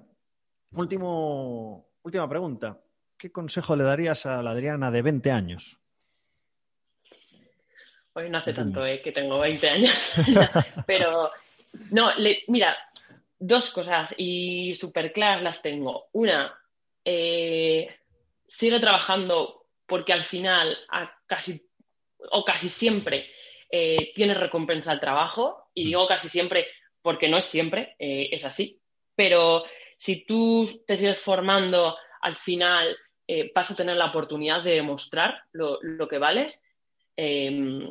Último, 0.74 1.88
última 2.04 2.28
pregunta. 2.28 2.82
¿Qué 3.18 3.32
consejo 3.32 3.78
le 3.78 3.86
darías 3.86 4.26
a 4.26 4.44
la 4.44 4.52
Adriana 4.52 4.92
de 4.92 5.02
20 5.02 5.32
años? 5.32 5.80
Hoy 8.12 8.30
no 8.30 8.40
hace 8.40 8.52
tanto 8.52 8.86
eh, 8.86 9.02
que 9.02 9.14
tengo 9.14 9.40
20 9.40 9.70
años, 9.70 10.16
pero 10.86 11.32
no, 11.92 12.10
mira, 12.50 12.76
dos 13.40 13.72
cosas 13.72 14.10
y 14.18 14.76
súper 14.76 15.14
claras 15.14 15.42
las 15.44 15.62
tengo. 15.62 16.10
Una, 16.12 16.60
eh, 17.06 17.88
sigue 18.48 18.80
trabajando 18.80 19.68
porque 19.86 20.14
al 20.14 20.24
final 20.24 20.78
casi 21.28 21.62
o 22.32 22.44
casi 22.44 22.70
siempre 22.70 23.30
eh, 23.70 24.12
tienes 24.14 24.40
recompensa 24.40 24.92
al 24.92 25.00
trabajo 25.00 25.70
y 25.74 25.86
digo 25.86 26.08
casi 26.08 26.30
siempre 26.30 26.68
porque 27.02 27.28
no 27.28 27.38
es 27.38 27.46
siempre, 27.46 27.96
eh, 28.00 28.30
es 28.32 28.46
así. 28.46 28.82
Pero 29.16 29.64
si 29.98 30.26
tú 30.26 30.84
te 30.88 30.98
sigues 30.98 31.20
formando, 31.20 31.96
al 32.22 32.36
final 32.36 32.98
eh, 33.28 33.52
vas 33.54 33.72
a 33.72 33.76
tener 33.76 33.96
la 33.98 34.08
oportunidad 34.08 34.64
de 34.64 34.76
demostrar 34.76 35.44
lo, 35.52 35.80
lo 35.82 36.08
que 36.08 36.18
vales. 36.18 36.64
Em, 37.16 37.88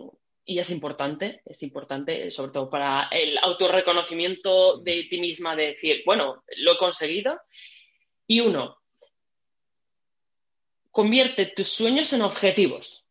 y 0.46 0.58
es 0.58 0.70
importante, 0.70 1.42
es 1.46 1.62
importante, 1.62 2.30
sobre 2.30 2.52
todo 2.52 2.68
para 2.68 3.08
el 3.10 3.38
autorreconocimiento 3.38 4.78
de 4.78 5.04
ti 5.04 5.20
misma, 5.20 5.56
de 5.56 5.68
decir, 5.68 6.02
bueno, 6.04 6.44
lo 6.58 6.72
he 6.74 6.76
conseguido. 6.76 7.40
Y 8.26 8.40
uno, 8.40 8.78
convierte 10.94 11.46
tus 11.46 11.68
sueños 11.70 12.12
en 12.12 12.22
objetivos. 12.22 13.04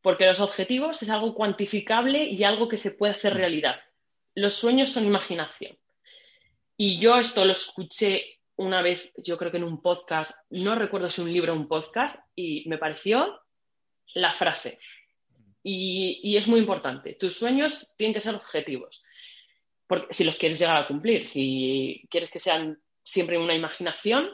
porque 0.00 0.24
los 0.24 0.40
objetivos 0.40 1.02
es 1.02 1.10
algo 1.10 1.34
cuantificable 1.34 2.24
y 2.24 2.42
algo 2.42 2.68
que 2.68 2.78
se 2.78 2.90
puede 2.90 3.12
hacer 3.12 3.34
realidad. 3.34 3.78
Los 4.34 4.54
sueños 4.54 4.88
son 4.90 5.04
imaginación. 5.04 5.76
Y 6.78 6.98
yo 6.98 7.18
esto 7.18 7.44
lo 7.44 7.52
escuché 7.52 8.38
una 8.56 8.80
vez, 8.80 9.12
yo 9.18 9.36
creo 9.36 9.50
que 9.50 9.58
en 9.58 9.64
un 9.64 9.82
podcast, 9.82 10.30
no 10.48 10.74
recuerdo 10.74 11.10
si 11.10 11.20
un 11.20 11.30
libro 11.30 11.52
o 11.52 11.56
un 11.56 11.68
podcast, 11.68 12.16
y 12.34 12.66
me 12.66 12.78
pareció 12.78 13.42
la 14.14 14.32
frase. 14.32 14.78
Y, 15.62 16.34
es 16.38 16.48
muy 16.48 16.60
importante. 16.60 17.12
Tus 17.14 17.36
sueños 17.36 17.92
tienen 17.98 18.14
que 18.14 18.22
ser 18.22 18.36
objetivos. 18.36 19.02
Porque 19.86 20.14
si 20.14 20.24
los 20.24 20.38
quieres 20.38 20.58
llegar 20.58 20.80
a 20.80 20.86
cumplir, 20.86 21.26
si 21.26 22.06
quieres 22.10 22.30
que 22.30 22.38
sean 22.38 22.80
siempre 23.02 23.36
una 23.36 23.54
imaginación, 23.54 24.30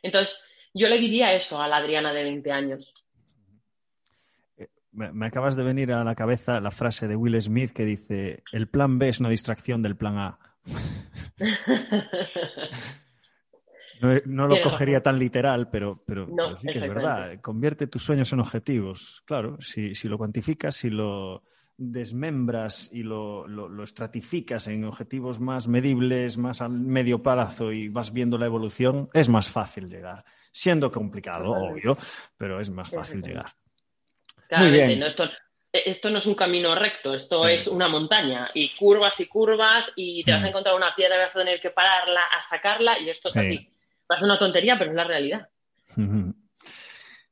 entonces 0.00 0.40
yo 0.74 0.88
le 0.88 0.98
diría 0.98 1.32
eso 1.32 1.60
a 1.60 1.68
la 1.68 1.78
Adriana 1.78 2.12
de 2.12 2.24
20 2.24 2.52
años 2.52 2.94
me, 4.94 5.26
acabas 5.26 5.56
de 5.56 5.64
venir 5.64 5.92
a 5.92 6.04
la 6.04 6.14
cabeza 6.14 6.60
la 6.60 6.70
frase 6.70 7.08
de 7.08 7.16
Will 7.16 7.40
Smith 7.40 7.72
que 7.72 7.84
dice, 7.84 8.42
el 8.52 8.68
plan 8.68 8.98
B 8.98 9.08
es 9.08 9.20
una 9.20 9.28
distracción 9.28 9.82
del 9.82 9.96
plan 9.96 10.18
A. 10.18 10.38
no, 14.26 14.46
lo 14.46 14.62
cogería 14.62 15.02
tan 15.02 15.18
literal, 15.18 15.68
pero, 15.68 16.02
pero, 16.06 16.28
sí 16.58 16.68
que 16.68 16.78
es 16.78 16.88
verdad. 16.88 17.38
Convierte 17.40 17.86
tus 17.86 18.02
sueños 18.02 18.32
en 18.32 18.40
objetivos. 18.40 19.22
Claro, 19.26 19.58
si, 19.60 19.92
lo 20.08 20.16
cuantificas, 20.16 20.76
si 20.76 20.88
lo 20.90 21.42
desmembras 21.76 22.90
y 22.92 23.02
lo, 23.02 23.46
lo, 23.48 23.82
estratificas 23.82 24.68
en 24.68 24.84
objetivos 24.84 25.40
más 25.40 25.66
medibles, 25.68 26.38
más 26.38 26.60
a 26.60 26.68
medio 26.68 27.22
plazo 27.22 27.72
y 27.72 27.88
vas 27.88 28.12
viendo 28.12 28.38
la 28.38 28.46
evolución, 28.46 29.10
es 29.12 29.28
más 29.28 29.48
fácil 29.48 29.88
llegar. 29.88 30.24
Siendo 30.52 30.90
complicado, 30.90 31.50
obvio, 31.50 31.96
pero 32.36 32.60
es 32.60 32.70
más 32.70 32.90
fácil 32.90 33.22
llegar. 33.22 33.52
Muy 34.50 34.70
bien. 34.70 35.02
esto, 35.02 36.10
no 36.10 36.18
es 36.18 36.26
un 36.26 36.34
camino 36.34 36.74
recto, 36.76 37.14
esto 37.14 37.48
es 37.48 37.66
una 37.66 37.88
montaña 37.88 38.48
y 38.54 38.68
curvas 38.68 39.18
y 39.18 39.26
curvas 39.26 39.90
y 39.96 40.22
te 40.22 40.32
vas 40.32 40.42
a 40.44 40.46
mm. 40.46 40.48
encontrar 40.50 40.76
una 40.76 40.94
piedra 40.94 41.16
y 41.16 41.18
vas 41.18 41.34
a 41.34 41.38
tener 41.40 41.60
que 41.60 41.70
pararla 41.70 42.20
a 42.38 42.42
sacarla 42.42 42.98
y 43.00 43.08
esto 43.08 43.30
es 43.30 43.36
así. 43.36 43.68
Va 44.10 44.16
a 44.16 44.18
ser 44.18 44.24
una 44.26 44.38
tontería, 44.38 44.78
pero 44.78 44.90
es 44.90 44.96
la 44.96 45.04
realidad. 45.04 45.48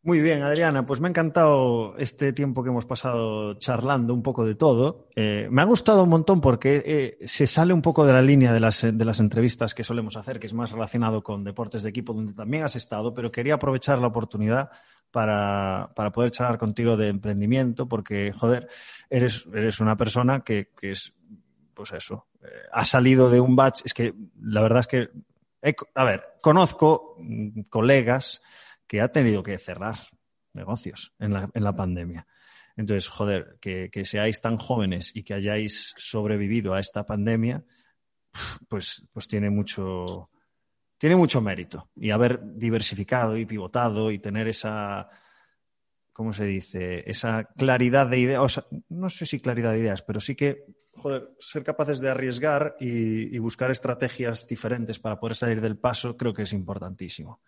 Muy 0.05 0.21
bien, 0.21 0.43
Adriana, 0.43 0.85
pues 0.85 1.01
me 1.01 1.07
ha 1.07 1.11
encantado 1.11 1.97
este 1.97 2.33
tiempo 2.33 2.65
que 2.65 2.71
hemos 2.71 2.87
pasado 2.87 3.55
charlando 3.55 4.13
un 4.13 4.23
poco 4.25 4.45
de 4.45 4.57
todo. 4.57 5.07
Eh, 5.15 5.47
me 5.49 5.63
ha 5.63 5.65
gustado 5.65 6.03
un 6.03 6.09
montón 6.09 6.41
porque 6.41 6.83
eh, 6.85 7.19
se 7.29 7.47
sale 7.47 7.73
un 7.73 7.83
poco 7.83 8.05
de 8.05 8.13
la 8.13 8.21
línea 8.21 8.53
de 8.53 8.59
las, 8.59 8.83
de 8.83 9.05
las 9.05 9.21
entrevistas 9.21 9.77
que 9.77 9.85
solemos 9.85 10.17
hacer, 10.17 10.41
que 10.41 10.49
es 10.49 10.55
más 10.55 10.73
relacionado 10.73 11.23
con 11.23 11.45
deportes 11.45 11.85
de 11.85 11.91
equipo, 11.91 12.15
donde 12.15 12.33
también 12.33 12.65
has 12.65 12.75
estado, 12.75 13.15
pero 13.15 13.31
quería 13.31 13.55
aprovechar 13.55 14.01
la 14.01 14.09
oportunidad 14.09 14.71
para, 15.13 15.93
para, 15.95 16.11
poder 16.11 16.33
charlar 16.33 16.59
contigo 16.59 16.97
de 16.97 17.07
emprendimiento, 17.07 17.87
porque, 17.87 18.33
joder, 18.33 18.69
eres, 19.09 19.47
eres 19.55 19.79
una 19.79 19.97
persona 19.97 20.41
que, 20.41 20.71
que 20.77 20.91
es, 20.91 21.15
pues 21.75 21.93
eso, 21.93 22.27
eh, 22.43 22.49
ha 22.73 22.85
salido 22.85 23.31
de 23.31 23.39
un 23.39 23.55
batch. 23.55 23.83
Es 23.85 23.95
que 23.95 24.13
la 24.41 24.63
verdad 24.63 24.81
es 24.81 24.89
que, 24.89 25.11
a 25.95 26.05
ver, 26.05 26.25
conozco 26.41 27.15
mm, 27.21 27.61
colegas 27.71 28.43
que 28.93 29.01
ha 29.01 29.09
tenido 29.09 29.43
que 29.43 29.57
cerrar 29.57 29.97
negocios 30.53 31.15
en 31.19 31.33
la, 31.33 31.51
en 31.55 31.65
la 31.65 31.75
pandemia. 31.75 32.27
Entonces, 32.77 33.09
joder, 33.09 33.57
que, 33.59 33.89
que, 33.91 34.05
seáis 34.05 34.43
tan 34.43 34.59
jóvenes 34.59 35.17
y 35.17 35.23
que 35.23 35.33
hayáis 35.33 35.95
sobrevivido 35.97 36.75
a 36.75 36.81
esta 36.81 37.07
pandemia, 37.07 37.65
pues, 38.69 39.09
pues 39.11 39.27
tiene 39.29 39.49
mucho, 39.49 40.29
tiene 40.99 41.17
mucho 41.17 41.41
mérito. 41.41 41.89
Y 41.97 42.11
haber 42.11 42.41
diversificado 42.43 43.39
y 43.39 43.47
pivotado 43.47 44.11
y 44.11 44.19
tener 44.19 44.47
esa, 44.47 45.09
¿cómo 46.13 46.35
se 46.35 46.45
dice? 46.45 47.03
Esa 47.11 47.45
claridad 47.45 48.09
de 48.09 48.19
ideas, 48.19 48.63
no 48.91 49.09
sé 49.09 49.25
si 49.25 49.41
claridad 49.41 49.73
de 49.73 49.79
ideas, 49.79 50.03
pero 50.03 50.21
sí 50.21 50.35
que, 50.35 50.67
joder, 50.93 51.31
ser 51.39 51.65
capaces 51.65 51.99
de 51.99 52.11
arriesgar 52.11 52.77
y, 52.79 53.39
buscar 53.39 53.71
estrategias 53.71 54.47
diferentes 54.47 54.99
para 54.99 55.19
poder 55.19 55.35
salir 55.35 55.63
del 55.63 55.79
paso, 55.79 56.15
creo 56.15 56.35
que 56.35 56.43
es 56.43 56.53
importantísimo. 56.53 57.41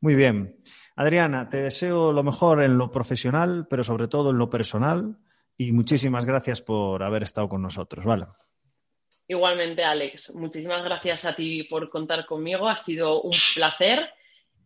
Muy 0.00 0.14
bien. 0.14 0.60
Adriana, 0.96 1.48
te 1.48 1.58
deseo 1.58 2.12
lo 2.12 2.22
mejor 2.22 2.62
en 2.62 2.78
lo 2.78 2.90
profesional, 2.90 3.66
pero 3.68 3.84
sobre 3.84 4.08
todo 4.08 4.30
en 4.30 4.38
lo 4.38 4.48
personal. 4.48 5.18
Y 5.58 5.72
muchísimas 5.72 6.24
gracias 6.24 6.60
por 6.60 7.02
haber 7.02 7.22
estado 7.22 7.48
con 7.48 7.62
nosotros. 7.62 8.04
¿vale? 8.04 8.26
Igualmente, 9.28 9.82
Alex, 9.82 10.34
muchísimas 10.34 10.84
gracias 10.84 11.24
a 11.24 11.34
ti 11.34 11.64
por 11.64 11.90
contar 11.90 12.26
conmigo. 12.26 12.68
Ha 12.68 12.76
sido 12.76 13.22
un 13.22 13.36
placer. 13.54 14.08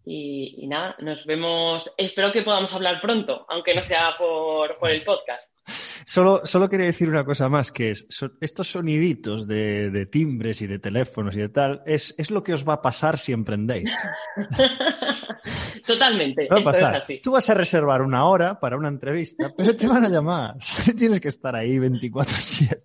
Y, 0.04 0.66
nada, 0.66 0.96
nos 1.00 1.26
vemos. 1.26 1.92
Espero 1.96 2.32
que 2.32 2.42
podamos 2.42 2.72
hablar 2.72 3.00
pronto, 3.00 3.44
aunque 3.48 3.74
no 3.74 3.82
sea 3.82 4.14
por, 4.18 4.76
el 4.90 5.04
podcast. 5.04 5.52
Solo, 6.04 6.40
solo 6.44 6.68
quería 6.68 6.86
decir 6.86 7.08
una 7.08 7.24
cosa 7.24 7.48
más, 7.48 7.70
que 7.70 7.90
es, 7.90 8.06
estos 8.40 8.70
soniditos 8.70 9.46
de, 9.46 10.08
timbres 10.10 10.62
y 10.62 10.66
de 10.66 10.78
teléfonos 10.78 11.36
y 11.36 11.40
de 11.40 11.48
tal, 11.50 11.82
es, 11.86 12.30
lo 12.30 12.42
que 12.42 12.54
os 12.54 12.66
va 12.68 12.74
a 12.74 12.82
pasar 12.82 13.18
si 13.18 13.32
emprendéis. 13.32 13.94
Totalmente. 15.86 16.48
Tú 17.22 17.32
vas 17.32 17.50
a 17.50 17.54
reservar 17.54 18.02
una 18.02 18.24
hora 18.24 18.58
para 18.58 18.76
una 18.76 18.88
entrevista, 18.88 19.52
pero 19.56 19.76
te 19.76 19.86
van 19.86 20.04
a 20.04 20.08
llamar. 20.08 20.56
Tienes 20.98 21.20
que 21.20 21.28
estar 21.28 21.54
ahí 21.54 21.76
24/7. 21.76 22.82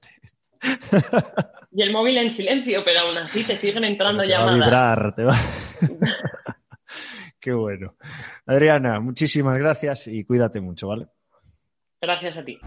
Y 1.72 1.82
el 1.82 1.92
móvil 1.92 2.18
en 2.18 2.36
silencio, 2.36 2.82
pero 2.86 3.02
aún 3.02 3.18
así 3.18 3.44
te 3.44 3.58
siguen 3.58 3.84
entrando 3.84 4.24
llamadas. 4.24 4.60
Va 4.60 4.92
a 4.92 4.96
vibrar, 4.96 5.16
te 5.16 5.24
va. 5.24 5.36
Qué 7.46 7.54
bueno. 7.54 7.94
Adriana, 8.48 9.00
muchísimas 9.00 9.56
gracias 9.60 10.08
y 10.08 10.24
cuídate 10.24 10.60
mucho, 10.62 10.88
¿vale? 10.88 11.10
Gracias 12.02 12.38
a 12.38 12.44
ti. 12.44 12.58